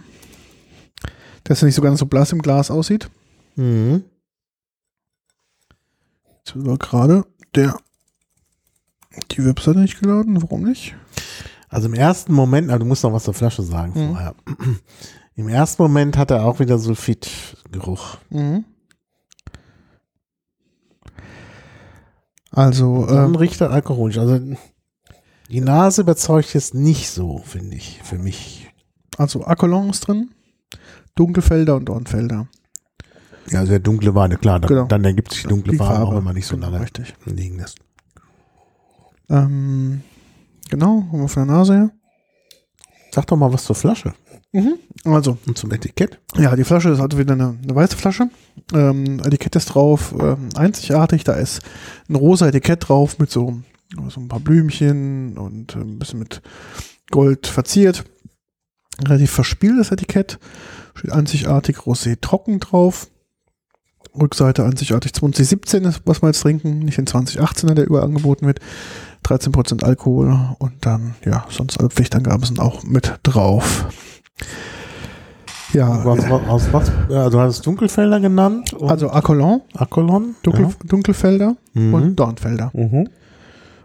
Dass 1.44 1.63
er 1.63 1.65
nicht 1.65 1.74
so 1.74 1.82
ganz 1.82 1.98
so 2.00 2.06
blass 2.06 2.32
im 2.32 2.44
Glas 2.44 2.70
aussieht. 2.70 3.10
Mhm. 3.56 4.04
Jetzt 6.38 6.56
aber 6.56 6.78
gerade 6.78 7.26
der 7.56 7.75
die 9.32 9.44
Webseite 9.44 9.79
nicht 9.79 10.00
geladen. 10.00 10.40
Warum 10.40 10.62
nicht? 10.62 10.94
Also 11.67 11.88
im 11.88 11.96
ersten 11.96 12.32
Moment, 12.32 12.69
also 12.69 12.79
du 12.79 12.86
musst 12.86 13.04
noch 13.04 13.12
was 13.13 13.23
zur 13.23 13.34
Flasche 13.34 13.63
sagen 13.63 13.94
Mhm. 13.96 14.08
vorher. 14.10 14.36
Im 15.36 15.48
ersten 15.50 15.82
Moment 15.82 16.15
hat 16.15 16.29
er 16.29 16.46
auch 16.46 16.60
wieder 16.60 16.77
Sulfitgeruch. 16.77 18.17
Mhm. 18.29 18.65
Also, 22.56 23.06
Dann 23.06 23.25
ähm, 23.29 23.35
riecht 23.35 23.60
er 23.62 23.71
alkoholisch. 23.71 24.17
Also 24.17 24.39
die 25.49 25.62
Nase 25.62 26.01
überzeugt 26.01 26.53
jetzt 26.53 26.73
nicht 26.73 27.10
so, 27.10 27.39
finde 27.45 27.75
ich, 27.75 28.01
für 28.03 28.17
mich. 28.17 28.71
also 29.17 29.45
Akolon 29.45 29.89
ist 29.89 30.08
drin, 30.08 30.31
Dunkelfelder 31.15 31.75
und 31.75 31.85
Dornfelder. 31.85 32.47
Ja, 33.51 33.65
sehr 33.65 33.79
dunkle 33.79 34.15
Weine, 34.15 34.37
klar. 34.37 34.60
Dann, 34.60 34.69
Genau. 34.69 34.85
dann 34.85 35.03
ergibt 35.06 35.31
sich 35.33 35.43
dunkle 35.43 35.73
Die 35.73 35.77
Farbe, 35.77 35.93
auch 35.95 35.97
Farbe. 36.06 36.17
wenn 36.17 36.23
man 36.23 36.35
nicht 36.35 36.47
so 36.47 36.56
Genau, 36.56 36.69
lange 36.69 36.81
richtig. 36.83 37.13
liegen 37.25 37.58
lässt. 37.60 37.77
Ähm, 39.29 40.01
genau, 40.69 41.03
haben 41.12 41.21
wir 41.21 41.27
von 41.27 41.47
der 41.47 41.56
Nase 41.58 41.73
her. 41.75 41.91
Sag 43.12 43.27
doch 43.27 43.37
mal 43.37 43.51
was 43.53 43.63
zur 43.65 43.75
Flasche 43.75 44.13
Also, 45.03 45.37
und 45.45 45.58
zum 45.58 45.71
Etikett. 45.71 46.19
ja, 46.35 46.56
die 46.56 46.63
Flasche 46.63 46.89
ist 46.89 46.99
halt 46.99 47.17
wieder 47.17 47.33
eine, 47.33 47.58
eine 47.62 47.75
weiße 47.75 47.95
Flasche. 47.95 48.29
Ähm, 48.73 49.19
Etikett 49.19 49.56
ist 49.56 49.67
drauf, 49.67 50.15
ähm, 50.19 50.49
einzigartig. 50.56 51.23
Da 51.23 51.33
ist 51.33 51.62
ein 52.10 52.15
rosa 52.15 52.47
Etikett 52.47 52.87
drauf 52.87 53.19
mit 53.19 53.29
so, 53.29 53.62
so 54.10 54.19
ein 54.19 54.27
paar 54.27 54.39
Blümchen 54.39 55.37
und 55.37 55.75
äh, 55.75 55.79
ein 55.79 55.99
bisschen 55.99 56.19
mit 56.19 56.41
Gold 57.12 57.47
verziert. 57.47 58.06
Relativ 59.06 59.31
verspieltes 59.31 59.91
Etikett. 59.91 60.39
Steht 60.95 61.12
einzigartig 61.12 61.77
Rosé 61.79 62.17
trocken 62.19 62.60
drauf. 62.60 63.10
Rückseite 64.19 64.63
einzigartig 64.63 65.13
2017 65.13 65.83
ist, 65.83 66.01
was 66.06 66.21
wir 66.21 66.27
jetzt 66.27 66.41
trinken, 66.41 66.79
nicht 66.79 66.97
den 66.97 67.06
2018er, 67.06 67.73
der 67.73 67.85
überall 67.85 68.06
angeboten 68.06 68.47
wird. 68.47 68.60
13% 69.25 69.83
Alkohol 69.83 70.56
und 70.60 70.85
dann, 70.85 71.15
ja, 71.25 71.45
sonst 71.49 71.79
alle 71.79 71.89
Pflichtangaben 71.89 72.45
sind 72.45 72.60
auch 72.60 72.83
mit 72.83 73.19
drauf. 73.23 73.87
Ja, 75.73 76.06
Was, 76.06 76.29
was, 76.29 76.48
was, 76.48 76.73
was, 76.73 76.92
ja, 77.10 77.29
du 77.29 77.40
hast 77.40 77.65
Dunkelfelder 77.65 78.19
genannt. 78.19 78.73
Also 78.81 79.10
Acolon, 79.10 79.62
Akolon. 79.73 80.36
Dunkel, 80.44 80.69
Dunkelfelder 80.86 81.58
Mhm. 81.73 81.94
und 81.94 82.15
Dornfelder. 82.15 82.71
Ja. 82.73 82.81
Mhm. 82.88 83.10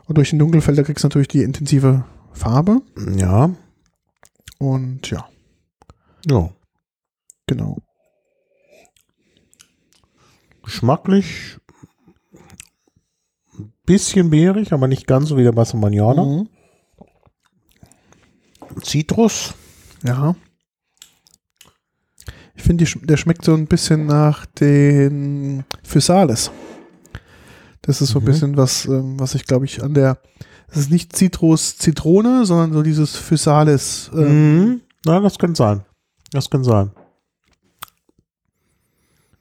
Und 0.07 0.19
durch 0.19 0.31
den 0.31 0.39
Dunkelfelder 0.39 0.85
kriegst 0.85 1.03
du 1.05 1.09
natürlich 1.09 1.29
die 1.29 1.43
intensive 1.43 2.05
Farbe. 2.33 2.83
ja. 3.17 3.51
Und 4.59 5.11
ja, 5.11 5.27
Ja. 6.29 6.51
genau. 7.47 7.79
Geschmacklich 10.63 11.57
ein 13.59 13.73
bisschen 13.87 14.31
beerig, 14.31 14.73
aber 14.73 14.87
nicht 14.87 15.07
ganz 15.07 15.29
so 15.31 15.37
wie 15.39 15.43
der 15.43 15.53
Bassomaniana. 15.53 16.25
Mhm. 16.25 16.49
Zitrus. 18.83 19.55
Ja. 20.05 20.35
Ich 22.55 22.63
finde, 22.63 22.85
der 22.85 23.17
schmeckt 23.17 23.45
so 23.45 23.55
ein 23.55 23.67
bisschen 23.67 24.07
nach 24.07 24.45
den 24.47 25.65
Physalis. 25.83 26.51
Das 27.83 28.03
ist 28.03 28.11
so 28.11 28.19
ein 28.19 28.23
Mhm. 28.23 28.27
bisschen 28.27 28.57
was, 28.57 28.85
ähm, 28.87 29.19
was 29.19 29.35
ich 29.35 29.47
glaube 29.47 29.65
ich 29.65 29.83
an 29.83 29.95
der, 29.95 30.19
das 30.69 30.77
ist 30.79 30.91
nicht 30.91 31.17
Zitrus, 31.17 31.79
Zitrone, 31.79 32.45
sondern 32.45 32.73
so 32.73 32.83
dieses 32.83 33.17
Physalis. 33.17 34.11
Ähm, 34.15 34.61
Mhm. 34.65 34.81
Ja, 35.07 35.21
das 35.21 35.39
könnte 35.39 35.57
sein. 35.57 35.85
Das 36.33 36.51
könnte 36.51 36.69
sein. 36.69 36.91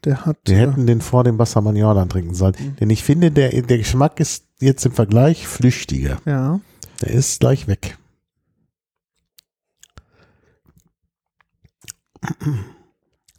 Der 0.06 0.26
hat. 0.26 0.38
Wir 0.46 0.56
äh, 0.56 0.60
hätten 0.62 0.88
den 0.88 1.02
vor 1.02 1.26
dem 1.26 1.36
Bassomaniana 1.38 2.06
trinken 2.06 2.34
sollen. 2.34 2.56
Mhm. 2.58 2.76
Denn 2.78 2.90
ich 2.90 3.04
finde, 3.04 3.32
der, 3.32 3.50
der 3.62 3.78
Geschmack 3.78 4.20
ist 4.22 4.46
jetzt 4.62 4.86
im 4.86 4.94
Vergleich 4.94 5.46
flüchtiger. 5.48 6.20
ja. 6.26 6.60
Der 7.02 7.12
ist 7.12 7.40
gleich 7.42 7.68
weg. 7.68 7.98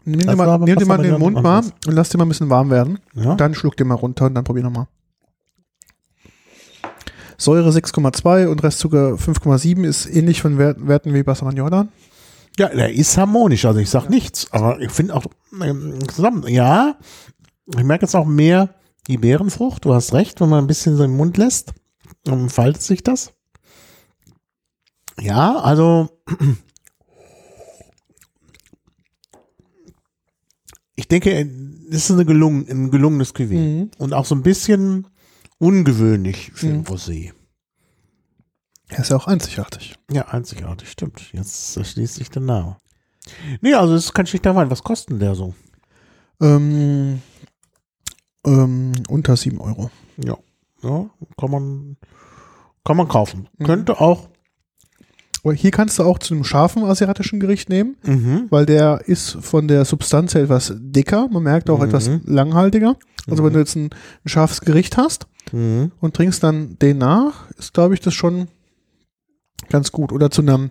Nimm 0.04 0.20
dir 0.20 0.26
Das 0.26 0.36
mal, 0.36 0.58
nimm 0.58 0.78
dir 0.78 0.86
mal 0.86 0.98
den 0.98 1.18
Mund 1.18 1.42
mal 1.42 1.62
und 1.86 1.92
lass 1.92 2.08
dir 2.08 2.18
mal 2.18 2.24
ein 2.24 2.28
bisschen 2.28 2.50
warm 2.50 2.70
werden. 2.70 2.98
Ja. 3.14 3.34
Dann 3.34 3.54
schluck 3.54 3.76
dir 3.76 3.84
mal 3.84 3.94
runter 3.94 4.26
und 4.26 4.34
dann 4.34 4.44
probier 4.44 4.62
nochmal. 4.62 4.86
Säure 7.36 7.70
6,2 7.70 8.46
und 8.46 8.62
Restzucker 8.62 9.14
5,7 9.14 9.84
ist 9.84 10.06
ähnlich 10.06 10.42
von 10.42 10.58
Wert, 10.58 10.86
Werten 10.86 11.14
wie 11.14 11.22
Bassermann 11.22 11.56
Jordan. 11.56 11.88
Ja, 12.58 12.68
der 12.68 12.92
ist 12.92 13.16
harmonisch, 13.16 13.64
also 13.64 13.80
ich 13.80 13.88
sag 13.88 14.10
nichts, 14.10 14.52
aber 14.52 14.80
ich 14.80 14.90
finde 14.90 15.14
auch 15.14 15.24
ähm, 15.62 16.06
zusammen, 16.08 16.46
ja, 16.48 16.96
ich 17.66 17.84
merke 17.84 18.04
jetzt 18.04 18.14
auch 18.14 18.26
mehr 18.26 18.74
die 19.06 19.16
Beerenfrucht, 19.16 19.84
du 19.86 19.94
hast 19.94 20.12
recht, 20.12 20.40
wenn 20.40 20.50
man 20.50 20.64
ein 20.64 20.66
bisschen 20.66 20.96
so 20.96 21.04
im 21.04 21.16
Mund 21.16 21.38
lässt, 21.38 21.72
dann 22.24 22.50
faltet 22.50 22.82
sich 22.82 23.02
das. 23.02 23.32
Ja, 25.18 25.58
also 25.60 26.10
ich 31.00 31.08
denke, 31.08 31.32
es 31.90 31.96
ist 32.04 32.10
eine 32.10 32.24
gelungen, 32.24 32.66
ein 32.68 32.90
gelungenes 32.90 33.34
Cuvée 33.34 33.58
Mhm. 33.58 33.90
und 33.98 34.12
auch 34.12 34.24
so 34.26 34.34
ein 34.34 34.42
bisschen 34.42 35.06
ungewöhnlich 35.58 36.52
für 36.54 36.68
ein 36.68 36.78
Mhm. 36.78 36.84
Rosé. 36.84 37.32
Er 38.88 38.98
ist 39.00 39.10
ja 39.10 39.16
auch 39.16 39.26
einzigartig. 39.26 39.94
Ja, 40.10 40.28
einzigartig, 40.28 40.90
stimmt. 40.90 41.30
Jetzt 41.32 41.76
erschließt 41.76 42.14
sich 42.16 42.28
der 42.30 42.42
Name. 42.42 42.76
Nee, 43.60 43.74
also 43.74 43.94
es 43.94 44.06
ist 44.06 44.14
kein 44.14 44.26
schlichter 44.26 44.54
Wein. 44.56 44.70
Was 44.70 44.82
kostet 44.82 45.10
denn 45.10 45.18
der 45.20 45.34
so? 45.34 45.54
Ähm, 46.40 47.22
ähm, 48.44 48.92
unter 49.08 49.36
7 49.36 49.60
Euro. 49.60 49.90
Ja, 50.16 50.36
ja 50.82 51.08
kann 51.38 51.50
man, 51.50 51.96
kann 52.84 52.96
man 52.96 53.08
kaufen. 53.08 53.48
Mhm. 53.58 53.64
Könnte 53.64 54.00
auch. 54.00 54.29
Hier 55.54 55.70
kannst 55.70 55.98
du 55.98 56.02
auch 56.02 56.18
zu 56.18 56.34
einem 56.34 56.44
scharfen 56.44 56.84
asiatischen 56.84 57.40
Gericht 57.40 57.68
nehmen, 57.68 57.96
Mhm. 58.04 58.46
weil 58.50 58.66
der 58.66 59.02
ist 59.06 59.38
von 59.40 59.68
der 59.68 59.84
Substanz 59.84 60.34
her 60.34 60.42
etwas 60.42 60.74
dicker. 60.78 61.28
Man 61.32 61.42
merkt 61.42 61.70
auch 61.70 61.78
Mhm. 61.78 61.84
etwas 61.86 62.10
langhaltiger. 62.26 62.96
Also 63.28 63.42
wenn 63.42 63.50
Mhm. 63.50 63.54
du 63.54 63.58
jetzt 63.60 63.76
ein, 63.76 63.84
ein 64.24 64.28
scharfes 64.28 64.60
Gericht 64.60 64.96
hast 64.96 65.26
Mhm. 65.52 65.92
und 66.00 66.14
trinkst 66.14 66.42
dann 66.42 66.76
den 66.80 66.98
nach, 66.98 67.50
ist 67.58 67.72
glaube 67.74 67.94
ich 67.94 68.00
das 68.00 68.12
schon 68.14 68.48
ganz 69.68 69.92
gut. 69.92 70.12
Oder 70.12 70.30
zu 70.30 70.42
einem 70.42 70.68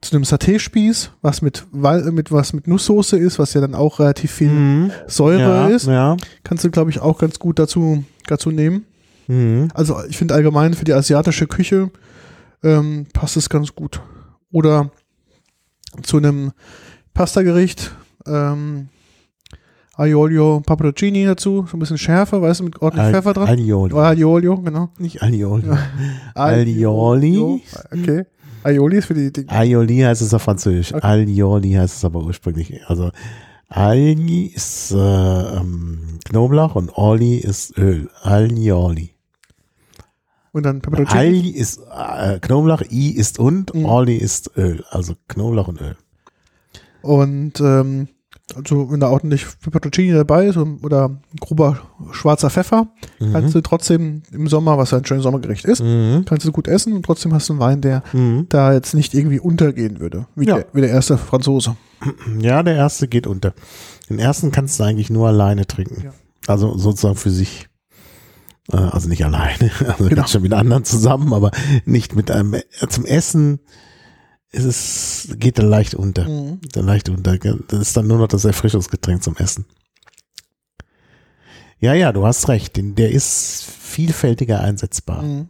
zu 0.00 0.14
einem 0.16 0.24
Saté-Spieß, 0.24 1.10
was 1.20 1.42
mit, 1.42 1.66
mit 1.72 2.32
was 2.32 2.52
mit 2.54 2.66
Nusssoße 2.66 3.18
ist, 3.18 3.38
was 3.38 3.52
ja 3.52 3.60
dann 3.60 3.74
auch 3.74 4.00
relativ 4.00 4.30
viel 4.32 4.48
Mhm. 4.50 4.90
Säure 5.06 5.40
Ja, 5.40 5.68
ist, 5.68 5.86
ja. 5.86 6.16
kannst 6.42 6.64
du 6.64 6.70
glaube 6.70 6.90
ich 6.90 7.00
auch 7.00 7.18
ganz 7.18 7.38
gut 7.38 7.58
dazu 7.58 8.04
dazu 8.26 8.50
nehmen. 8.50 8.86
Mhm. 9.28 9.68
Also 9.74 9.96
ich 10.08 10.16
finde 10.16 10.34
allgemein 10.34 10.72
für 10.74 10.84
die 10.86 10.94
asiatische 10.94 11.46
Küche 11.46 11.90
ähm, 12.62 13.06
passt 13.12 13.36
es 13.36 13.48
ganz 13.48 13.74
gut. 13.74 14.00
Oder 14.52 14.90
zu 16.02 16.16
einem 16.18 16.52
Pastagericht, 17.14 17.92
ähm, 18.26 18.88
Aiolio 19.96 20.60
Paproncini 20.64 21.24
dazu, 21.26 21.66
so 21.70 21.76
ein 21.76 21.80
bisschen 21.80 21.98
schärfer, 21.98 22.40
weißt 22.40 22.60
du, 22.60 22.64
mit 22.64 22.80
ordentlich 22.80 23.04
Al- 23.06 23.12
Pfeffer 23.12 23.32
dran. 23.34 23.48
Alioli. 23.48 23.92
Oh, 23.92 23.98
Aiolio, 23.98 24.56
genau. 24.60 24.88
Nicht 24.98 25.22
Alioli. 25.22 25.66
Ja. 25.66 25.78
Alioli? 26.34 27.62
Okay. 27.92 28.24
Aioli 28.62 28.96
ist 28.98 29.06
für 29.06 29.14
die, 29.14 29.32
die 29.32 29.48
Aioli 29.48 29.98
heißt 29.98 30.22
es 30.22 30.32
auf 30.34 30.42
Französisch. 30.42 30.94
Okay. 30.94 31.06
Alioli 31.06 31.72
heißt 31.72 31.96
es 31.96 32.04
aber 32.04 32.22
ursprünglich. 32.22 32.80
Also 32.86 33.10
Alli 33.68 34.46
ist 34.46 34.90
äh, 34.92 34.96
ähm, 34.96 36.18
Knoblauch 36.24 36.74
und 36.74 36.96
Oli 36.96 37.36
ist 37.36 37.76
Öl. 37.78 38.10
Alioli. 38.22 39.09
Und 40.52 40.64
dann 40.64 40.80
Peperoncini. 40.80 41.18
Alli 41.20 41.50
ist 41.50 41.80
äh, 41.96 42.38
Knoblauch, 42.40 42.82
I 42.90 43.10
ist 43.10 43.38
und, 43.38 43.74
Mhm. 43.74 43.84
Oli 43.84 44.16
ist 44.16 44.50
Öl. 44.56 44.84
Also 44.90 45.14
Knoblauch 45.28 45.68
und 45.68 45.80
Öl. 45.80 45.96
Und 47.02 47.60
ähm, 47.60 48.08
also 48.56 48.90
wenn 48.90 48.98
da 49.00 49.08
ordentlich 49.08 49.46
Peperoncini 49.62 50.12
dabei 50.12 50.46
ist 50.46 50.56
oder 50.56 51.20
grober 51.38 51.78
schwarzer 52.10 52.50
Pfeffer, 52.50 52.88
kannst 53.32 53.54
du 53.54 53.60
trotzdem 53.60 54.22
im 54.32 54.48
Sommer, 54.48 54.76
was 54.76 54.90
ja 54.90 54.98
ein 54.98 55.04
schönes 55.04 55.22
Sommergericht 55.22 55.64
ist, 55.64 55.82
Mhm. 55.82 56.24
kannst 56.26 56.46
du 56.46 56.52
gut 56.52 56.66
essen 56.66 56.92
und 56.94 57.04
trotzdem 57.04 57.32
hast 57.32 57.48
du 57.48 57.52
einen 57.52 57.60
Wein, 57.60 57.80
der 57.80 58.02
Mhm. 58.12 58.46
da 58.48 58.72
jetzt 58.72 58.92
nicht 58.94 59.14
irgendwie 59.14 59.38
untergehen 59.38 60.00
würde, 60.00 60.26
wie, 60.34 60.46
Ja. 60.46 60.56
der, 60.56 60.66
wie 60.72 60.80
der 60.80 60.90
erste 60.90 61.16
Franzose. 61.16 61.76
Ja, 62.40 62.62
der 62.64 62.74
erste 62.76 63.06
geht 63.08 63.26
unter. 63.26 63.54
Den 64.08 64.18
ersten 64.18 64.50
kannst 64.50 64.80
du 64.80 64.84
eigentlich 64.84 65.10
nur 65.10 65.28
alleine 65.28 65.66
trinken. 65.66 66.02
Ja. 66.06 66.12
Also 66.48 66.76
sozusagen 66.76 67.14
für 67.16 67.30
sich. 67.30 67.68
Äh, 68.72 68.76
Also 68.76 69.08
nicht 69.08 69.24
alleine, 69.24 69.70
also 69.86 70.08
Genau. 70.08 70.26
schon 70.26 70.42
mit 70.42 70.52
anderen 70.52 70.84
zusammen, 70.84 71.32
aber 71.32 71.50
nicht 71.84 72.14
mit 72.14 72.30
einem. 72.30 72.54
äh, 72.54 72.62
Zum 72.88 73.04
Essen 73.06 73.60
ist 74.52 74.64
es, 74.64 75.28
geht 75.38 75.58
er 75.58 75.64
leicht 75.64 75.94
unter. 75.94 76.28
Mhm. 76.28 76.60
Der 76.74 76.82
leicht 76.82 77.08
unter. 77.08 77.36
Das 77.38 77.80
ist 77.80 77.96
dann 77.96 78.06
nur 78.06 78.18
noch 78.18 78.28
das 78.28 78.44
Erfrischungsgetränk 78.44 79.22
zum 79.22 79.36
Essen. 79.36 79.64
Ja, 81.78 81.94
ja, 81.94 82.12
du 82.12 82.26
hast 82.26 82.48
recht. 82.48 82.72
Der 82.78 83.10
ist 83.10 83.64
vielfältiger 83.64 84.60
einsetzbar. 84.60 85.22
Mhm. 85.22 85.48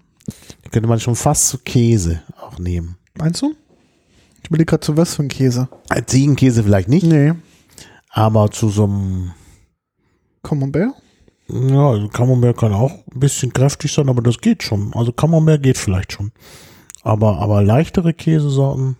Den 0.64 0.70
könnte 0.70 0.88
man 0.88 1.00
schon 1.00 1.16
fast 1.16 1.48
zu 1.48 1.58
Käse 1.58 2.22
auch 2.40 2.58
nehmen. 2.58 2.96
Meinst 3.18 3.42
du? 3.42 3.54
Ich 4.42 4.48
überlege 4.48 4.66
gerade 4.66 4.80
zu 4.84 4.96
was 4.96 5.14
für 5.16 5.22
ein 5.22 5.28
Käse. 5.28 5.68
Ziegenkäse 6.06 6.62
vielleicht 6.62 6.88
nicht, 6.88 7.04
Nee. 7.06 7.32
aber 8.10 8.50
zu 8.50 8.68
so 8.68 8.84
einem 8.84 9.32
Camembert? 10.42 10.94
Ja, 11.53 11.90
also 11.90 12.09
Camembert 12.09 12.57
kann 12.59 12.72
auch 12.72 12.90
ein 12.90 13.20
bisschen 13.20 13.53
kräftig 13.53 13.92
sein, 13.92 14.09
aber 14.09 14.22
das 14.22 14.38
geht 14.40 14.62
schon. 14.62 14.92
Also 14.94 15.12
Camembert 15.12 15.62
geht 15.62 15.78
vielleicht 15.78 16.12
schon. 16.12 16.32
Aber, 17.03 17.38
aber 17.38 17.62
leichtere 17.62 18.12
Käsesorten, 18.12 18.96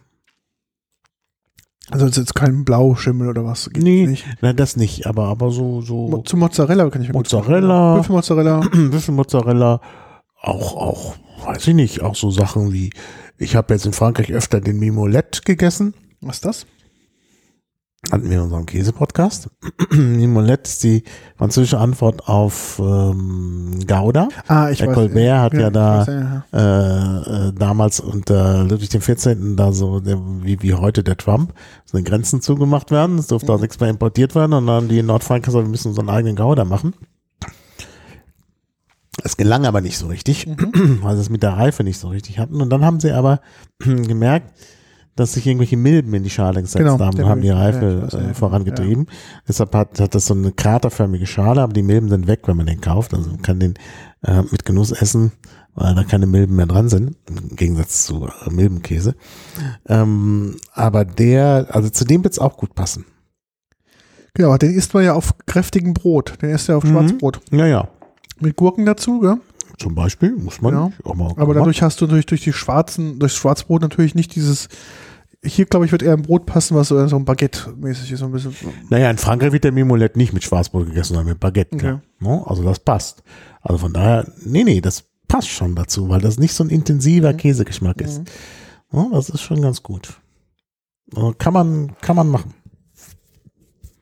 Also 1.90 2.07
es 2.07 2.12
ist 2.12 2.16
jetzt 2.18 2.34
kein 2.34 2.64
Blauschimmel 2.64 3.28
oder 3.28 3.44
was? 3.44 3.68
Geht 3.70 3.82
Nee. 3.82 4.07
Nicht. 4.07 4.24
nein, 4.40 4.57
das 4.57 4.76
nicht, 4.76 5.07
aber, 5.07 5.24
aber 5.26 5.51
so, 5.51 5.80
Mo- 5.80 5.80
so 5.82 6.18
Zu 6.22 6.36
Mozzarella 6.36 6.88
kann 6.90 7.03
ich 7.03 7.09
mir 7.09 7.14
Mozzarella. 7.14 7.96
Büffelmozzarella. 7.96 8.61
Büffelmozzarella, 8.61 9.80
auch, 10.40 10.76
auch, 10.76 11.14
weiß 11.46 11.66
ich 11.68 11.74
nicht, 11.74 12.01
auch 12.03 12.14
so 12.14 12.30
Sachen 12.30 12.72
wie, 12.72 12.90
ich 13.38 13.57
habe 13.57 13.74
jetzt 13.74 13.86
in 13.86 13.92
Frankreich 13.92 14.32
öfter 14.32 14.61
den 14.61 14.78
Mimolette 14.78 15.42
gegessen. 15.42 15.94
Was 16.20 16.36
ist 16.36 16.44
das? 16.44 16.66
Hatten 18.11 18.28
wir 18.30 18.38
in 18.38 18.44
unserem 18.44 18.66
Käse-Podcast. 18.66 19.51
Ist 20.62 20.82
die 20.82 21.05
französische 21.36 21.78
Antwort 21.78 22.28
auf 22.28 22.80
ähm, 22.82 23.78
Gouda. 23.86 24.28
Ah, 24.48 24.70
ich 24.70 24.78
Der 24.78 24.88
weiß. 24.88 24.94
Colbert 24.94 25.40
hat 25.40 25.55
ja, 25.55 25.66
ich 25.66 25.72
da 25.72 25.98
weiß, 25.98 26.07
ja. 26.07 26.44
äh, 26.53 27.48
äh, 27.48 27.53
damals 27.53 28.01
unter 28.01 28.64
Ludwig 28.64 28.90
XIV. 28.90 29.57
da 29.57 29.72
so, 29.72 30.01
der, 30.01 30.18
wie, 30.42 30.61
wie 30.62 30.74
heute 30.74 31.05
der 31.05 31.16
Trump, 31.16 31.53
so 31.84 31.98
den 31.98 32.05
Grenzen 32.05 32.40
zugemacht 32.40 32.90
werden. 32.90 33.18
Es 33.18 33.26
durfte 33.26 33.53
auch 33.53 33.61
nichts 33.61 33.78
mehr 33.80 33.90
importiert 33.90 34.34
werden. 34.34 34.55
Und 34.55 34.66
dann 34.66 34.76
haben 34.76 34.88
die 34.88 34.98
in 34.98 35.07
Nordfrankreich 35.07 35.46
gesagt, 35.46 35.64
wir 35.66 35.70
müssen 35.70 35.88
unseren 35.88 36.09
eigenen 36.09 36.36
Gouda 36.36 36.64
machen. 36.64 36.94
Es 39.22 39.36
gelang 39.36 39.66
aber 39.66 39.82
nicht 39.82 39.98
so 39.98 40.07
richtig, 40.07 40.46
weil 41.03 41.16
sie 41.16 41.22
es 41.22 41.30
mit 41.30 41.42
der 41.42 41.53
Reife 41.53 41.84
nicht 41.84 41.98
so 41.98 42.09
richtig 42.09 42.38
hatten. 42.38 42.61
Und 42.62 42.70
dann 42.70 42.84
haben 42.84 43.01
sie 43.01 43.12
aber 43.12 43.40
gemerkt, 43.78 44.53
dass 45.16 45.32
sich 45.34 45.46
irgendwelche 45.46 45.76
Milben 45.76 46.14
in 46.14 46.22
die 46.22 46.30
Schale 46.30 46.61
gesetzt 46.62 46.78
Genau, 46.78 46.98
haben 46.98 47.24
haben 47.24 47.42
die 47.42 47.48
ja, 47.48 47.58
Reife 47.58 47.96
ich 47.98 48.04
weiß, 48.04 48.12
ja, 48.12 48.18
äh, 48.20 48.26
ja. 48.28 48.34
vorangetrieben. 48.34 49.06
Deshalb 49.48 49.74
hat, 49.74 50.00
hat 50.00 50.14
das 50.14 50.26
so 50.26 50.34
eine 50.34 50.52
kraterförmige 50.52 51.26
Schale, 51.26 51.62
aber 51.62 51.72
die 51.72 51.82
Milben 51.82 52.08
sind 52.08 52.26
weg, 52.26 52.40
wenn 52.46 52.56
man 52.56 52.66
den 52.66 52.80
kauft. 52.80 53.12
Also 53.14 53.30
man 53.30 53.42
kann 53.42 53.61
den 53.61 53.74
äh, 54.22 54.42
mit 54.50 54.64
Genuss 54.64 54.92
essen, 54.92 55.32
weil 55.74 55.94
da 55.94 56.04
keine 56.04 56.26
Milben 56.26 56.56
mehr 56.56 56.66
dran 56.66 56.88
sind, 56.88 57.16
im 57.28 57.56
Gegensatz 57.56 58.06
zu 58.06 58.26
äh, 58.46 58.50
Milbenkäse. 58.50 59.14
Ähm, 59.88 60.56
aber 60.72 61.04
der, 61.04 61.68
also 61.70 61.90
zu 61.90 62.04
dem 62.04 62.24
wird's 62.24 62.38
auch 62.38 62.56
gut 62.56 62.74
passen. 62.74 63.04
Genau, 64.34 64.56
den 64.56 64.72
isst 64.74 64.94
man 64.94 65.04
ja 65.04 65.14
auf 65.14 65.34
kräftigem 65.46 65.92
Brot. 65.92 66.40
Den 66.40 66.50
isst 66.50 66.68
ja 66.68 66.76
auf 66.76 66.84
Mhm. 66.84 66.90
Schwarzbrot. 66.92 67.40
Ja, 67.50 67.66
ja. 67.66 67.88
Mit 68.38 68.56
Gurken 68.56 68.86
dazu, 68.86 69.20
gell? 69.20 69.36
Zum 69.81 69.95
Beispiel 69.95 70.37
muss 70.37 70.61
man 70.61 70.74
Ja. 70.74 70.93
auch 71.05 71.14
mal. 71.14 71.33
Aber 71.37 71.55
dadurch 71.55 71.81
hast 71.83 72.01
du 72.01 72.05
natürlich 72.05 72.26
durch 72.26 72.43
die 72.43 72.53
schwarzen, 72.53 73.18
durchs 73.18 73.35
Schwarzbrot 73.37 73.81
natürlich 73.83 74.14
nicht 74.14 74.35
dieses. 74.35 74.68
Hier, 75.43 75.64
glaube 75.64 75.87
ich, 75.87 75.93
wird 75.93 76.03
eher 76.03 76.12
ein 76.12 76.20
Brot 76.20 76.45
passen, 76.45 76.76
was 76.76 76.89
so, 76.89 76.99
ein 76.99 77.24
Baguette-mäßig 77.24 78.12
ist, 78.12 78.18
so 78.18 78.26
ein 78.26 78.33
bisschen. 78.33 78.55
Naja, 78.91 79.11
in 79.11 79.16
Frankreich 79.16 79.53
wird 79.53 79.64
der 79.64 79.72
Mimolette 79.72 80.18
nicht 80.18 80.35
mit 80.35 80.45
Schwarzbrot 80.45 80.89
gegessen, 80.89 81.14
sondern 81.14 81.28
mit 81.33 81.41
Baguette. 81.41 81.74
Okay. 81.76 81.97
No? 82.18 82.45
Also 82.45 82.62
das 82.62 82.78
passt. 82.81 83.22
Also 83.62 83.78
von 83.78 83.95
daher, 83.95 84.31
nee, 84.45 84.64
nee, 84.64 84.83
das 84.83 85.05
passt 85.28 85.49
schon 85.49 85.74
dazu, 85.74 86.11
weil 86.11 86.20
das 86.20 86.39
nicht 86.39 86.53
so 86.53 86.62
ein 86.62 86.68
intensiver 86.68 87.33
Käsegeschmack 87.33 88.03
ist. 88.03 88.20
No, 88.93 89.09
das 89.12 89.31
ist 89.31 89.41
schon 89.41 89.62
ganz 89.62 89.83
gut. 89.83 90.20
Also 91.16 91.35
Kann 91.39 91.55
man, 91.55 91.97
kann 92.03 92.16
man 92.16 92.28
machen. 92.28 92.53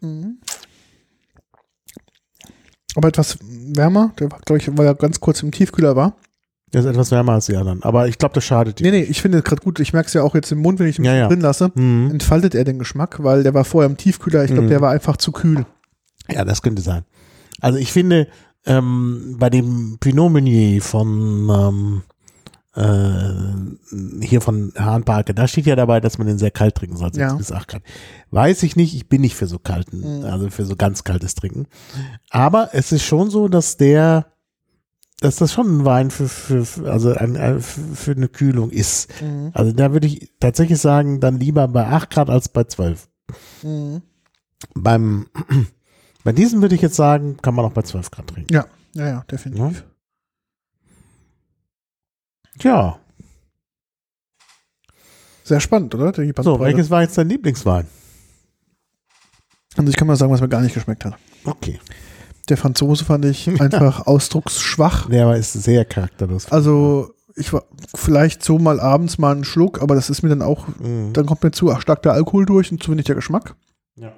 Mhm. 0.00 0.38
Aber 2.98 3.06
etwas 3.08 3.38
wärmer, 3.42 4.12
der 4.18 4.28
war, 4.32 4.40
glaube 4.44 4.58
ich, 4.60 4.76
weil 4.76 4.84
er 4.84 4.96
ganz 4.96 5.20
kurz 5.20 5.40
im 5.44 5.52
Tiefkühler 5.52 5.94
war. 5.94 6.16
Der 6.72 6.80
ist 6.80 6.86
etwas 6.86 7.12
wärmer 7.12 7.32
als 7.34 7.46
die 7.46 7.56
anderen. 7.56 7.80
Aber 7.84 8.08
ich 8.08 8.18
glaube, 8.18 8.34
das 8.34 8.42
schadet 8.44 8.80
Nee, 8.80 8.90
dir. 8.90 8.98
nee, 8.98 9.04
ich 9.04 9.22
finde 9.22 9.40
gerade 9.40 9.62
gut, 9.62 9.78
ich 9.78 9.92
merke 9.92 10.08
es 10.08 10.14
ja 10.14 10.22
auch 10.24 10.34
jetzt 10.34 10.50
im 10.50 10.58
Mund, 10.58 10.80
wenn 10.80 10.88
ich 10.88 10.98
ihn 10.98 11.04
Ja, 11.04 11.14
ja. 11.14 11.28
drin 11.28 11.40
lasse, 11.40 11.70
Mhm. 11.76 12.10
entfaltet 12.10 12.56
er 12.56 12.64
den 12.64 12.80
Geschmack, 12.80 13.22
weil 13.22 13.44
der 13.44 13.54
war 13.54 13.64
vorher 13.64 13.88
im 13.88 13.96
Tiefkühler, 13.96 14.42
ich 14.42 14.48
glaube, 14.50 14.64
Mhm. 14.64 14.68
der 14.70 14.80
war 14.80 14.90
einfach 14.90 15.16
zu 15.16 15.30
kühl. 15.30 15.64
Ja, 16.28 16.44
das 16.44 16.60
könnte 16.60 16.82
sein. 16.82 17.04
Also 17.60 17.78
ich 17.78 17.92
finde, 17.92 18.26
ähm, 18.66 19.36
bei 19.38 19.48
dem 19.48 19.98
Pinot 20.00 20.32
Meunier 20.32 20.82
von 20.82 21.48
ähm, 21.48 22.02
äh, 22.78 24.24
hier 24.24 24.40
von 24.40 24.72
Hahnparke, 24.78 25.34
da 25.34 25.48
steht 25.48 25.66
ja 25.66 25.74
dabei, 25.76 26.00
dass 26.00 26.18
man 26.18 26.26
den 26.26 26.38
sehr 26.38 26.50
kalt 26.52 26.76
trinken 26.76 26.96
soll, 26.96 27.12
6 27.12 27.18
Ja. 27.18 27.34
bis 27.34 27.50
8 27.52 27.68
Grad. 27.68 27.82
Weiß 28.30 28.62
ich 28.62 28.76
nicht, 28.76 28.94
ich 28.94 29.08
bin 29.08 29.20
nicht 29.22 29.34
für 29.34 29.46
so 29.46 29.58
kalten, 29.58 30.18
Mhm. 30.20 30.24
also 30.24 30.48
für 30.50 30.64
so 30.64 30.76
ganz 30.76 31.02
kaltes 31.04 31.34
Trinken. 31.34 31.66
Aber 32.30 32.70
es 32.72 32.92
ist 32.92 33.04
schon 33.04 33.30
so, 33.30 33.48
dass 33.48 33.76
der, 33.76 34.26
dass 35.20 35.36
das 35.36 35.52
schon 35.52 35.78
ein 35.80 35.84
Wein 35.84 36.10
für, 36.10 36.28
für, 36.28 36.64
für 36.64 36.90
also 36.90 37.12
ein, 37.14 37.36
ein, 37.36 37.60
für 37.60 38.12
eine 38.12 38.28
Kühlung 38.28 38.70
ist. 38.70 39.10
Mhm. 39.20 39.50
Also 39.54 39.72
da 39.72 39.92
würde 39.92 40.06
ich 40.06 40.30
tatsächlich 40.38 40.78
sagen, 40.78 41.18
dann 41.20 41.40
lieber 41.40 41.66
bei 41.68 41.86
8 41.86 42.10
Grad 42.10 42.30
als 42.30 42.48
bei 42.48 42.64
12. 42.64 43.08
Mhm. 43.64 44.02
Beim, 44.74 45.26
bei 46.24 46.32
diesem 46.32 46.62
würde 46.62 46.74
ich 46.76 46.82
jetzt 46.82 46.96
sagen, 46.96 47.36
kann 47.42 47.54
man 47.54 47.64
auch 47.64 47.72
bei 47.72 47.82
12 47.82 48.10
Grad 48.10 48.28
trinken. 48.28 48.52
Ja, 48.54 48.66
ja, 48.94 49.06
ja, 49.08 49.24
definitiv. 49.30 49.84
Tja, 52.58 52.98
Sehr 55.44 55.60
spannend, 55.60 55.94
oder? 55.94 56.12
So, 56.42 56.60
welches 56.60 56.90
war 56.90 57.02
jetzt 57.02 57.16
dein 57.16 57.28
Lieblingswein? 57.28 57.86
Also 59.76 59.88
ich 59.90 59.96
kann 59.96 60.06
mal 60.08 60.16
sagen, 60.16 60.32
was 60.32 60.40
mir 60.40 60.48
gar 60.48 60.60
nicht 60.60 60.74
geschmeckt 60.74 61.04
hat. 61.04 61.14
Okay. 61.44 61.78
Der 62.48 62.56
Franzose 62.56 63.04
fand 63.04 63.24
ich 63.24 63.48
einfach 63.60 64.06
ausdrucksschwach. 64.06 65.08
Der 65.08 65.26
war 65.26 65.36
ist 65.36 65.52
sehr 65.52 65.84
charakterlos. 65.84 66.50
Also 66.50 67.14
ich 67.36 67.52
war 67.52 67.64
vielleicht 67.94 68.42
so 68.42 68.58
mal 68.58 68.80
abends 68.80 69.18
mal 69.18 69.32
einen 69.32 69.44
Schluck, 69.44 69.80
aber 69.80 69.94
das 69.94 70.10
ist 70.10 70.22
mir 70.22 70.28
dann 70.30 70.42
auch, 70.42 70.66
Mhm. 70.80 71.12
dann 71.12 71.26
kommt 71.26 71.42
mir 71.44 71.52
zu 71.52 71.74
stark 71.80 72.02
der 72.02 72.12
Alkohol 72.12 72.44
durch 72.44 72.70
und 72.72 72.82
zu 72.82 72.90
wenig 72.90 73.04
der 73.06 73.14
Geschmack. 73.14 73.54
Ja. 73.96 74.12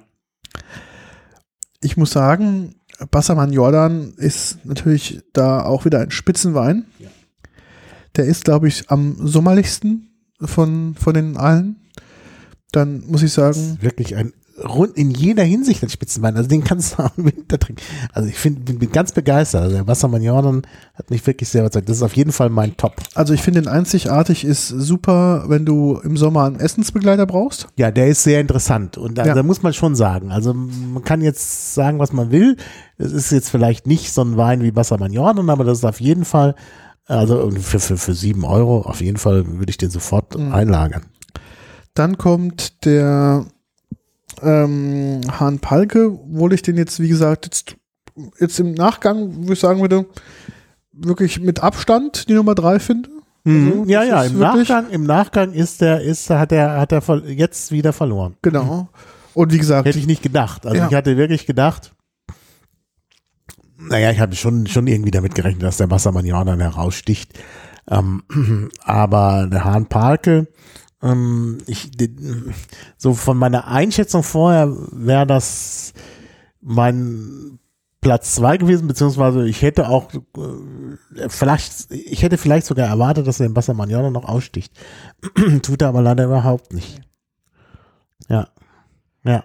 Ich 1.81 1.95
muss 1.97 2.11
sagen, 2.11 2.75
Bassermann 3.11 3.53
Jordan 3.53 4.13
ist 4.17 4.65
natürlich 4.65 5.21
da 5.33 5.63
auch 5.63 5.85
wieder 5.85 5.99
ein 5.99 6.11
Spitzenwein. 6.11 6.85
Ja. 6.99 7.09
Der 8.15 8.25
ist, 8.25 8.45
glaube 8.45 8.67
ich, 8.67 8.89
am 8.89 9.15
sommerlichsten 9.25 10.09
von, 10.41 10.95
von 10.99 11.13
den 11.13 11.37
allen. 11.37 11.77
Dann 12.71 13.03
muss 13.07 13.21
ich 13.23 13.33
Das 13.33 13.55
sagen, 13.55 13.73
ist 13.75 13.83
wirklich 13.83 14.15
ein 14.15 14.33
rund 14.63 14.95
in 14.95 15.09
jeder 15.09 15.43
Hinsicht 15.43 15.81
ein 15.81 15.89
Spitzenwein. 15.89 16.35
Also 16.35 16.47
den 16.47 16.63
kannst 16.63 16.93
du 16.99 17.03
auch 17.03 17.17
im 17.17 17.25
Winter 17.25 17.57
trinken. 17.57 17.81
Also 18.13 18.29
ich 18.29 18.35
find, 18.37 18.63
bin, 18.63 18.77
bin 18.77 18.91
ganz 18.91 19.11
begeistert. 19.11 19.63
Also 19.63 19.75
der 19.75 19.87
Wassermann 19.87 20.21
Jordan 20.21 20.61
hat 20.93 21.09
mich 21.09 21.25
wirklich 21.25 21.49
sehr 21.49 21.61
überzeugt. 21.61 21.89
Das 21.89 21.97
ist 21.97 22.03
auf 22.03 22.15
jeden 22.15 22.31
Fall 22.31 22.49
mein 22.49 22.77
Top. 22.77 22.93
also 23.15 23.33
ich 23.33 23.41
finde 23.41 23.61
den 23.61 23.67
einzigartig 23.67 24.45
ist 24.45 24.67
super, 24.67 25.45
wenn 25.47 25.65
du 25.65 25.99
im 26.03 26.15
Sommer 26.15 26.43
einen 26.45 26.59
Essensbegleiter 26.59 27.25
brauchst. 27.25 27.69
Ja, 27.77 27.89
der 27.91 28.07
ist 28.07 28.23
sehr 28.23 28.39
interessant. 28.39 28.97
Und 28.97 29.17
da, 29.17 29.25
Ja. 29.25 29.33
da 29.33 29.41
muss 29.41 29.63
man 29.63 29.73
schon 29.73 29.95
sagen. 29.95 30.31
Also 30.31 30.53
man 30.53 31.03
kann 31.03 31.21
jetzt 31.21 31.73
sagen, 31.73 31.97
was 31.97 32.13
man 32.13 32.31
will. 32.31 32.55
Es 32.97 33.13
ist 33.13 33.31
jetzt 33.31 33.49
vielleicht 33.49 33.87
nicht 33.87 34.11
so 34.13 34.21
ein 34.21 34.37
Wein 34.37 34.61
wie 34.61 34.75
Wassermann 34.75 35.11
Jordan, 35.13 35.49
aber 35.49 35.63
das 35.63 35.79
ist 35.79 35.85
auf 35.85 35.99
jeden 36.01 36.25
Fall, 36.25 36.55
also 37.07 37.51
für, 37.51 37.79
für, 37.79 37.97
für 37.97 38.13
sieben 38.13 38.45
Euro, 38.45 38.81
auf 38.81 39.01
jeden 39.01 39.17
Fall 39.17 39.45
würde 39.59 39.69
ich 39.69 39.77
den 39.77 39.89
sofort 39.89 40.37
Mhm. 40.37 40.53
einlagern. 40.53 41.03
Dann 41.93 42.17
kommt 42.17 42.85
der 42.85 43.45
ähm, 44.41 45.21
Hahn 45.39 45.59
Palke, 45.59 46.11
obwohl 46.11 46.53
ich 46.53 46.61
den 46.61 46.77
jetzt, 46.77 46.99
wie 46.99 47.09
gesagt, 47.09 47.45
jetzt, 47.45 47.75
jetzt 48.39 48.59
im 48.59 48.73
Nachgang, 48.73 49.47
wo 49.47 49.51
ich 49.53 49.59
sagen 49.59 49.81
würde, 49.81 50.05
wirklich 50.93 51.39
mit 51.39 51.61
Abstand 51.61 52.27
die 52.29 52.33
Nummer 52.33 52.55
drei 52.55 52.79
finde. 52.79 53.09
Also, 53.43 53.85
ja, 53.87 54.03
ja, 54.03 54.23
im 54.23 54.37
Nachgang, 54.37 54.89
im 54.91 55.03
Nachgang 55.03 55.51
ist 55.53 55.81
der, 55.81 56.01
ist, 56.01 56.29
hat 56.29 56.51
er, 56.51 56.79
hat 56.79 56.91
er 56.91 57.01
jetzt 57.27 57.71
wieder 57.71 57.91
verloren. 57.91 58.35
Genau. 58.43 58.87
Und 59.33 59.51
wie 59.51 59.57
gesagt, 59.57 59.87
Hätte 59.87 59.97
ich 59.97 60.05
nicht 60.05 60.21
gedacht. 60.21 60.65
Also 60.65 60.77
Ja. 60.77 60.87
ich 60.87 60.93
hatte 60.93 61.17
wirklich 61.17 61.47
gedacht, 61.47 61.91
naja, 63.87 64.11
ich 64.11 64.19
hatte 64.19 64.35
schon, 64.35 64.67
schon 64.67 64.87
irgendwie 64.87 65.11
damit 65.11 65.35
gerechnet, 65.35 65.63
dass 65.63 65.77
der 65.77 65.91
Wassermann 65.91 66.25
Jordan 66.25 66.59
heraussticht. 66.59 67.37
Ähm, 67.89 68.23
aber 68.83 69.47
der 69.51 69.63
Hahn 69.63 69.87
Parke, 69.87 70.47
ähm, 71.01 71.59
ich, 71.67 71.91
so 72.97 73.13
von 73.13 73.37
meiner 73.37 73.67
Einschätzung 73.67 74.23
vorher 74.23 74.71
wäre 74.91 75.25
das 75.25 75.93
mein 76.61 77.59
Platz 78.01 78.35
zwei 78.35 78.57
gewesen, 78.57 78.87
beziehungsweise 78.87 79.47
ich 79.47 79.61
hätte 79.61 79.87
auch 79.87 80.11
äh, 80.13 81.29
vielleicht, 81.29 81.91
ich 81.91 82.23
hätte 82.23 82.37
vielleicht 82.37 82.65
sogar 82.65 82.87
erwartet, 82.87 83.27
dass 83.27 83.39
er 83.39 83.47
den 83.47 83.53
Jordan 83.89 84.13
noch 84.13 84.25
aussticht. 84.25 84.73
Tut 85.61 85.81
er 85.81 85.89
aber 85.89 86.01
leider 86.01 86.25
überhaupt 86.25 86.73
nicht. 86.73 87.01
Ja. 88.27 88.47
Ja. 89.23 89.43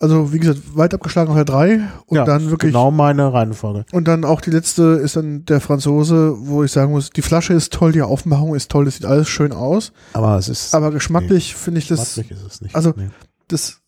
Also 0.00 0.32
wie 0.32 0.38
gesagt, 0.38 0.60
weit 0.76 0.94
abgeschlagen 0.94 1.28
auf 1.30 1.36
der 1.36 1.44
drei 1.44 1.80
und 2.06 2.16
ja, 2.16 2.24
dann 2.24 2.50
wirklich 2.50 2.72
Genau 2.72 2.90
meine 2.90 3.32
Reihenfolge. 3.32 3.84
und 3.92 4.06
dann 4.06 4.24
auch 4.24 4.40
die 4.40 4.50
letzte 4.50 4.82
ist 4.82 5.16
dann 5.16 5.44
der 5.46 5.60
Franzose, 5.60 6.34
wo 6.38 6.62
ich 6.64 6.70
sagen 6.72 6.92
muss, 6.92 7.10
die 7.10 7.22
Flasche 7.22 7.52
ist 7.54 7.72
toll, 7.72 7.92
die 7.92 8.02
Aufmachung 8.02 8.54
ist 8.54 8.70
toll, 8.70 8.84
das 8.84 8.94
sieht 8.96 9.06
alles 9.06 9.28
schön 9.28 9.52
aus, 9.52 9.92
Aber 10.12 10.36
es 10.38 10.48
ist. 10.48 10.74
aber 10.74 10.90
geschmacklich 10.92 11.54
finde 11.56 11.78
ich 11.80 11.88
das 11.88 12.14
geschmacklich 12.14 12.38
ist 12.38 12.46
es 12.54 12.60
nicht. 12.60 12.74
also- 12.76 12.94
nee. 12.96 13.08
das 13.48 13.80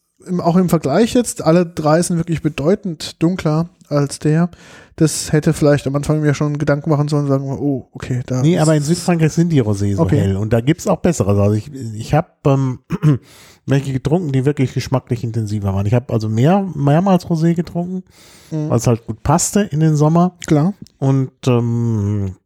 auch 0.43 0.57
im 0.57 0.69
Vergleich 0.69 1.15
jetzt, 1.15 1.43
alle 1.43 1.65
drei 1.65 2.03
sind 2.03 2.19
wirklich 2.19 2.43
bedeutend 2.43 3.23
dunkler 3.23 3.71
als 3.89 4.19
der. 4.19 4.51
Das 4.97 5.33
hätte 5.33 5.55
vielleicht 5.55 5.87
am 5.87 5.97
Anfang 5.97 6.21
mir 6.21 6.35
schon 6.35 6.59
Gedanken 6.59 6.91
machen 6.91 7.09
sollen, 7.09 7.27
sagen 7.27 7.47
wir, 7.47 7.59
oh, 7.59 7.89
okay, 7.93 8.21
da. 8.27 8.43
Nee, 8.43 8.59
aber 8.59 8.75
in 8.77 8.83
Südfrankreich 8.83 9.33
sind 9.33 9.49
die 9.49 9.63
Rosé 9.63 9.97
so 9.97 10.03
Okay. 10.03 10.19
hell. 10.21 10.37
Und 10.37 10.53
da 10.53 10.61
gibt's 10.61 10.87
auch 10.87 10.99
bessere. 10.99 11.31
Also 11.41 11.55
ich, 11.55 11.73
ich 11.73 12.13
habe 12.13 12.29
ähm, 12.45 12.81
welche 13.71 13.93
getrunken, 13.93 14.33
die 14.33 14.45
wirklich 14.45 14.75
geschmacklich 14.75 15.25
intensiver 15.25 15.73
waren. 15.75 15.87
Ich 15.87 15.95
habe 15.95 16.12
also 16.12 16.29
mehr, 16.29 16.66
mehrmals 16.75 17.27
Rosé 17.27 17.55
getrunken, 17.55 18.03
Mhm. 18.51 18.68
weil 18.68 18.77
es 18.79 18.87
halt 18.87 19.07
gut 19.07 19.23
passte 19.23 19.61
in 19.62 19.81
den 19.81 19.97
Sommer. 19.97 20.37
klar. 20.47 20.75
Und 20.99 21.31
ähm, 21.47 22.37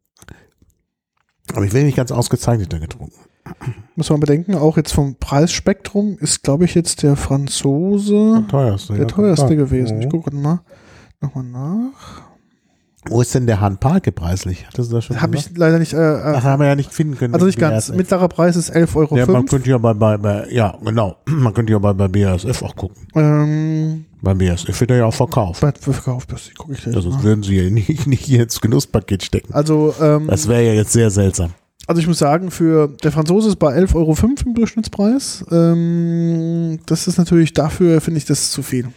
aber 1.53 1.65
ich 1.65 1.73
will 1.73 1.83
nicht 1.83 1.97
ganz 1.97 2.11
ausgezeichneter 2.11 2.79
getrunken. 2.79 3.15
Muss 3.95 4.09
man 4.09 4.19
bedenken, 4.19 4.55
auch 4.55 4.75
jetzt 4.77 4.91
vom 4.93 5.15
Preisspektrum 5.15 6.17
ist, 6.19 6.41
glaube 6.41 6.65
ich, 6.65 6.73
jetzt 6.73 7.03
der 7.03 7.15
Franzose 7.15 8.39
Der 8.41 8.47
teuerste. 8.47 8.93
der 8.93 9.01
ja, 9.03 9.07
teuerste 9.07 9.55
gewesen. 9.55 9.99
Ich 9.99 10.07
Mhm. 10.07 10.11
gucke 10.11 10.35
mal 10.35 10.61
nochmal 11.21 11.43
nach. 11.43 12.21
Wo 13.09 13.21
ist 13.21 13.33
denn 13.35 13.45
der 13.45 13.61
Han 13.61 13.77
Parke 13.77 14.11
preislich? 14.11 14.65
Hattest 14.67 14.91
du 14.91 14.95
das 14.95 15.05
schon 15.05 15.21
Habe 15.21 15.35
ich 15.35 15.55
leider 15.55 15.77
nicht. 15.79 15.93
Äh, 15.93 15.97
äh, 15.97 16.41
haben 16.41 16.59
wir 16.61 16.67
ja 16.67 16.75
nicht 16.75 16.91
finden 16.93 17.17
können. 17.17 17.33
also 17.33 17.45
nicht 17.45 17.59
ganz. 17.59 17.87
BASF. 17.87 17.97
Mittlerer 17.97 18.27
Preis 18.29 18.55
ist 18.55 18.75
11,05 18.75 18.95
Euro. 18.95 19.17
Ja, 19.17 19.25
man 19.27 19.45
könnte 19.45 19.69
ja 19.69 19.77
bei, 19.77 19.93
bei, 19.93 20.17
bei, 20.17 20.47
ja, 20.49 20.77
genau. 20.83 21.17
Man 21.27 21.53
könnte 21.53 21.71
ja 21.73 21.79
bei, 21.79 21.93
bei 21.93 22.07
BASF 22.07 22.63
auch 22.63 22.75
gucken. 22.75 22.97
ähm, 23.15 24.05
Bei 24.21 24.33
BASF 24.33 24.79
wird 24.79 24.91
er 24.91 24.97
ja 24.97 25.05
auch 25.05 25.13
verkauft. 25.13 25.61
bei 25.61 25.71
Verkauf, 25.71 26.25
das 26.25 26.49
gucke 26.57 26.73
ich 26.73 26.81
gleich 26.81 26.95
Also 26.95 27.09
mal. 27.09 27.15
das 27.17 27.23
würden 27.23 27.43
sie 27.43 27.55
ja 27.61 27.69
nicht, 27.69 28.07
nicht 28.07 28.25
hier 28.25 28.43
ins 28.43 28.59
Genusspaket 28.59 29.23
stecken. 29.23 29.53
Also, 29.53 29.93
ähm, 30.01 30.27
Das 30.27 30.47
wäre 30.47 30.63
ja 30.65 30.73
jetzt 30.73 30.91
sehr 30.93 31.09
seltsam. 31.11 31.51
also 31.87 32.01
ich 32.01 32.07
muss 32.07 32.17
sagen, 32.17 32.49
für 32.49 32.87
der 33.03 33.11
Franzose 33.11 33.49
ist 33.49 33.57
bei 33.59 33.77
11,05 33.77 33.95
Euro 33.95 34.15
im 34.45 34.53
Durchschnittspreis. 34.55 35.45
Ähm, 35.51 36.79
das 36.87 37.07
ist 37.07 37.17
natürlich 37.17 37.53
dafür, 37.53 38.01
finde 38.01 38.17
ich, 38.17 38.25
das 38.25 38.41
ist 38.41 38.51
zu 38.51 38.63
viel. 38.63 38.87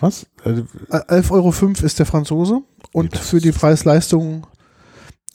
Was? 0.00 0.26
Äh, 0.44 0.50
Äh, 0.90 1.20
11,05 1.20 1.30
Euro 1.32 1.50
ist 1.86 1.98
der 1.98 2.06
Franzose 2.06 2.60
und 2.92 3.16
für 3.16 3.40
die 3.40 3.48
ist- 3.48 3.58
Preis-Leistung 3.58 4.46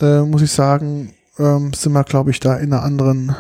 äh, 0.01 0.21
muss 0.21 0.41
ich 0.41 0.51
sagen, 0.51 1.13
ähm, 1.37 1.73
sind 1.73 1.93
wir, 1.93 2.03
glaube 2.03 2.31
ich, 2.31 2.39
da 2.39 2.55
in 2.57 2.73
einer 2.73 2.83
anderen 2.83 3.35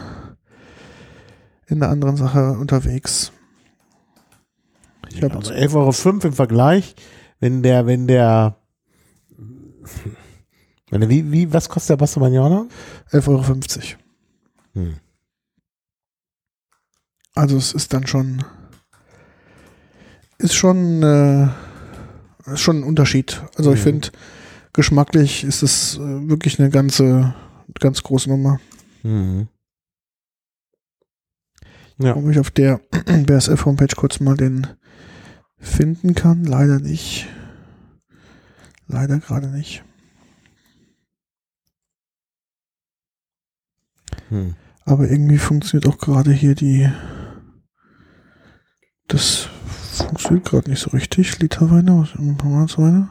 in 1.67 1.83
einer 1.83 1.91
anderen 1.91 2.17
Sache 2.17 2.53
unterwegs. 2.53 3.31
Ich 5.11 5.21
habe 5.23 5.35
Also 5.35 5.53
11,05 5.53 5.75
Euro 6.15 6.27
im 6.27 6.33
Vergleich, 6.33 6.95
wenn 7.39 7.61
der, 7.61 7.85
wenn 7.85 8.07
der, 8.07 8.57
wenn 10.89 10.99
der 11.01 11.09
wie, 11.09 11.31
wie, 11.31 11.53
was 11.53 11.69
kostet 11.69 11.91
der 11.91 11.97
Basso 11.97 12.19
Magnola? 12.19 12.65
11,50 13.11 13.27
Euro. 13.27 13.99
Hm. 14.73 14.95
Also 17.35 17.57
es 17.57 17.73
ist 17.73 17.93
dann 17.93 18.07
schon 18.07 18.43
ist 20.39 20.55
schon 20.55 21.03
äh, 21.03 21.47
ist 22.51 22.61
schon 22.61 22.79
ein 22.79 22.83
Unterschied. 22.83 23.41
Also 23.55 23.71
ich 23.73 23.79
Mhm. 23.79 23.83
finde 23.83 24.09
geschmacklich 24.73 25.43
ist 25.43 25.61
es 25.61 25.97
äh, 25.97 26.29
wirklich 26.29 26.59
eine 26.59 26.69
ganze 26.69 27.35
ganz 27.79 28.01
große 28.01 28.29
Nummer. 28.29 28.59
Mhm. 29.03 29.47
Ja. 32.01 32.15
Ob 32.15 32.27
ich 32.29 32.39
auf 32.39 32.49
der 32.51 32.79
BSF 33.25 33.65
Homepage 33.65 33.93
kurz 33.95 34.19
mal 34.19 34.37
den 34.37 34.67
finden 35.57 36.15
kann, 36.15 36.45
leider 36.45 36.79
nicht. 36.79 37.27
Leider 38.87 39.19
gerade 39.19 39.47
nicht. 39.47 39.83
Hm. 44.29 44.55
Aber 44.85 45.09
irgendwie 45.09 45.37
funktioniert 45.37 45.87
auch 45.91 45.97
gerade 45.97 46.31
hier 46.31 46.55
die. 46.55 46.89
Das 49.07 49.49
funktioniert 50.01 50.45
gerade 50.45 50.69
nicht 50.69 50.81
so 50.81 50.91
richtig. 50.91 51.39
Literweine, 51.39 51.99
was 51.99 52.15
Monatsweine? 52.15 53.09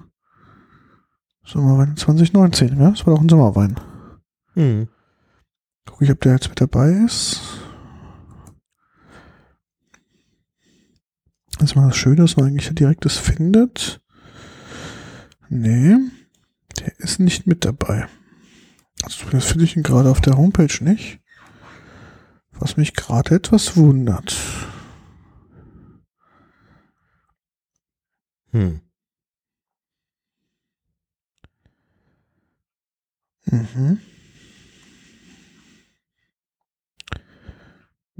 Sommerwein 1.44 1.96
2019, 1.96 2.78
ja? 2.78 2.90
Das 2.90 3.06
war 3.06 3.14
doch 3.14 3.22
ein 3.22 3.28
Sommerwein. 3.28 3.76
Hm. 4.54 4.88
Guck 5.86 6.02
ich, 6.02 6.10
ob 6.10 6.20
der 6.20 6.32
jetzt 6.32 6.48
mit 6.48 6.60
dabei 6.60 6.90
ist. 7.06 7.40
Das 11.58 11.74
war 11.74 11.86
das 11.86 11.96
Schöne, 11.96 12.16
dass 12.16 12.36
man 12.36 12.46
eigentlich 12.46 12.72
direkt 12.74 13.04
das 13.04 13.16
findet. 13.16 14.00
Nee, 15.48 15.96
der 16.78 16.98
ist 17.00 17.18
nicht 17.18 17.46
mit 17.46 17.64
dabei. 17.64 18.06
Also 19.02 19.28
das 19.30 19.46
finde 19.46 19.64
ich 19.64 19.76
ihn 19.76 19.82
gerade 19.82 20.10
auf 20.10 20.20
der 20.20 20.36
Homepage 20.36 20.84
nicht. 20.84 21.20
Was 22.52 22.76
mich 22.76 22.94
gerade 22.94 23.36
etwas 23.36 23.76
wundert. 23.76 24.36
Hm. 28.58 28.80
Mhm. 33.52 34.00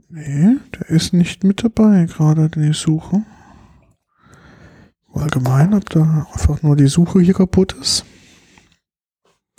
Nee, 0.09 0.57
der 0.75 0.91
ist 0.91 1.13
nicht 1.13 1.43
mit 1.43 1.65
dabei, 1.65 2.05
gerade 2.05 2.49
ich 2.71 2.79
suche. 2.79 3.25
Allgemein, 5.13 5.75
ob 5.75 5.91
da 5.91 6.29
einfach 6.33 6.63
nur 6.63 6.77
die 6.77 6.87
Suche 6.87 7.21
hier 7.21 7.35
kaputt 7.35 7.73
ist. 7.73 8.05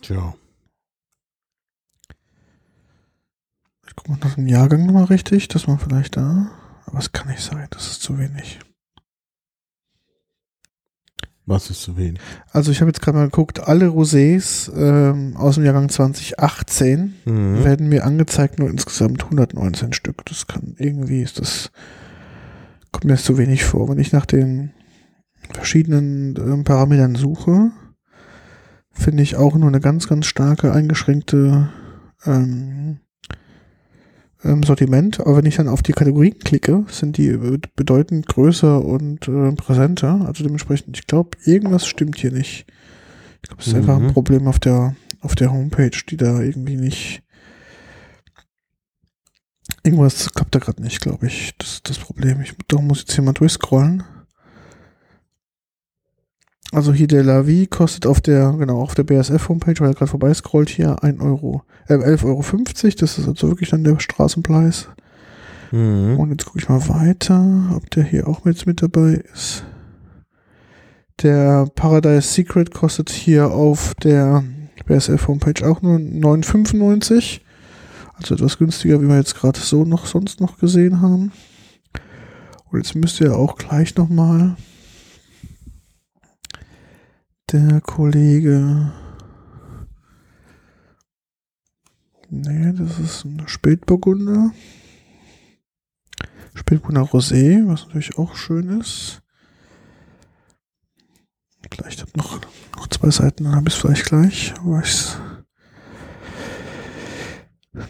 Tja. 0.01 0.33
Ich 3.85 3.95
gucke 3.97 4.11
mal 4.11 4.19
nach 4.21 4.35
dem 4.35 4.47
Jahrgang 4.47 4.85
nochmal 4.85 5.05
richtig, 5.05 5.49
dass 5.49 5.67
man 5.67 5.77
vielleicht 5.77 6.15
da. 6.15 6.51
Aber 6.85 6.99
es 6.99 7.11
kann 7.11 7.27
nicht 7.27 7.41
sein, 7.41 7.67
das 7.71 7.91
ist 7.91 8.01
zu 8.01 8.17
wenig. 8.17 8.59
Was 11.49 11.69
ist 11.69 11.81
zu 11.81 11.97
wenig? 11.97 12.19
Also 12.51 12.71
ich 12.71 12.79
habe 12.81 12.89
jetzt 12.89 13.01
gerade 13.01 13.17
mal 13.17 13.25
geguckt, 13.25 13.59
alle 13.67 13.87
Rosés 13.87 14.71
ähm, 14.75 15.35
aus 15.35 15.55
dem 15.55 15.65
Jahrgang 15.65 15.89
2018 15.89 17.15
Mhm. 17.25 17.63
werden 17.63 17.89
mir 17.89 18.05
angezeigt, 18.05 18.59
nur 18.59 18.69
insgesamt 18.69 19.23
119 19.23 19.93
Stück. 19.93 20.25
Das 20.25 20.47
kann 20.47 20.75
irgendwie 20.77 21.21
ist 21.21 21.39
das 21.39 21.71
kommt 22.91 23.05
mir 23.05 23.11
das 23.13 23.23
zu 23.23 23.37
wenig 23.37 23.63
vor. 23.65 23.89
Wenn 23.89 23.99
ich 23.99 24.11
nach 24.13 24.25
den 24.25 24.71
verschiedenen 25.53 26.35
ähm, 26.37 26.63
Parametern 26.63 27.15
suche, 27.15 27.71
finde 28.91 29.23
ich 29.23 29.35
auch 29.35 29.55
nur 29.55 29.67
eine 29.69 29.79
ganz, 29.79 30.07
ganz 30.07 30.25
starke 30.25 30.71
eingeschränkte 30.73 31.69
ähm, 32.25 32.99
ähm, 34.43 34.63
Sortiment. 34.63 35.19
Aber 35.19 35.37
wenn 35.37 35.45
ich 35.45 35.55
dann 35.57 35.67
auf 35.67 35.81
die 35.81 35.91
Kategorien 35.93 36.39
klicke, 36.39 36.85
sind 36.89 37.17
die 37.17 37.31
be- 37.31 37.59
bedeutend 37.75 38.27
größer 38.27 38.83
und 38.83 39.27
äh, 39.27 39.51
präsenter. 39.53 40.25
Also 40.25 40.43
dementsprechend, 40.43 40.97
ich 40.97 41.07
glaube, 41.07 41.37
irgendwas 41.45 41.85
stimmt 41.87 42.17
hier 42.17 42.31
nicht. 42.31 42.65
Ich 43.41 43.49
glaube, 43.49 43.61
es 43.61 43.67
ist 43.67 43.75
einfach 43.75 43.97
ein 43.97 44.07
Mhm. 44.07 44.13
Problem 44.13 44.47
auf 44.47 44.59
der 44.59 44.95
auf 45.21 45.35
der 45.35 45.51
Homepage, 45.51 45.91
die 46.09 46.15
da 46.17 46.39
irgendwie 46.41 46.77
nicht. 46.77 47.21
Irgendwas 49.83 50.31
klappt 50.33 50.55
da 50.55 50.59
gerade 50.59 50.81
nicht, 50.81 51.01
glaube 51.01 51.27
ich. 51.27 51.53
Das 51.57 51.73
ist 51.73 51.89
das 51.89 51.97
Problem. 51.99 52.41
Ich 52.41 52.53
darum 52.67 52.87
muss 52.87 52.99
jetzt 53.01 53.13
hier 53.13 53.23
mal 53.23 53.33
durchscrollen. 53.33 54.03
Also 56.71 56.93
hier 56.93 57.07
der 57.07 57.23
Lavi 57.23 57.65
kostet 57.67 58.05
auf 58.05 58.21
der, 58.21 58.51
genau, 58.53 58.81
auf 58.81 58.93
der 58.93 59.03
BSF-Homepage, 59.03 59.79
weil 59.79 59.89
er 59.89 59.95
gerade 59.95 60.11
vorbei 60.11 60.33
scrollt, 60.33 60.69
hier 60.69 61.03
1 61.03 61.19
Euro, 61.19 61.63
äh, 61.87 61.95
11,50 61.95 62.25
Euro. 62.25 62.43
Das 62.99 63.17
ist 63.17 63.27
also 63.27 63.47
wirklich 63.47 63.69
dann 63.69 63.83
der 63.83 63.99
Straßenpreis. 63.99 64.87
Mhm. 65.71 66.19
Und 66.19 66.29
jetzt 66.31 66.45
gucke 66.45 66.59
ich 66.59 66.69
mal 66.69 66.87
weiter, 66.87 67.71
ob 67.75 67.89
der 67.89 68.03
hier 68.03 68.27
auch 68.27 68.45
mit, 68.45 68.67
mit 68.67 68.81
dabei 68.83 69.23
ist. 69.33 69.63
Der 71.23 71.67
Paradise 71.75 72.27
Secret 72.27 72.73
kostet 72.73 73.09
hier 73.09 73.51
auf 73.51 73.93
der 73.95 74.43
BSF 74.85 75.27
Homepage 75.27 75.67
auch 75.67 75.81
nur 75.81 75.97
9,95. 75.97 77.41
Also 78.13 78.35
etwas 78.35 78.57
günstiger, 78.57 79.01
wie 79.01 79.07
wir 79.07 79.17
jetzt 79.17 79.35
gerade 79.35 79.59
so 79.59 79.85
noch 79.85 80.05
sonst 80.05 80.39
noch 80.39 80.57
gesehen 80.59 81.01
haben. 81.01 81.31
Und 82.71 82.79
jetzt 82.79 82.95
müsste 82.95 83.25
ja 83.25 83.33
auch 83.33 83.57
gleich 83.57 83.95
nochmal 83.95 84.55
der 87.51 87.81
Kollege. 87.81 88.91
Nee, 92.29 92.73
das 92.73 92.99
ist 92.99 93.25
ein 93.25 93.43
Spätburgunder. 93.47 94.51
Spätburgunder 96.53 97.01
Rosé, 97.09 97.67
was 97.67 97.85
natürlich 97.87 98.17
auch 98.17 98.35
schön 98.35 98.79
ist. 98.79 99.21
Vielleicht 101.71 102.01
hab 102.01 102.15
noch, 102.17 102.39
noch 102.75 102.87
zwei 102.87 103.09
Seiten, 103.09 103.45
dann 103.45 103.55
habe 103.55 103.69
ich 103.69 103.75
es 103.75 103.79
vielleicht 103.81 104.05
gleich. 104.05 104.53
Aber 104.59 104.79
ich's 104.79 105.17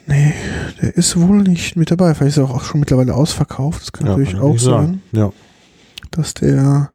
nee, 0.05 0.34
der 0.82 0.95
ist 0.95 1.20
wohl 1.20 1.41
nicht 1.41 1.76
mit 1.76 1.91
dabei. 1.91 2.14
Vielleicht 2.14 2.38
ist 2.38 2.43
er 2.43 2.49
auch 2.49 2.64
schon 2.64 2.80
mittlerweile 2.80 3.16
ausverkauft. 3.16 3.82
Das 3.82 3.91
kann 3.91 4.05
Ja, 4.07 4.12
natürlich 4.14 4.34
kann 4.34 4.41
auch 4.41 4.57
sein. 4.60 5.01
Ja. 5.12 5.32
dass 6.12 6.34
der 6.34 6.91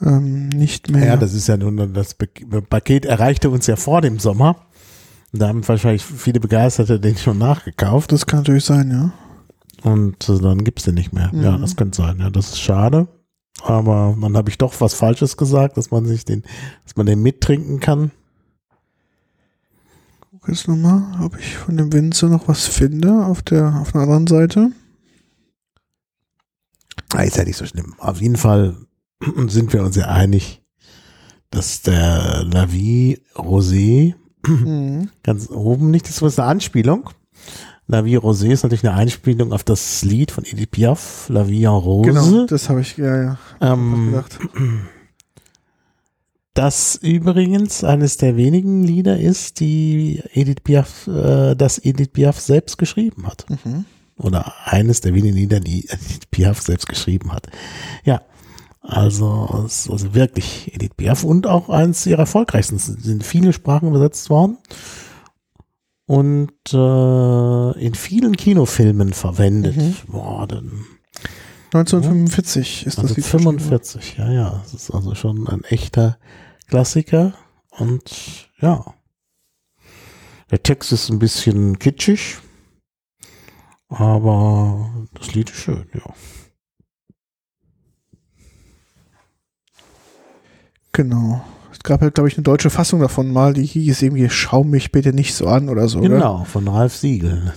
ähm, 0.00 0.48
nicht 0.50 0.90
mehr. 0.90 1.06
ja, 1.06 1.16
das 1.16 1.34
ist 1.34 1.48
ja 1.48 1.56
nun, 1.56 1.92
das 1.94 2.14
Paket 2.68 3.04
erreichte 3.04 3.50
uns 3.50 3.66
ja 3.66 3.76
vor 3.76 4.00
dem 4.00 4.18
Sommer. 4.18 4.56
Da 5.32 5.48
haben 5.48 5.66
wahrscheinlich 5.66 6.04
viele 6.04 6.40
Begeisterte 6.40 6.98
den 7.00 7.16
schon 7.16 7.36
nachgekauft 7.38 8.12
das 8.12 8.24
kann 8.26 8.40
natürlich 8.40 8.64
sein, 8.64 8.90
ja. 8.90 9.12
und 9.90 10.28
äh, 10.28 10.38
dann 10.38 10.64
gibt's 10.64 10.84
den 10.84 10.94
nicht 10.94 11.12
mehr. 11.12 11.30
Ja, 11.34 11.52
Mhm. 11.56 11.60
das 11.60 11.76
könnte 11.76 11.96
sein. 11.98 12.18
Ja, 12.20 12.30
das 12.30 12.48
ist 12.50 12.60
schade. 12.60 13.08
Aber 13.62 14.16
dann 14.20 14.36
habe 14.36 14.48
ich 14.50 14.56
doch 14.58 14.80
was 14.80 14.94
Falsches 14.94 15.36
gesagt, 15.36 15.76
dass 15.76 15.90
man 15.90 16.06
sich 16.06 16.24
den, 16.24 16.44
dass 16.84 16.96
man 16.96 17.06
den 17.06 17.20
mittrinken 17.20 17.80
kann. 17.80 18.12
Guck 20.30 20.48
jetzt 20.48 20.68
nochmal, 20.68 21.02
ob 21.24 21.36
ich 21.38 21.56
von 21.56 21.76
dem 21.76 21.92
Winzer 21.92 22.28
noch 22.28 22.46
was 22.48 22.66
finde 22.68 23.26
auf 23.26 23.42
der, 23.42 23.74
auf 23.82 23.92
der 23.92 24.02
anderen 24.02 24.28
Seite. 24.28 24.70
Ah, 27.12 27.22
ist 27.22 27.36
ja 27.36 27.44
nicht 27.44 27.56
so 27.56 27.66
schlimm. 27.66 27.94
Auf 27.98 28.20
jeden 28.20 28.36
Fall 28.36 28.76
sind 29.48 29.72
wir 29.72 29.82
uns 29.82 29.96
ja 29.96 30.06
einig, 30.06 30.62
dass 31.50 31.82
der 31.82 32.44
Lavi 32.44 33.22
Rosé 33.34 34.14
Mhm. 34.46 35.10
ganz 35.22 35.50
oben 35.50 35.90
nicht, 35.90 36.08
das 36.08 36.22
ist 36.22 36.38
eine 36.38 36.48
Anspielung. 36.48 37.10
La 37.86 38.04
Vie 38.04 38.18
Rosé 38.18 38.50
ist 38.50 38.64
natürlich 38.64 38.86
eine 38.86 38.96
Einspielung 38.96 39.52
auf 39.52 39.64
das 39.64 40.04
Lied 40.04 40.30
von 40.30 40.44
Edith 40.44 40.68
Piaf, 40.70 41.28
La 41.30 41.48
Vie 41.48 41.64
en 41.64 41.70
Rose. 41.70 42.10
Genau, 42.10 42.46
das 42.46 42.68
habe 42.68 42.82
ich, 42.82 42.96
ja, 42.98 43.22
ja. 43.22 43.38
ähm, 43.62 44.10
gedacht. 44.10 44.38
das 46.52 46.96
übrigens 46.96 47.84
eines 47.84 48.18
der 48.18 48.36
wenigen 48.36 48.84
Lieder 48.84 49.18
ist, 49.18 49.60
die 49.60 50.22
Edith 50.32 50.62
Piaf, 50.64 51.06
äh, 51.06 51.54
das 51.54 51.78
Edith 51.82 52.10
Piaf 52.12 52.38
selbst 52.40 52.76
geschrieben 52.76 53.26
hat. 53.26 53.46
Mhm. 53.48 53.86
Oder 54.18 54.52
eines 54.66 55.00
der 55.00 55.14
wenigen 55.14 55.36
Lieder, 55.36 55.60
die 55.60 55.88
Edith 55.88 56.26
Piaf 56.30 56.60
selbst 56.60 56.88
geschrieben 56.88 57.32
hat. 57.32 57.48
Ja, 58.04 58.20
also, 58.88 59.64
es 59.66 59.84
ist 59.86 59.90
also 59.90 60.14
wirklich 60.14 60.74
Edith 60.74 60.94
Piaf 60.96 61.22
und 61.22 61.46
auch 61.46 61.68
eines 61.68 62.06
ihrer 62.06 62.20
erfolgreichsten. 62.20 62.76
Es 62.76 62.86
sind 62.86 63.04
in 63.06 63.20
viele 63.20 63.52
Sprachen 63.52 63.88
übersetzt 63.88 64.30
worden 64.30 64.56
und 66.06 66.52
äh, 66.72 67.80
in 67.84 67.94
vielen 67.94 68.34
Kinofilmen 68.36 69.12
verwendet 69.12 69.76
Mhm. 69.76 69.94
worden. 70.12 70.86
1945 71.74 72.86
ist 72.86 72.96
das 72.96 73.04
Also 73.04 73.14
Lied 73.16 73.24
verschrieben. 73.26 73.58
45, 73.60 74.16
ja, 74.16 74.32
ja. 74.32 74.62
Es 74.64 74.72
ist 74.72 74.90
also 74.90 75.14
schon 75.14 75.46
ein 75.48 75.64
echter 75.64 76.16
Klassiker 76.68 77.34
und 77.70 78.48
ja. 78.60 78.94
Der 80.50 80.62
Text 80.62 80.92
ist 80.92 81.10
ein 81.10 81.18
bisschen 81.18 81.78
kitschig, 81.78 82.38
aber 83.90 84.90
das 85.12 85.34
Lied 85.34 85.50
ist 85.50 85.56
schön, 85.58 85.86
ja. 85.92 86.14
Genau. 90.98 91.40
Es 91.70 91.78
gab 91.84 92.02
ja, 92.02 92.08
glaube 92.10 92.28
ich, 92.28 92.36
eine 92.36 92.42
deutsche 92.42 92.70
Fassung 92.70 92.98
davon 92.98 93.32
mal, 93.32 93.54
die 93.54 93.64
hieß 93.64 94.02
irgendwie 94.02 94.28
Schau 94.28 94.64
mich 94.64 94.90
bitte 94.90 95.12
nicht 95.12 95.32
so 95.32 95.46
an 95.46 95.68
oder 95.68 95.86
so. 95.86 96.00
Oder? 96.00 96.08
Genau, 96.08 96.44
von 96.44 96.66
Ralf 96.66 96.96
Siegel. 96.96 97.52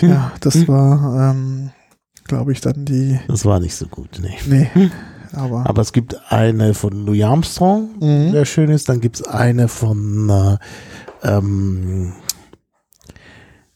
Ja, 0.00 0.32
das 0.40 0.66
war, 0.66 1.30
ähm, 1.30 1.70
glaube 2.24 2.50
ich, 2.50 2.60
dann 2.60 2.84
die. 2.84 3.20
Das 3.28 3.44
war 3.44 3.60
nicht 3.60 3.76
so 3.76 3.86
gut, 3.86 4.20
nee. 4.20 4.34
Nee. 4.48 4.90
Aber. 5.32 5.68
Aber 5.68 5.82
es 5.82 5.92
gibt 5.92 6.16
eine 6.32 6.74
von 6.74 7.06
Louis 7.06 7.22
Armstrong, 7.22 7.90
Mhm. 8.00 8.32
der 8.32 8.44
schön 8.44 8.70
ist. 8.70 8.88
Dann 8.88 9.00
gibt 9.00 9.20
es 9.20 9.26
eine 9.28 9.68
von 9.68 10.28
äh, 10.30 10.56
ähm, 11.28 12.12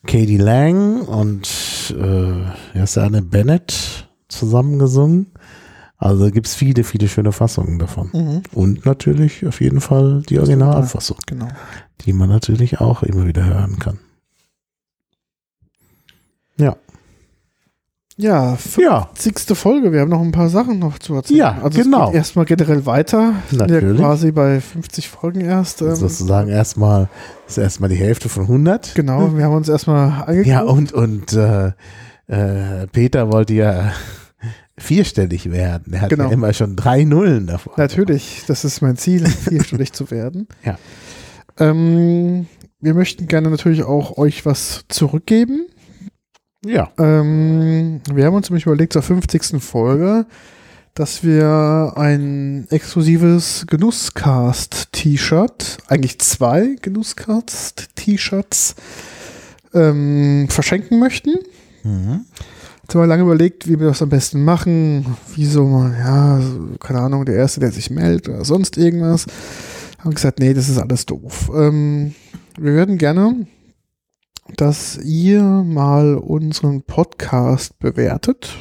Katie 0.07 0.39
Lang 0.39 1.03
und 1.03 1.95
äh, 1.97 2.41
ja, 2.77 2.83
ist 2.83 2.97
ja 2.97 3.05
Anne 3.05 3.23
Bennett 3.23 4.09
zusammengesungen. 4.29 5.29
Also 6.01 6.31
gibt 6.31 6.47
es 6.47 6.55
viele, 6.55 6.85
viele 6.85 7.09
schöne 7.09 7.33
Fassungen 7.33 7.79
davon. 7.81 8.11
Mhm. 8.13 8.43
Und 8.53 8.87
natürlich 8.87 9.45
auf 9.47 9.61
jeden 9.61 9.81
Fall 9.81 10.23
die 10.29 10.39
Originalfassung, 10.39 11.17
Genau. 11.27 11.49
die 12.03 12.13
man 12.13 12.29
natürlich 12.29 12.81
auch 12.81 13.03
immer 13.03 13.27
wieder 13.27 13.45
hören 13.45 13.79
kann. 13.81 13.99
Ja. 16.57 16.77
Ja, 18.17 18.57
Ja, 18.77 19.09
50. 19.15 19.57
Folge. 19.57 19.93
Wir 19.93 20.01
haben 20.01 20.09
noch 20.09 20.21
ein 20.21 20.33
paar 20.33 20.49
Sachen 20.49 20.81
noch 20.81 20.99
zu 20.99 21.15
erzählen. 21.15 21.39
Ja, 21.39 21.59
also 21.63 21.81
genau. 21.81 22.11
Erstmal 22.13 22.47
generell 22.47 22.85
weiter. 22.85 23.35
Wir 23.51 23.59
sind 23.59 23.71
ja 23.71 23.75
Natürlich. 23.77 24.01
quasi 24.01 24.33
bei 24.33 24.61
50 24.61 25.09
Folgen 25.09 25.41
erst. 25.41 25.83
Ähm, 25.83 25.95
sozusagen 25.95 26.49
erstmal, 26.49 27.09
ist 27.47 27.59
erstmal 27.59 27.89
die 27.91 27.97
Hälfte 27.97 28.29
von 28.29 28.45
100. 28.45 28.95
genau, 28.97 29.37
wir 29.37 29.45
haben 29.45 29.55
uns 29.55 29.69
erstmal 29.69 30.23
angeguckt. 30.23 30.47
Ja, 30.49 30.63
und, 30.63 30.93
und 30.93 31.33
äh, 31.33 31.69
äh, 32.27 32.87
Peter 32.89 33.31
wollte 33.33 33.55
ja 33.55 33.93
vierstellig 34.79 35.51
werden. 35.51 35.93
Er 35.93 36.03
hat 36.03 36.11
Genau. 36.11 36.25
ja 36.25 36.31
immer 36.31 36.53
schon 36.53 36.77
drei 36.77 37.05
Nullen 37.05 37.47
davor. 37.47 37.75
Natürlich, 37.77 38.43
das 38.47 38.65
ist 38.65 38.81
mein 38.81 38.97
Ziel, 38.97 39.27
vierstellig 39.29 39.93
zu 39.93 40.11
werden. 40.11 40.47
Ja. 40.65 40.79
Ähm, 41.59 42.47
wir 42.81 42.95
möchten 42.95 43.27
gerne 43.27 43.51
natürlich 43.51 43.83
auch 43.83 44.17
euch 44.19 44.47
was 44.47 44.85
zurückgeben. 44.89 45.67
Ja. 46.65 46.91
Ähm, 46.99 48.01
wir 48.13 48.25
haben 48.27 48.35
uns 48.35 48.51
nämlich 48.51 48.67
überlegt, 48.67 48.93
zur 48.93 49.03
50. 49.03 49.61
Folge, 49.63 50.27
dass 50.95 51.23
wir 51.23 51.93
ein 51.97 52.67
exklusives 52.71 53.65
Genusscast-T-Shirt, 53.69 55.79
eigentlich 55.89 56.19
zwei 56.21 56.77
Genusscast-T-Shirts, 56.83 58.75
ähm, 59.75 60.47
verschenken 60.49 60.99
möchten. 60.99 61.37
Mhm. 61.85 62.25
Jetzt 62.89 62.95
haben 62.95 63.03
wir 63.03 63.07
lange 63.09 63.25
überlegt, 63.25 63.69
wie 63.69 63.79
wir 63.79 63.89
das 63.89 64.01
am 64.01 64.09
besten 64.09 64.45
machen. 64.45 65.05
Wie 65.35 65.45
so, 65.45 65.67
ja, 66.01 66.41
keine 66.81 67.01
Ahnung, 67.01 67.27
der 67.27 67.35
Erste, 67.35 67.61
der 67.61 67.71
sich 67.71 67.91
meldet 67.91 68.31
oder 68.31 68.47
sonst 68.47 68.79
irgendwas. 68.79 69.27
Haben 69.99 70.15
gesagt, 70.15 70.39
nee, 70.39 70.55
das 70.55 70.71
ist 70.71 70.79
alles 70.79 71.05
doof. 71.05 71.51
Ähm, 71.55 72.15
wir 72.59 72.73
würden 72.73 72.97
gerne, 72.97 73.47
dass 74.57 74.97
ihr 75.05 75.43
mal 75.43 76.15
unseren 76.15 76.81
Podcast 76.81 77.79
bewertet. 77.79 78.57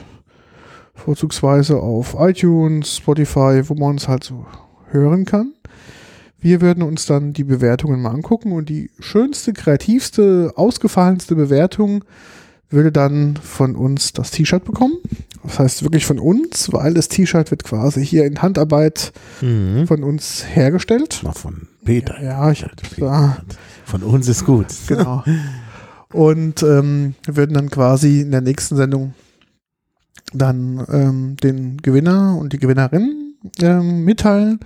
Vorzugsweise 0.93 1.77
auf 1.79 2.17
iTunes, 2.19 2.97
Spotify, 2.97 3.61
wo 3.63 3.75
man 3.75 3.91
uns 3.91 4.09
halt 4.09 4.25
so 4.25 4.45
hören 4.89 5.23
kann. 5.23 5.53
Wir 6.37 6.59
würden 6.59 6.83
uns 6.83 7.05
dann 7.05 7.31
die 7.31 7.45
Bewertungen 7.45 8.01
mal 8.01 8.11
angucken 8.11 8.51
und 8.51 8.67
die 8.67 8.91
schönste, 8.99 9.53
kreativste, 9.53 10.51
ausgefallenste 10.57 11.33
Bewertung 11.33 12.03
würde 12.69 12.91
dann 12.91 13.37
von 13.37 13.75
uns 13.75 14.13
das 14.13 14.31
T-Shirt 14.31 14.63
bekommen. 14.65 14.95
Das 15.43 15.59
heißt 15.59 15.83
wirklich 15.83 16.05
von 16.05 16.19
uns, 16.19 16.71
weil 16.73 16.93
das 16.93 17.07
T-Shirt 17.07 17.51
wird 17.51 17.63
quasi 17.63 18.05
hier 18.05 18.25
in 18.25 18.41
Handarbeit 18.41 19.13
Mhm. 19.41 19.87
von 19.87 20.03
uns 20.03 20.43
hergestellt. 20.47 21.21
Noch 21.23 21.37
von 21.37 21.67
Peter. 21.85 22.21
Ja, 22.21 22.51
ich 22.51 22.65
ja, 22.97 23.37
Von 23.85 24.03
uns 24.03 24.27
ist 24.27 24.45
gut. 24.45 24.67
genau. 24.87 25.23
Und 26.13 26.63
ähm, 26.63 27.15
wir 27.25 27.35
würden 27.35 27.53
dann 27.53 27.69
quasi 27.69 28.21
in 28.21 28.31
der 28.31 28.41
nächsten 28.41 28.75
Sendung 28.77 29.13
dann 30.33 30.85
ähm, 30.91 31.37
den 31.37 31.77
Gewinner 31.77 32.37
und 32.37 32.51
die 32.53 32.59
Gewinnerin 32.59 33.35
ähm, 33.61 34.03
mitteilen 34.03 34.59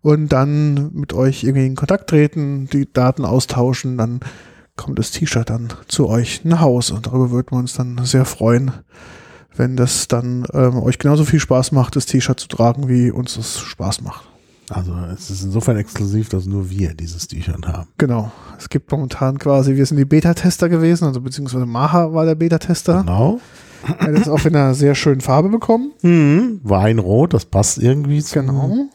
und 0.00 0.28
dann 0.28 0.92
mit 0.92 1.12
euch 1.12 1.44
irgendwie 1.44 1.66
in 1.66 1.76
Kontakt 1.76 2.10
treten, 2.10 2.68
die 2.72 2.92
Daten 2.92 3.24
austauschen, 3.24 3.96
dann 3.96 4.20
kommt 4.76 4.98
das 4.98 5.10
T-Shirt 5.10 5.50
dann 5.50 5.68
zu 5.88 6.08
euch 6.08 6.44
nach 6.44 6.60
Hause 6.60 6.94
und 6.94 7.06
darüber 7.06 7.30
würden 7.30 7.48
wir 7.52 7.58
uns 7.58 7.74
dann 7.74 7.98
sehr 8.04 8.24
freuen, 8.24 8.72
wenn 9.54 9.76
das 9.76 10.08
dann 10.08 10.46
ähm, 10.54 10.82
euch 10.82 10.98
genauso 10.98 11.24
viel 11.24 11.40
Spaß 11.40 11.72
macht, 11.72 11.96
das 11.96 12.06
T-Shirt 12.06 12.40
zu 12.40 12.48
tragen, 12.48 12.88
wie 12.88 13.10
uns 13.10 13.34
das 13.34 13.60
Spaß 13.60 14.00
macht. 14.02 14.28
Also 14.70 14.94
es 15.12 15.28
ist 15.28 15.42
insofern 15.42 15.76
exklusiv, 15.76 16.30
dass 16.30 16.46
nur 16.46 16.70
wir 16.70 16.94
dieses 16.94 17.28
T-Shirt 17.28 17.66
haben. 17.66 17.88
Genau. 17.98 18.32
Es 18.58 18.70
gibt 18.70 18.90
momentan 18.90 19.38
quasi, 19.38 19.76
wir 19.76 19.84
sind 19.84 19.98
die 19.98 20.06
Beta-Tester 20.06 20.68
gewesen, 20.70 21.04
also 21.04 21.20
beziehungsweise 21.20 21.66
Maha 21.66 22.14
war 22.14 22.24
der 22.24 22.36
Beta-Tester. 22.36 23.02
Genau. 23.02 23.40
Er 23.98 24.06
hat 24.06 24.14
es 24.14 24.28
auch 24.28 24.44
in 24.46 24.54
einer 24.56 24.74
sehr 24.74 24.94
schönen 24.94 25.20
Farbe 25.20 25.48
bekommen. 25.50 25.92
Mhm. 26.02 26.60
Weinrot, 26.62 27.34
das 27.34 27.44
passt 27.44 27.78
irgendwie 27.78 28.22
zu, 28.22 28.38
Genau. 28.40 28.86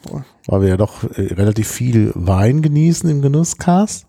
weil 0.46 0.62
wir 0.62 0.68
ja 0.70 0.76
doch 0.78 1.04
äh, 1.04 1.34
relativ 1.34 1.68
viel 1.68 2.10
Wein 2.14 2.62
genießen 2.62 3.08
im 3.08 3.20
Genusscast. 3.22 4.06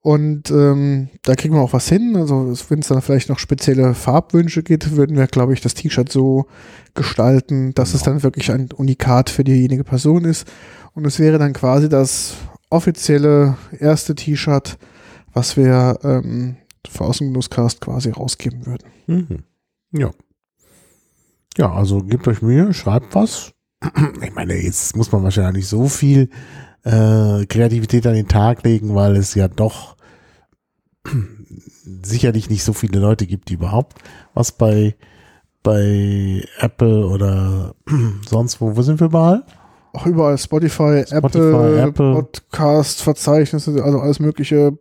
Und 0.00 0.50
ähm, 0.50 1.08
da 1.22 1.34
kriegen 1.34 1.54
wir 1.54 1.60
auch 1.60 1.72
was 1.72 1.88
hin. 1.88 2.14
Also 2.16 2.54
wenn 2.68 2.78
es 2.78 2.88
dann 2.88 3.02
vielleicht 3.02 3.28
noch 3.28 3.38
spezielle 3.38 3.94
Farbwünsche 3.94 4.62
gibt, 4.62 4.96
würden 4.96 5.16
wir, 5.16 5.26
glaube 5.26 5.52
ich, 5.52 5.60
das 5.60 5.74
T-Shirt 5.74 6.10
so 6.10 6.46
gestalten, 6.94 7.74
dass 7.74 7.94
es 7.94 8.02
Genau. 8.02 8.14
dann 8.14 8.22
wirklich 8.22 8.50
ein 8.52 8.70
Unikat 8.72 9.28
für 9.28 9.44
diejenige 9.44 9.84
Person 9.84 10.24
ist. 10.24 10.46
Und 10.94 11.04
es 11.04 11.18
wäre 11.18 11.38
dann 11.38 11.52
quasi 11.52 11.88
das 11.88 12.36
offizielle 12.70 13.56
erste 13.78 14.14
T-Shirt, 14.14 14.78
was 15.32 15.56
wir 15.56 15.98
ähm, 16.04 16.56
für 16.88 17.04
Außengenusscast 17.04 17.80
quasi 17.80 18.10
rausgeben 18.10 18.66
würden. 18.66 18.88
Mhm. 19.06 19.44
Ja. 19.92 20.10
Ja, 21.56 21.72
also 21.72 22.02
gebt 22.04 22.28
euch 22.28 22.40
Mühe, 22.40 22.72
schreibt 22.72 23.14
was. 23.14 23.52
Ich 24.22 24.34
meine, 24.34 24.54
jetzt 24.54 24.96
muss 24.96 25.10
man 25.12 25.22
wahrscheinlich 25.22 25.54
nicht 25.64 25.68
so 25.68 25.88
viel 25.88 26.30
äh, 26.88 27.44
Kreativität 27.46 28.06
an 28.06 28.14
den 28.14 28.28
Tag 28.28 28.64
legen, 28.64 28.94
weil 28.94 29.16
es 29.16 29.34
ja 29.34 29.48
doch 29.48 29.96
sicherlich 32.02 32.48
nicht 32.48 32.64
so 32.64 32.72
viele 32.72 32.98
Leute 32.98 33.26
gibt, 33.26 33.50
die 33.50 33.54
überhaupt 33.54 33.98
was 34.34 34.52
bei, 34.52 34.94
bei 35.62 36.44
Apple 36.58 37.06
oder 37.06 37.74
sonst 38.28 38.60
wo, 38.60 38.76
wo 38.76 38.82
sind 38.82 39.00
wir 39.00 39.08
überall? 39.08 39.44
Auch 39.92 40.06
überall 40.06 40.38
Spotify, 40.38 41.04
Spotify, 41.06 41.16
Apple, 41.16 41.82
Apple. 41.82 42.12
Podcast, 42.14 43.02
Verzeichnisse, 43.02 43.82
also 43.82 43.98
alles 44.00 44.20
mögliche. 44.20 44.78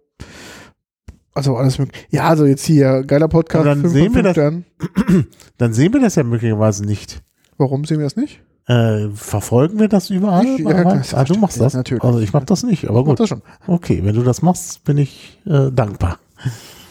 Also 1.33 1.55
alles 1.55 1.77
mögliche. 1.77 2.05
Ja, 2.09 2.29
also 2.29 2.45
jetzt 2.45 2.65
hier, 2.65 3.03
geiler 3.03 3.27
Podcast. 3.27 3.65
Dann 3.65 3.87
sehen 3.87 4.13
wir 4.15 4.23
das-. 4.23 4.35
Dann 5.57 5.73
sehen 5.73 5.93
wir 5.93 6.01
das 6.01 6.15
ja 6.15 6.23
möglicherweise 6.23 6.85
nicht. 6.85 7.21
Warum 7.57 7.85
sehen 7.85 7.97
wir 7.97 8.05
das 8.05 8.15
nicht? 8.15 8.41
Äh, 8.67 9.07
verfolgen 9.15 9.79
wir 9.79 9.87
das 9.87 10.09
überall? 10.09 10.45
Ich- 10.45 10.59
ja, 10.59 10.85
ah, 10.85 10.97
klar, 10.97 11.23
du 11.25 11.35
machst 11.35 11.59
das? 11.59 11.73
natürlich. 11.73 12.03
Also 12.03 12.19
ich 12.19 12.33
mach 12.33 12.43
das 12.43 12.63
nicht, 12.63 12.87
aber 12.89 13.03
gut. 13.05 13.19
das 13.19 13.29
schon. 13.29 13.41
Okay, 13.65 14.01
wenn 14.03 14.13
du 14.15 14.23
das 14.23 14.41
machst, 14.41 14.83
bin 14.83 14.97
ich 14.97 15.39
äh, 15.45 15.71
dankbar. 15.71 16.19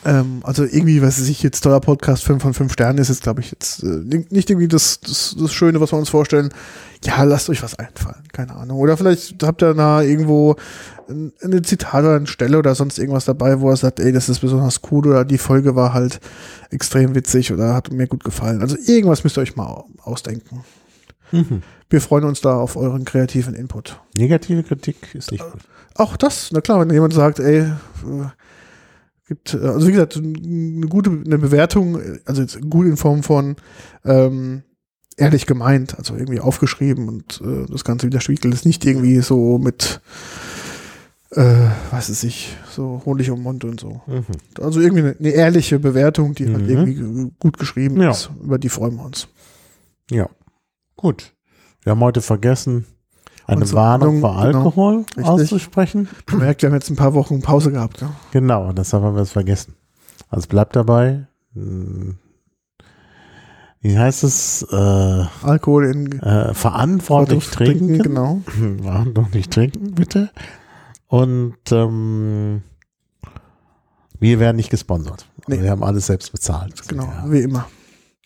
Ähm, 0.07 0.41
also 0.45 0.64
irgendwie, 0.64 1.03
was 1.03 1.20
weiß 1.20 1.29
ich 1.29 1.43
jetzt, 1.43 1.61
toller 1.62 1.81
Podcast, 1.81 2.22
5 2.22 2.41
von 2.43 2.55
5 2.55 2.72
Sternen 2.72 2.99
ist 2.99 3.09
jetzt, 3.09 3.24
glaube 3.24 3.41
ich, 3.41 3.51
jetzt 3.51 3.83
äh, 3.83 4.24
nicht 4.31 4.49
irgendwie 4.49 4.68
das, 4.68 5.01
das, 5.01 5.37
das 5.39 5.53
Schöne, 5.53 5.81
was 5.81 5.93
wir 5.93 5.99
uns 5.99 6.09
vorstellen. 6.09 6.51
Ja, 7.05 7.24
lasst 7.24 7.51
euch 7.51 7.62
was 7.62 7.79
einfallen. 7.79 8.22
Keine 8.33 8.55
Ahnung. 8.55 8.79
Oder 8.79 8.97
vielleicht 8.97 9.43
habt 9.43 9.62
ihr 9.62 9.74
da 9.74 10.01
irgendwo 10.01 10.57
ein, 11.11 11.33
eine 11.43 11.61
Zitat 11.61 12.05
oder 12.05 12.16
eine 12.16 12.27
Stelle 12.27 12.57
oder 12.59 12.74
sonst 12.74 12.99
irgendwas 12.99 13.27
dabei, 13.27 13.61
wo 13.61 13.68
er 13.68 13.77
sagt, 13.77 14.01
ey, 14.01 14.12
das 14.12 14.29
ist 14.31 14.39
besonders 14.39 14.81
cool 14.91 15.07
oder 15.09 15.24
die 15.27 15.39
Folge 15.39 15.74
war 15.77 15.93
halt 15.93 16.20
extrem 16.70 17.14
witzig 17.14 17.53
oder 17.53 17.74
hat 17.74 17.93
mir 17.93 18.07
gut 18.07 18.24
gefallen. 18.24 18.62
Also 18.62 18.77
irgendwas 18.87 19.24
müsst 19.24 19.37
ihr 19.37 19.43
euch 19.43 19.57
mal 19.57 19.85
ausdenken. 20.03 20.64
Mhm. 21.33 21.62
Wir 21.91 22.01
freuen 22.01 22.24
uns 22.24 22.41
da 22.41 22.57
auf 22.57 22.77
euren 22.77 23.05
kreativen 23.05 23.55
Input. 23.55 24.01
Negative 24.16 24.62
Kritik 24.62 25.14
ist 25.14 25.31
nicht 25.33 25.45
gut. 25.45 25.61
Auch 25.95 26.16
das, 26.16 26.51
na 26.53 26.61
klar, 26.61 26.81
wenn 26.81 26.91
jemand 26.91 27.14
sagt, 27.14 27.39
ey, 27.39 27.61
äh, 27.61 27.72
gibt, 29.29 29.55
äh, 29.55 29.59
also 29.59 29.87
wie 29.89 29.93
gesagt, 29.93 30.16
eine 30.16 30.87
gute 30.89 31.11
eine 31.11 31.39
Bewertung, 31.39 32.01
äh, 32.01 32.18
also 32.24 32.43
jetzt 32.43 32.61
gut 32.68 32.87
in 32.87 32.97
Form 32.97 33.22
von 33.22 33.57
ähm, 34.05 34.62
ehrlich 35.16 35.47
gemeint, 35.47 35.97
also 35.99 36.14
irgendwie 36.14 36.41
aufgeschrieben 36.41 37.09
und 37.09 37.41
äh, 37.45 37.66
das 37.70 37.85
Ganze 37.85 38.07
widerspiegelt 38.07 38.53
ist 38.53 38.66
nicht 38.66 38.85
irgendwie 38.85 39.20
so 39.20 39.59
mit, 39.59 40.01
äh, 41.31 41.68
was 41.91 42.11
weiß 42.11 42.24
ich, 42.24 42.57
so 42.70 43.03
Honig 43.07 43.31
um 43.31 43.43
Mund 43.43 43.64
und 43.64 43.81
so. 43.81 44.01
Mhm. 44.07 44.24
Also 44.61 44.81
irgendwie 44.81 45.03
eine, 45.03 45.16
eine 45.18 45.31
ehrliche 45.31 45.79
Bewertung, 45.79 46.35
die 46.35 46.53
halt 46.53 46.64
Mhm. 46.64 46.68
irgendwie 46.68 47.33
gut 47.39 47.59
geschrieben 47.59 48.01
Ja. 48.03 48.11
ist, 48.11 48.31
über 48.43 48.59
die 48.59 48.68
freuen 48.68 48.97
wir 48.97 49.05
uns. 49.07 49.29
Ja, 50.11 50.29
gut. 50.97 51.34
Wir 51.82 51.92
haben 51.92 52.01
heute 52.01 52.20
vergessen, 52.20 52.86
eine 53.47 53.61
Unsere 53.61 53.78
Warnung 53.80 54.20
Warnung, 54.20 54.20
vor 54.20 54.47
genau. 54.47 54.59
Alkohol 54.59 54.97
Richtig. 55.16 55.24
auszusprechen. 55.24 56.09
Man 56.30 56.40
merkt, 56.40 56.62
wir 56.62 56.68
haben 56.68 56.74
jetzt 56.74 56.90
ein 56.90 56.97
paar 56.97 57.14
Wochen 57.14 57.40
Pause 57.42 57.70
gehabt. 57.70 58.01
Ja? 58.01 58.11
Genau, 58.32 58.72
deshalb 58.72 59.05
haben 59.05 59.14
wir 59.14 59.22
es 59.22 59.30
vergessen. 59.30 59.74
Also 60.30 60.49
bleibt 60.49 60.74
dabei. 60.74 61.26
Hm, 61.55 62.18
Wie 63.80 63.97
heißt 63.97 64.24
es? 64.24 64.66
Äh, 64.70 64.74
Alkohol 65.42 65.86
in 65.86 66.20
äh, 66.20 66.55
verantwortlich 66.55 67.49
trinken. 67.51 67.99
Genau. 68.03 68.40
Verantwortlich 68.82 69.49
trinken, 69.49 69.94
bitte. 69.94 70.30
Und 71.07 71.57
ähm, 71.70 72.62
wir 74.18 74.40
werden 74.40 74.57
nicht 74.57 74.70
gesponsert. 74.70 75.28
Nee. 75.47 75.62
Wir 75.62 75.70
haben 75.70 75.84
alles 75.84 76.07
selbst 76.07 76.32
bezahlt. 76.32 76.88
Genau, 76.88 77.05
Ja, 77.05 77.24
wie 77.30 77.40
immer. 77.42 77.68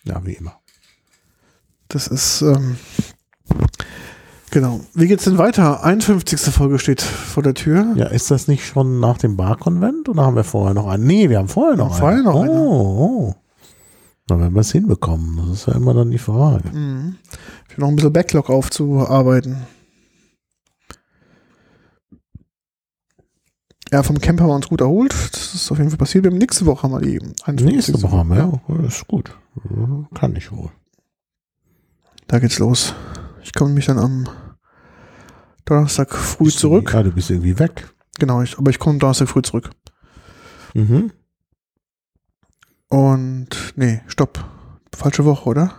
ja 0.05 0.25
wie 0.25 0.33
immer. 0.33 0.55
Das 1.91 2.07
ist, 2.07 2.41
ähm, 2.43 2.77
genau. 4.53 4.81
Wie 4.95 5.09
geht's 5.09 5.25
denn 5.25 5.39
weiter? 5.39 5.83
51. 5.83 6.41
Folge 6.41 6.79
steht 6.79 7.03
vor 7.03 7.43
der 7.43 7.55
Tür. 7.55 7.95
Ja, 7.97 8.07
ist 8.07 8.31
das 8.31 8.47
nicht 8.47 8.65
schon 8.65 9.01
nach 9.01 9.19
dem 9.19 9.37
Barkonvent 9.37 10.09
oder 10.09 10.23
haben 10.23 10.37
wir 10.37 10.45
vorher 10.45 10.73
noch 10.73 10.87
einen? 10.87 11.05
Nee, 11.05 11.29
wir 11.29 11.39
haben 11.39 11.49
vorher 11.49 11.77
noch 11.77 11.91
haben 11.91 11.99
vorher 11.99 12.23
noch 12.23 12.35
oh, 12.37 12.43
eine. 12.43 12.53
oh. 12.53 13.35
Na, 14.29 14.39
wenn 14.39 14.55
wir 14.55 14.61
es 14.61 14.71
hinbekommen, 14.71 15.37
das 15.39 15.63
ist 15.63 15.67
ja 15.67 15.75
immer 15.75 15.93
dann 15.93 16.13
die 16.13 16.19
Frage. 16.19 16.69
Mhm. 16.69 17.17
Ich 17.67 17.73
habe 17.73 17.81
noch 17.81 17.89
ein 17.89 17.97
bisschen 17.97 18.13
Backlog 18.13 18.51
aufzuarbeiten. 18.51 19.57
Ja, 23.93 24.05
vom 24.05 24.21
Camp 24.21 24.41
haben 24.41 24.47
wir 24.47 24.55
uns 24.55 24.69
gut 24.69 24.81
erholt. 24.81 25.13
Das 25.13 25.55
ist 25.57 25.73
auf 25.73 25.79
jeden 25.79 25.91
Fall 25.91 25.99
passiert. 25.99 26.23
Wir 26.23 26.31
haben 26.31 26.39
nächste 26.39 26.67
Woche 26.67 26.85
haben 26.85 26.93
wir 26.93 27.01
die 27.01 27.21
51. 27.43 27.67
Nächste 27.67 28.01
Woche 28.01 28.17
haben 28.17 28.29
wir, 28.29 28.37
ja. 28.37 28.61
Das 28.81 28.99
ist 28.99 29.09
gut. 29.09 29.37
Kann 30.15 30.37
ich 30.37 30.53
wohl. 30.53 30.71
Da 32.31 32.39
geht's 32.39 32.61
los. 32.61 32.95
Ich 33.43 33.53
komme 33.53 33.75
mich 33.75 33.87
dann 33.87 33.99
am 33.99 34.29
Donnerstag 35.65 36.15
früh 36.15 36.45
Bist 36.45 36.61
zurück. 36.61 36.93
Ja, 36.93 37.03
du 37.03 37.11
bist 37.11 37.29
irgendwie 37.29 37.59
weg. 37.59 37.93
Genau, 38.21 38.41
ich, 38.41 38.57
aber 38.57 38.71
ich 38.71 38.79
komme 38.79 39.01
Donnerstag 39.01 39.29
früh 39.29 39.43
zurück. 39.43 39.71
Mhm. 40.75 41.11
Und 42.89 43.49
nee, 43.75 44.03
stopp. 44.07 44.45
Falsche 44.95 45.25
Woche, 45.25 45.49
oder? 45.49 45.75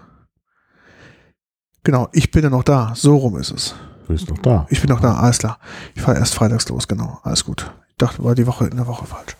Genau, 1.85 2.09
ich 2.11 2.31
bin 2.31 2.43
ja 2.43 2.49
noch 2.49 2.63
da. 2.63 2.91
So 2.95 3.15
rum 3.15 3.37
ist 3.37 3.51
es. 3.51 3.75
Du 4.01 4.13
bist 4.13 4.29
noch 4.29 4.39
da. 4.39 4.67
Ich 4.69 4.81
bin 4.81 4.89
noch 4.89 4.99
da, 4.99 5.13
alles 5.13 5.37
klar. 5.37 5.57
Ich 5.95 6.01
fahre 6.01 6.17
erst 6.17 6.35
freitags 6.35 6.67
los, 6.67 6.85
genau. 6.85 7.21
Alles 7.23 7.45
gut. 7.45 7.71
Ich 7.91 7.95
dachte, 7.95 8.21
war 8.25 8.35
die 8.35 8.45
Woche 8.45 8.67
in 8.67 8.75
der 8.75 8.87
Woche 8.87 9.05
falsch. 9.05 9.37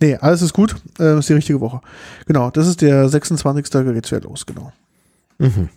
Nee, 0.00 0.16
alles 0.16 0.40
ist 0.40 0.54
gut. 0.54 0.76
Äh, 0.98 1.18
ist 1.18 1.28
die 1.28 1.34
richtige 1.34 1.60
Woche. 1.60 1.82
Genau, 2.24 2.50
das 2.50 2.68
ist 2.68 2.80
der 2.80 3.06
26. 3.06 3.68
Da 3.68 3.82
geht's 3.82 4.10
wieder 4.10 4.22
los, 4.22 4.46
genau. 4.46 4.72
Mhm. 5.36 5.68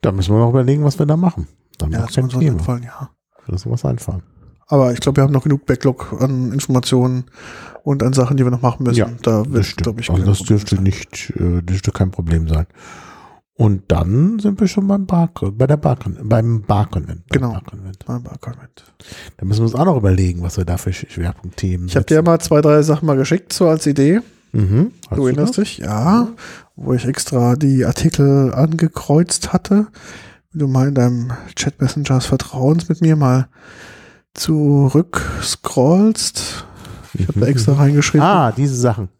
Da 0.00 0.12
müssen 0.12 0.34
wir 0.34 0.38
noch 0.40 0.50
überlegen, 0.50 0.84
was 0.84 0.98
wir 0.98 1.06
da 1.06 1.16
machen. 1.16 1.46
Dann 1.78 1.92
Ja, 1.92 2.00
das 2.06 2.16
muss 2.16 2.34
uns 2.34 2.44
einfallen, 2.46 2.82
ja. 2.84 3.10
Da 3.46 3.52
muss 3.52 3.66
was 3.66 3.84
einfallen. 3.84 4.22
Aber 4.66 4.92
ich 4.92 5.00
glaube, 5.00 5.16
wir 5.16 5.24
haben 5.24 5.32
noch 5.32 5.42
genug 5.42 5.66
Backlog 5.66 6.16
an 6.20 6.52
Informationen 6.52 7.24
und 7.82 8.02
an 8.02 8.12
Sachen, 8.12 8.36
die 8.36 8.44
wir 8.44 8.50
noch 8.52 8.62
machen 8.62 8.84
müssen. 8.84 8.98
Ja, 8.98 9.10
da 9.22 9.44
wird, 9.50 9.76
glaube 9.76 10.00
ich, 10.00 10.10
also 10.10 10.24
das 10.24 10.40
dürfte 10.44 10.76
sein. 10.76 10.84
nicht, 10.84 11.32
äh, 11.36 11.60
dürfte 11.62 11.90
kein 11.90 12.10
Problem 12.12 12.48
sein. 12.48 12.66
Und 13.54 13.82
dann 13.88 14.38
sind 14.38 14.58
wir 14.60 14.68
schon 14.68 14.86
beim 14.86 15.04
Bar, 15.06 15.28
bei 15.52 15.66
der 15.66 15.76
Bar, 15.76 15.98
beim 16.22 16.62
Barkonvent. 16.62 17.26
beim 17.28 17.40
Genau. 17.40 17.52
Barkonvent. 17.52 17.98
Mein 18.06 18.22
Barkonvent. 18.22 18.84
Da 19.36 19.44
müssen 19.44 19.60
wir 19.60 19.64
uns 19.64 19.74
auch 19.74 19.84
noch 19.84 19.96
überlegen, 19.98 20.40
was 20.42 20.56
wir 20.56 20.64
da 20.64 20.78
für 20.78 20.90
Sch- 20.90 21.10
Schwerpunktthemen 21.10 21.88
Ich 21.88 21.96
habe 21.96 22.06
dir 22.06 22.14
ja 22.14 22.22
mal 22.22 22.38
zwei, 22.40 22.60
drei 22.62 22.80
Sachen 22.82 23.04
mal 23.06 23.16
geschickt, 23.16 23.52
so 23.52 23.68
als 23.68 23.86
Idee. 23.86 24.20
Mhm. 24.52 24.92
Du 25.14 25.26
erinnerst 25.26 25.58
dich? 25.58 25.78
Ja. 25.78 26.28
Wo 26.82 26.94
ich 26.94 27.04
extra 27.04 27.56
die 27.56 27.84
Artikel 27.84 28.54
angekreuzt 28.54 29.52
hatte. 29.52 29.88
Wenn 30.50 30.58
du 30.60 30.66
mal 30.66 30.88
in 30.88 30.94
deinem 30.94 31.32
Chat 31.54 31.80
Messenger 31.80 32.16
des 32.16 32.26
Vertrauens 32.26 32.88
mit 32.88 33.02
mir 33.02 33.16
mal 33.16 33.48
zurück 34.34 35.20
scrollst. 35.42 36.64
Ich 37.14 37.28
habe 37.28 37.40
da 37.40 37.46
extra 37.48 37.74
reingeschrieben. 37.74 38.26
Ah, 38.26 38.50
diese 38.50 38.76
Sachen. 38.76 39.10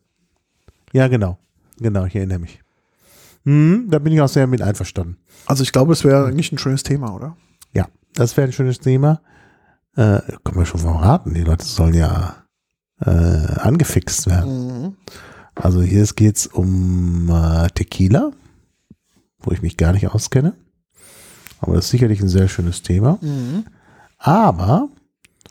Ja, 0.93 1.09
genau. 1.09 1.39
Genau, 1.79 2.07
ich 2.07 2.17
erinnere 2.17 2.39
mich. 2.39 2.61
Mhm, 3.45 3.89
da 3.91 3.99
bin 3.99 4.15
ich 4.15 4.21
auch 4.21 4.29
sehr 4.29 4.47
mit 4.47 4.63
einverstanden. 4.63 5.19
Also 5.47 5.63
ich 5.63 5.73
glaube, 5.73 5.93
es 5.93 6.03
wäre 6.03 6.27
eigentlich 6.27 6.53
ein 6.53 6.59
schönes 6.59 6.83
Thema, 6.83 7.15
oder? 7.15 7.37
Ja, 7.73 7.89
das 8.15 8.37
wäre 8.37 8.49
ein 8.49 8.53
schönes 8.53 8.81
Thema. 8.81 9.21
Äh, 9.97 10.21
können 10.45 10.57
wir 10.57 10.67
schon 10.67 10.81
verraten. 10.81 11.35
Die 11.35 11.43
Leute 11.43 11.65
sollen 11.65 11.95
ja 11.95 12.37
äh, 13.05 13.11
angefixt 13.11 14.29
werden. 14.29 14.83
Mhm. 14.83 14.97
Also 15.63 15.83
hier 15.83 16.05
geht 16.07 16.37
es 16.37 16.47
um 16.47 17.29
äh, 17.31 17.69
Tequila, 17.75 18.33
wo 19.41 19.53
ich 19.53 19.63
mich 19.63 19.77
gar 19.77 19.93
nicht 19.93 20.09
auskenne. 20.09 20.55
Aber 21.61 21.75
das 21.75 21.87
ist 21.87 21.91
sicherlich 21.91 22.21
ein 22.21 22.29
sehr 22.29 22.49
schönes 22.49 22.83
Thema. 22.83 23.19
Mhm. 23.21 23.65
Aber, 24.19 24.89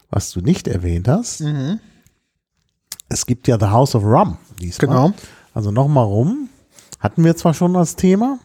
was 0.09 0.31
du 0.31 0.41
nicht 0.41 0.67
erwähnt 0.67 1.07
hast, 1.07 1.41
Mhm. 1.41 1.79
es 3.09 3.25
gibt 3.25 3.47
ja 3.47 3.59
The 3.59 3.67
House 3.67 3.95
of 3.95 4.03
Rum 4.03 4.37
diesmal. 4.59 4.87
Genau. 4.87 5.13
Also 5.53 5.71
nochmal 5.71 6.05
rum. 6.05 6.49
Hatten 6.99 7.23
wir 7.23 7.35
zwar 7.35 7.53
schon 7.53 7.73
das 7.73 7.95
Thema, 7.95 8.39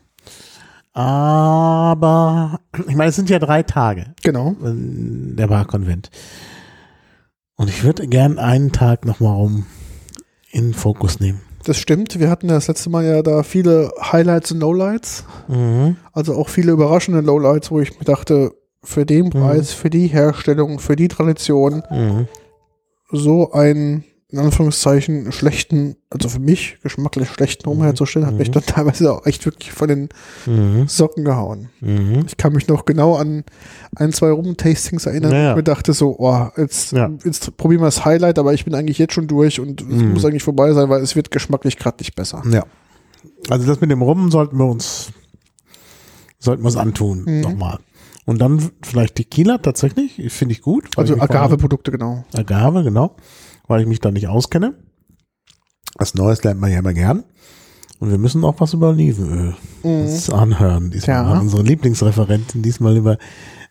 aber 0.93 2.61
ich 2.87 2.95
meine, 2.95 3.11
es 3.11 3.17
sind 3.17 3.29
ja 3.29 3.41
drei 3.41 3.65
Tage, 3.65 4.15
Genau. 4.23 4.55
der 4.61 5.49
Barkonvent. 5.49 6.11
Und 7.57 7.69
ich 7.69 7.83
würde 7.83 8.07
gern 8.07 8.39
einen 8.39 8.71
Tag 8.71 9.05
nochmal 9.05 9.35
rum 9.35 9.67
in 10.53 10.67
den 10.69 10.75
Fokus 10.75 11.19
nehmen. 11.19 11.41
Das 11.65 11.79
stimmt. 11.79 12.19
Wir 12.19 12.29
hatten 12.31 12.49
das 12.49 12.69
letzte 12.69 12.91
Mal 12.91 13.05
ja 13.05 13.23
da 13.23 13.43
viele 13.43 13.91
Highlights 14.01 14.53
und 14.53 14.61
Lowlights. 14.61 15.25
Mhm. 15.49 15.97
Also 16.13 16.35
auch 16.35 16.49
viele 16.49 16.73
überraschende 16.73 17.21
Lowlights, 17.21 17.71
wo 17.71 17.81
ich 17.81 17.99
mir 17.99 18.05
dachte, 18.05 18.53
für 18.83 19.07
den 19.07 19.31
Preis, 19.31 19.73
für 19.73 19.89
die 19.89 20.09
Herstellung, 20.09 20.79
für 20.79 20.95
die 20.95 21.09
Tradition, 21.09 21.83
Mhm. 21.91 22.29
so 23.11 23.53
einen, 23.53 24.05
in 24.35 24.41
Anführungszeichen, 24.41 25.31
schlechten, 25.33 25.97
also 26.11 26.29
für 26.29 26.41
mich 26.41 26.79
geschmacklich 26.83 27.29
schlechten 27.29 27.69
Rum 27.69 27.83
herzustellen, 27.83 28.27
hat 28.27 28.35
mich 28.37 28.51
dann 28.51 28.63
teilweise 28.67 29.13
auch 29.13 29.25
echt 29.27 29.45
wirklich 29.47 29.71
von 29.73 29.89
den 29.89 30.09
Mhm. 30.47 30.89
Socken 30.89 31.25
gehauen. 31.25 31.69
Mhm. 31.81 32.25
Ich 32.27 32.37
kann 32.37 32.53
mich 32.53 32.67
noch 32.69 32.85
genau 32.85 33.15
an 33.17 33.45
ein, 33.97 34.13
zwei 34.13 34.31
Rum-Tastings 34.31 35.07
erinnern, 35.07 35.31
Ja, 35.33 35.39
wo 35.39 35.43
ja. 35.45 35.51
ich 35.53 35.57
mir 35.57 35.63
dachte 35.63 35.93
so, 35.93 36.17
oh, 36.19 36.49
jetzt, 36.57 36.93
Ja. 36.93 37.11
jetzt 37.25 37.57
probieren 37.57 37.81
wir 37.83 37.87
das 37.87 38.05
Highlight, 38.05 38.39
aber 38.39 38.53
ich 38.55 38.65
bin 38.65 38.75
eigentlich 38.75 38.99
jetzt 38.99 39.15
schon 39.15 39.29
durch 39.29 39.61
und 39.61 39.81
es 39.83 39.87
Mhm. 39.87 40.13
muss 40.15 40.25
eigentlich 40.25 40.43
vorbei 40.43 40.73
sein, 40.73 40.89
weil 40.89 41.01
es 41.03 41.15
wird 41.17 41.31
geschmacklich 41.31 41.77
gerade 41.79 41.99
nicht 42.01 42.15
besser. 42.17 42.43
Ja. 42.51 42.65
Also 43.49 43.67
das 43.67 43.81
mit 43.81 43.91
dem 43.91 44.03
Rum 44.03 44.31
sollten 44.31 44.59
wir 44.59 44.67
uns 44.67 45.11
sollten 46.39 46.63
wir 46.63 46.67
uns 46.67 46.77
antun 46.77 47.25
Mhm. 47.25 47.41
nochmal. 47.41 47.79
Und 48.27 48.39
dann 48.41 48.71
vielleicht 48.83 49.17
Tequila 49.17 49.59
tatsächlich, 49.59 50.21
finde 50.33 50.53
ich 50.53 50.63
gut. 50.63 50.89
Also 50.97 51.15
Agave-Produkte, 51.21 51.91
genau. 51.91 52.25
Agave, 52.35 52.83
genau, 52.83 53.17
weil 53.67 53.81
ich 53.83 53.87
mich 53.87 54.01
da 54.01 54.11
nicht 54.11 54.29
auskenne. 54.29 54.75
Was 55.97 56.15
Neues 56.15 56.43
lernt 56.43 56.61
man 56.61 56.71
ja 56.73 56.79
immer 56.79 56.95
gern. 56.95 57.25
Und 58.01 58.11
wir 58.11 58.19
müssen 58.19 58.45
auch 58.45 58.57
was 58.59 58.75
über 58.75 58.89
Olivenöl 58.91 59.55
uns 59.83 60.29
anhören. 60.29 60.91
Diesmal 60.91 61.25
Mhm. 61.25 61.31
Ja. 61.31 61.41
unsere 61.41 61.63
Lieblingsreferentin 61.63 62.63
diesmal 62.63 62.97
über 62.97 63.19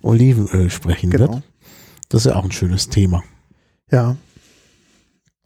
Olivenöl 0.02 0.70
sprechen 0.70 1.10
Genau. 1.10 1.34
wird. 1.34 1.44
Das 2.10 2.26
ist 2.26 2.32
ja 2.32 2.38
auch 2.38 2.44
ein 2.46 2.52
schönes 2.52 2.90
Thema. 2.90 3.24
Ja. 3.92 4.16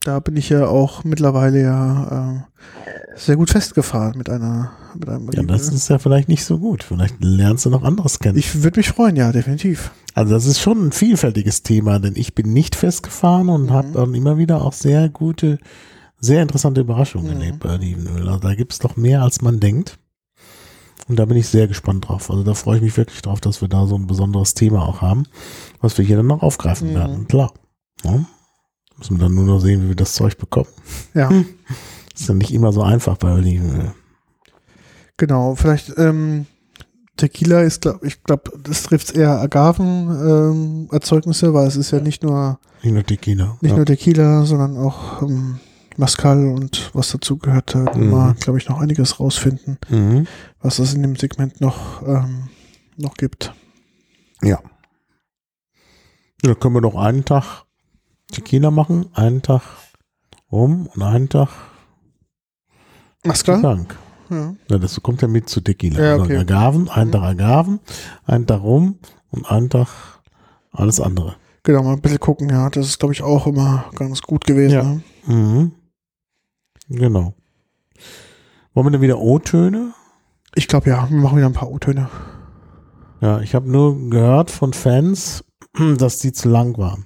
Da 0.04 0.20
bin 0.20 0.38
ich 0.38 0.50
ja 0.50 0.68
auch 0.68 1.04
mittlerweile 1.04 1.62
ja 1.62 2.44
äh, 2.46 3.18
sehr 3.18 3.36
gut 3.36 3.50
festgefahren 3.50 4.18
mit 4.18 4.30
einer 4.30 4.72
mit 4.94 5.10
einem 5.10 5.30
Ja, 5.32 5.44
das 5.44 5.68
ist 5.70 5.90
ja 5.90 6.00
vielleicht 6.00 6.30
nicht 6.30 6.46
so 6.46 6.60
gut. 6.60 6.84
Vielleicht 6.84 7.16
lernst 7.20 7.66
du 7.66 7.70
noch 7.70 7.84
anderes 7.84 8.20
kennen. 8.20 8.38
Ich 8.38 8.64
würde 8.64 8.80
mich 8.80 8.90
freuen, 8.90 9.16
ja, 9.16 9.32
definitiv. 9.32 9.92
Also 10.14 10.34
das 10.34 10.46
ist 10.46 10.60
schon 10.60 10.88
ein 10.88 10.92
vielfältiges 10.92 11.62
Thema, 11.64 12.00
denn 12.00 12.14
ich 12.16 12.34
bin 12.36 12.54
nicht 12.54 12.76
festgefahren 12.76 13.50
und 13.50 13.66
Mhm. 13.66 13.72
habe 13.74 13.88
dann 13.94 14.14
immer 14.16 14.38
wieder 14.38 14.62
auch 14.64 14.74
sehr 14.74 15.10
gute, 15.10 15.60
sehr 16.20 16.42
interessante 16.42 16.82
Überraschungen 16.82 17.36
Mhm. 17.36 17.42
erlebt 17.42 17.60
bei 17.60 17.74
Olivenöl. 17.76 18.28
Also 18.28 18.40
da 18.40 18.56
gibt 18.56 18.74
es 18.74 18.80
doch 18.80 18.96
mehr, 18.98 19.24
als 19.24 19.42
man 19.42 19.60
denkt. 19.60 20.00
Und 21.08 21.18
da 21.20 21.26
bin 21.26 21.38
ich 21.38 21.48
sehr 21.48 21.68
gespannt 21.68 22.08
drauf. 22.08 22.30
Also 22.30 22.44
da 22.44 22.54
freue 22.54 22.78
ich 22.78 22.84
mich 22.84 22.98
wirklich 22.98 23.22
drauf, 23.22 23.40
dass 23.42 23.62
wir 23.62 23.68
da 23.68 23.86
so 23.88 23.96
ein 23.96 24.08
besonderes 24.08 24.54
Thema 24.54 24.84
auch 24.88 25.02
haben, 25.02 25.24
was 25.82 25.98
wir 25.98 26.06
hier 26.06 26.18
dann 26.18 26.28
noch 26.28 26.44
aufgreifen 26.44 26.92
Mhm. 26.92 26.96
werden. 26.96 27.28
Klar. 27.28 27.52
Ja. 28.04 28.26
Müssen 28.98 29.18
wir 29.18 29.26
dann 29.26 29.36
nur 29.36 29.46
noch 29.46 29.60
sehen, 29.60 29.84
wie 29.84 29.90
wir 29.90 29.96
das 29.96 30.14
Zeug 30.14 30.38
bekommen. 30.38 30.68
Ja, 31.14 31.30
Ist 32.16 32.28
ja 32.30 32.34
nicht 32.34 32.52
immer 32.54 32.72
so 32.74 32.82
einfach 32.82 33.18
bei 33.18 33.32
Olivenöl. 33.34 33.92
genau. 35.18 35.54
Vielleicht 35.56 35.94
ähm, 35.98 36.46
Tequila 37.16 37.62
ist, 37.62 37.82
glaub, 37.82 38.04
ich 38.04 38.24
glaube, 38.24 38.52
das 38.64 38.84
trifft 38.84 39.16
eher 39.16 39.40
Agaven-Erzeugnisse, 39.42 41.54
weil 41.54 41.68
es 41.68 41.76
ist 41.76 41.92
ja 41.92 42.00
nicht 42.00 42.24
nur 42.24 42.60
Nicht 42.84 42.94
nur 42.94 43.04
Tequila. 43.04 43.58
nicht 43.62 43.72
ja. 43.72 43.78
nur 43.78 43.86
Tequila, 43.86 44.46
sondern 44.46 44.78
auch 44.78 45.22
ähm, 45.24 45.60
Mascal 45.98 46.46
und 46.48 46.92
was 46.94 47.10
dazu 47.12 47.38
gehört. 47.38 47.74
Da 47.76 47.80
Mhm. 47.96 48.10
mal, 48.12 48.34
glaube 48.36 48.60
ich, 48.60 48.68
noch 48.70 48.80
einiges 48.80 49.20
rausfinden, 49.20 49.78
Mhm. 49.90 50.28
was 50.62 50.80
es 50.80 50.94
in 50.94 51.02
dem 51.02 51.16
Segment 51.16 51.60
noch, 51.62 52.02
ähm, 52.08 52.50
noch 52.98 53.16
gibt. 53.16 53.54
Ja. 54.44 54.60
Dann 56.42 56.60
können 56.60 56.76
wir 56.76 56.82
doch 56.82 56.96
einen 56.96 57.26
Tag 57.26 57.64
Tequila 58.32 58.72
machen, 58.72 59.08
einen 59.14 59.42
Tag 59.42 59.62
rum 60.52 60.88
und 60.94 61.02
einen 61.02 61.30
Tag 61.30 61.50
Mascal? 63.26 63.86
Ja. 64.30 64.56
Ja, 64.70 64.78
das 64.78 65.02
kommt 65.02 65.22
ja 65.22 65.28
mit 65.28 65.50
zu 65.50 65.62
Tequila. 65.62 66.02
Ja, 66.02 66.12
Also 66.14 66.26
okay. 66.26 66.38
Agaven, 66.38 66.90
einen 66.90 67.12
Tag 67.12 67.24
Agaven, 67.24 67.80
einen 68.26 68.46
Tag 68.46 68.62
rum 68.62 69.00
und 69.30 69.50
einen 69.50 69.70
Tag 69.70 69.88
alles 70.72 71.00
andere. 71.00 71.36
Genau, 71.64 71.84
mal 71.84 71.94
ein 71.94 72.02
bisschen 72.02 72.20
gucken, 72.20 72.50
ja. 72.50 72.70
Das 72.70 72.88
ist, 72.88 73.00
glaube 73.00 73.14
ich, 73.14 73.22
auch 73.24 73.48
immer 73.48 73.86
ganz 73.96 74.22
gut 74.22 74.46
gewesen. 74.46 74.74
Ja. 74.74 74.84
Ne? 74.84 75.02
Mhm. 75.26 75.72
Genau. 76.90 77.34
Wollen 78.74 78.88
wir 78.88 78.92
denn 78.92 79.02
wieder 79.02 79.20
O-Töne? 79.20 79.94
Ich 80.56 80.68
glaube, 80.68 80.90
ja, 80.90 81.10
wir 81.10 81.18
machen 81.18 81.38
wieder 81.38 81.48
ein 81.48 81.54
paar 81.54 81.70
O-Töne. 81.70 82.10
Ja, 83.22 83.42
ich 83.42 83.56
habe 83.56 83.70
nur 83.70 84.10
gehört 84.10 84.52
von 84.52 84.74
Fans, 84.74 85.44
dass 85.98 86.20
die 86.20 86.32
zu 86.32 86.50
lang 86.50 86.78
waren. 86.78 87.06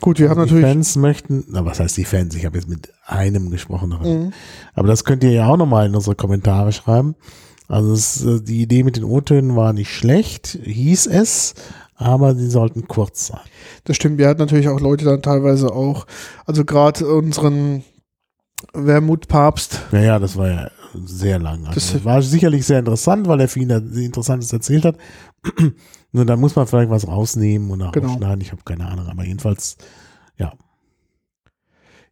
Gut, 0.00 0.18
wir 0.20 0.30
haben 0.30 0.36
die 0.44 0.46
natürlich. 0.54 0.64
Fans 0.64 0.96
möchten, 0.96 1.44
na 1.48 1.64
was 1.64 1.80
heißt 1.80 1.96
die 1.96 2.04
Fans? 2.04 2.34
Ich 2.34 2.46
habe 2.46 2.56
jetzt 2.56 2.68
mit 2.68 2.92
einem 3.06 3.50
gesprochen. 3.50 3.90
Mhm. 4.02 4.32
Aber 4.74 4.86
das 4.88 5.04
könnt 5.04 5.24
ihr 5.24 5.32
ja 5.32 5.46
auch 5.48 5.56
nochmal 5.56 5.86
in 5.86 5.94
unsere 5.94 6.14
Kommentare 6.14 6.72
schreiben. 6.72 7.14
Also 7.66 7.92
es, 7.92 8.24
äh, 8.24 8.40
die 8.40 8.62
Idee 8.62 8.82
mit 8.84 8.96
den 8.96 9.04
O-Tönen 9.04 9.56
war 9.56 9.72
nicht 9.72 9.90
schlecht, 9.92 10.58
hieß 10.62 11.06
es, 11.08 11.54
aber 11.96 12.32
die 12.34 12.46
sollten 12.46 12.86
kurz 12.88 13.26
sein. 13.26 13.40
Das 13.84 13.96
stimmt, 13.96 14.18
wir 14.18 14.28
hatten 14.28 14.40
natürlich 14.40 14.68
auch 14.68 14.80
Leute 14.80 15.04
dann 15.04 15.20
teilweise 15.20 15.72
auch, 15.72 16.06
also 16.46 16.64
gerade 16.64 17.06
unseren 17.06 17.82
Wermut-Papst, 18.72 19.80
Naja, 19.92 20.18
das 20.18 20.36
war 20.36 20.48
ja 20.48 20.70
sehr 21.04 21.38
lang. 21.38 21.60
Also 21.66 21.74
Das- 21.74 21.92
das 21.92 22.04
war 22.04 22.22
sicherlich 22.22 22.64
sehr 22.64 22.78
interessant, 22.78 23.28
weil 23.28 23.40
er 23.40 23.48
viel 23.48 23.70
Interessantes 23.70 24.52
erzählt 24.52 24.84
hat. 24.84 24.96
Nur 26.12 26.24
da 26.24 26.36
muss 26.36 26.56
man 26.56 26.66
vielleicht 26.66 26.90
was 26.90 27.06
rausnehmen 27.06 27.70
und 27.70 27.92
Genau. 27.92 28.08
rausschneiden. 28.08 28.40
Ich 28.40 28.52
habe 28.52 28.62
keine 28.64 28.86
Ahnung, 28.86 29.06
aber 29.08 29.24
jedenfalls, 29.24 29.76
ja. 30.38 30.52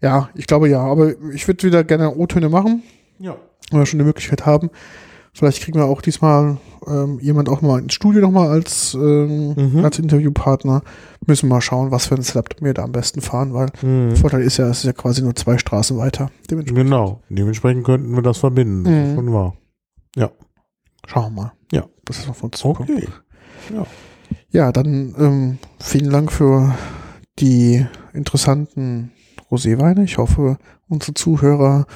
ja, 0.02 0.28
ich 0.34 0.46
glaube 0.46 0.68
ja, 0.68 0.80
aber 0.80 1.14
ich 1.32 1.46
würde 1.48 1.66
wieder 1.66 1.82
gerne 1.84 2.14
O-Töne 2.14 2.48
machen, 2.48 2.82
Ja. 3.18 3.36
wenn 3.70 3.78
wir 3.80 3.86
schon 3.86 3.98
die 3.98 4.04
Möglichkeit 4.04 4.44
haben. 4.46 4.70
Vielleicht 5.32 5.62
kriegen 5.62 5.78
wir 5.78 5.84
auch 5.84 6.00
diesmal 6.00 6.56
ähm, 6.86 7.18
jemand 7.20 7.48
auch 7.50 7.60
mal 7.60 7.78
ins 7.80 7.92
Studio 7.94 8.22
nochmal 8.22 8.48
als, 8.48 8.94
ähm, 8.94 9.54
Mhm. 9.54 9.84
als 9.84 9.98
Interviewpartner. 9.98 10.82
Müssen 11.26 11.48
wir 11.48 11.56
mal 11.56 11.60
schauen, 11.60 11.90
was 11.90 12.06
für 12.06 12.14
ein 12.14 12.22
Setup 12.22 12.48
wir 12.60 12.72
da 12.72 12.84
am 12.84 12.92
besten 12.92 13.20
fahren, 13.20 13.52
weil 13.52 13.66
Mhm. 13.82 14.10
der 14.10 14.16
Vorteil 14.16 14.42
ist 14.42 14.56
ja, 14.56 14.68
es 14.68 14.78
ist 14.78 14.84
ja 14.84 14.92
quasi 14.92 15.20
nur 15.22 15.34
zwei 15.34 15.58
Straßen 15.58 15.98
weiter. 15.98 16.30
Dementsprechend 16.50 16.84
Genau. 16.90 17.20
Dementsprechend 17.28 17.84
könnten 17.84 18.14
wir 18.14 18.22
das 18.22 18.38
verbinden. 18.38 18.84
Das 18.84 18.92
Mhm. 19.10 19.14
schon 19.14 19.32
wahr. 19.32 19.54
schauen 21.08 21.34
wir 21.36 21.42
mal. 21.42 21.52
Ja. 21.70 21.84
Das 22.04 22.18
ist 22.18 22.28
auf 22.28 22.42
uns 22.42 22.58
zukommt. 22.58 22.90
Okay. 22.90 23.06
Ja, 24.50 24.72
dann 24.72 25.14
ähm, 25.18 25.58
vielen 25.80 26.10
Dank 26.10 26.32
für 26.32 26.74
die 27.38 27.84
interessanten 28.12 29.12
Roséweine. 29.50 30.04
Ich 30.04 30.18
hoffe, 30.18 30.58
unsere 30.88 31.14
Zuhörer 31.14 31.86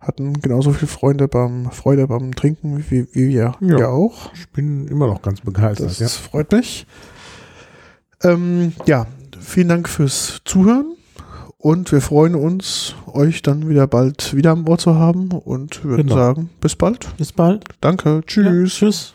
hatten 0.00 0.40
genauso 0.40 0.72
viel 0.72 0.88
Freunde 0.88 1.28
beim, 1.28 1.70
Freude 1.70 2.06
beim 2.06 2.34
Trinken 2.34 2.78
wie, 2.90 3.06
wie 3.12 3.28
wir, 3.28 3.54
Ja. 3.60 3.88
auch. 3.88 4.32
Ich 4.34 4.48
bin 4.50 4.86
immer 4.88 5.06
noch 5.06 5.22
ganz 5.22 5.40
begeistert. 5.40 5.88
Das 5.90 5.98
ja. 5.98 6.08
freut 6.08 6.52
mich. 6.52 6.86
Ähm, 8.22 8.72
ja, 8.86 9.06
vielen 9.40 9.68
Dank 9.68 9.88
fürs 9.88 10.40
Zuhören 10.44 10.96
und 11.58 11.92
wir 11.92 12.00
freuen 12.00 12.34
uns, 12.34 12.94
euch 13.06 13.42
dann 13.42 13.68
wieder 13.68 13.86
bald 13.86 14.34
wieder 14.34 14.52
am 14.52 14.66
Ohr 14.68 14.78
zu 14.78 14.94
haben 14.94 15.30
und 15.30 15.84
würden 15.84 16.06
Genau. 16.08 16.14
sagen, 16.16 16.50
bis 16.60 16.74
bald. 16.74 17.14
Bis 17.16 17.32
bald. 17.32 17.64
Danke, 17.80 18.22
tschüss. 18.26 18.46
Ja, 18.46 18.64
tschüss. 18.64 19.14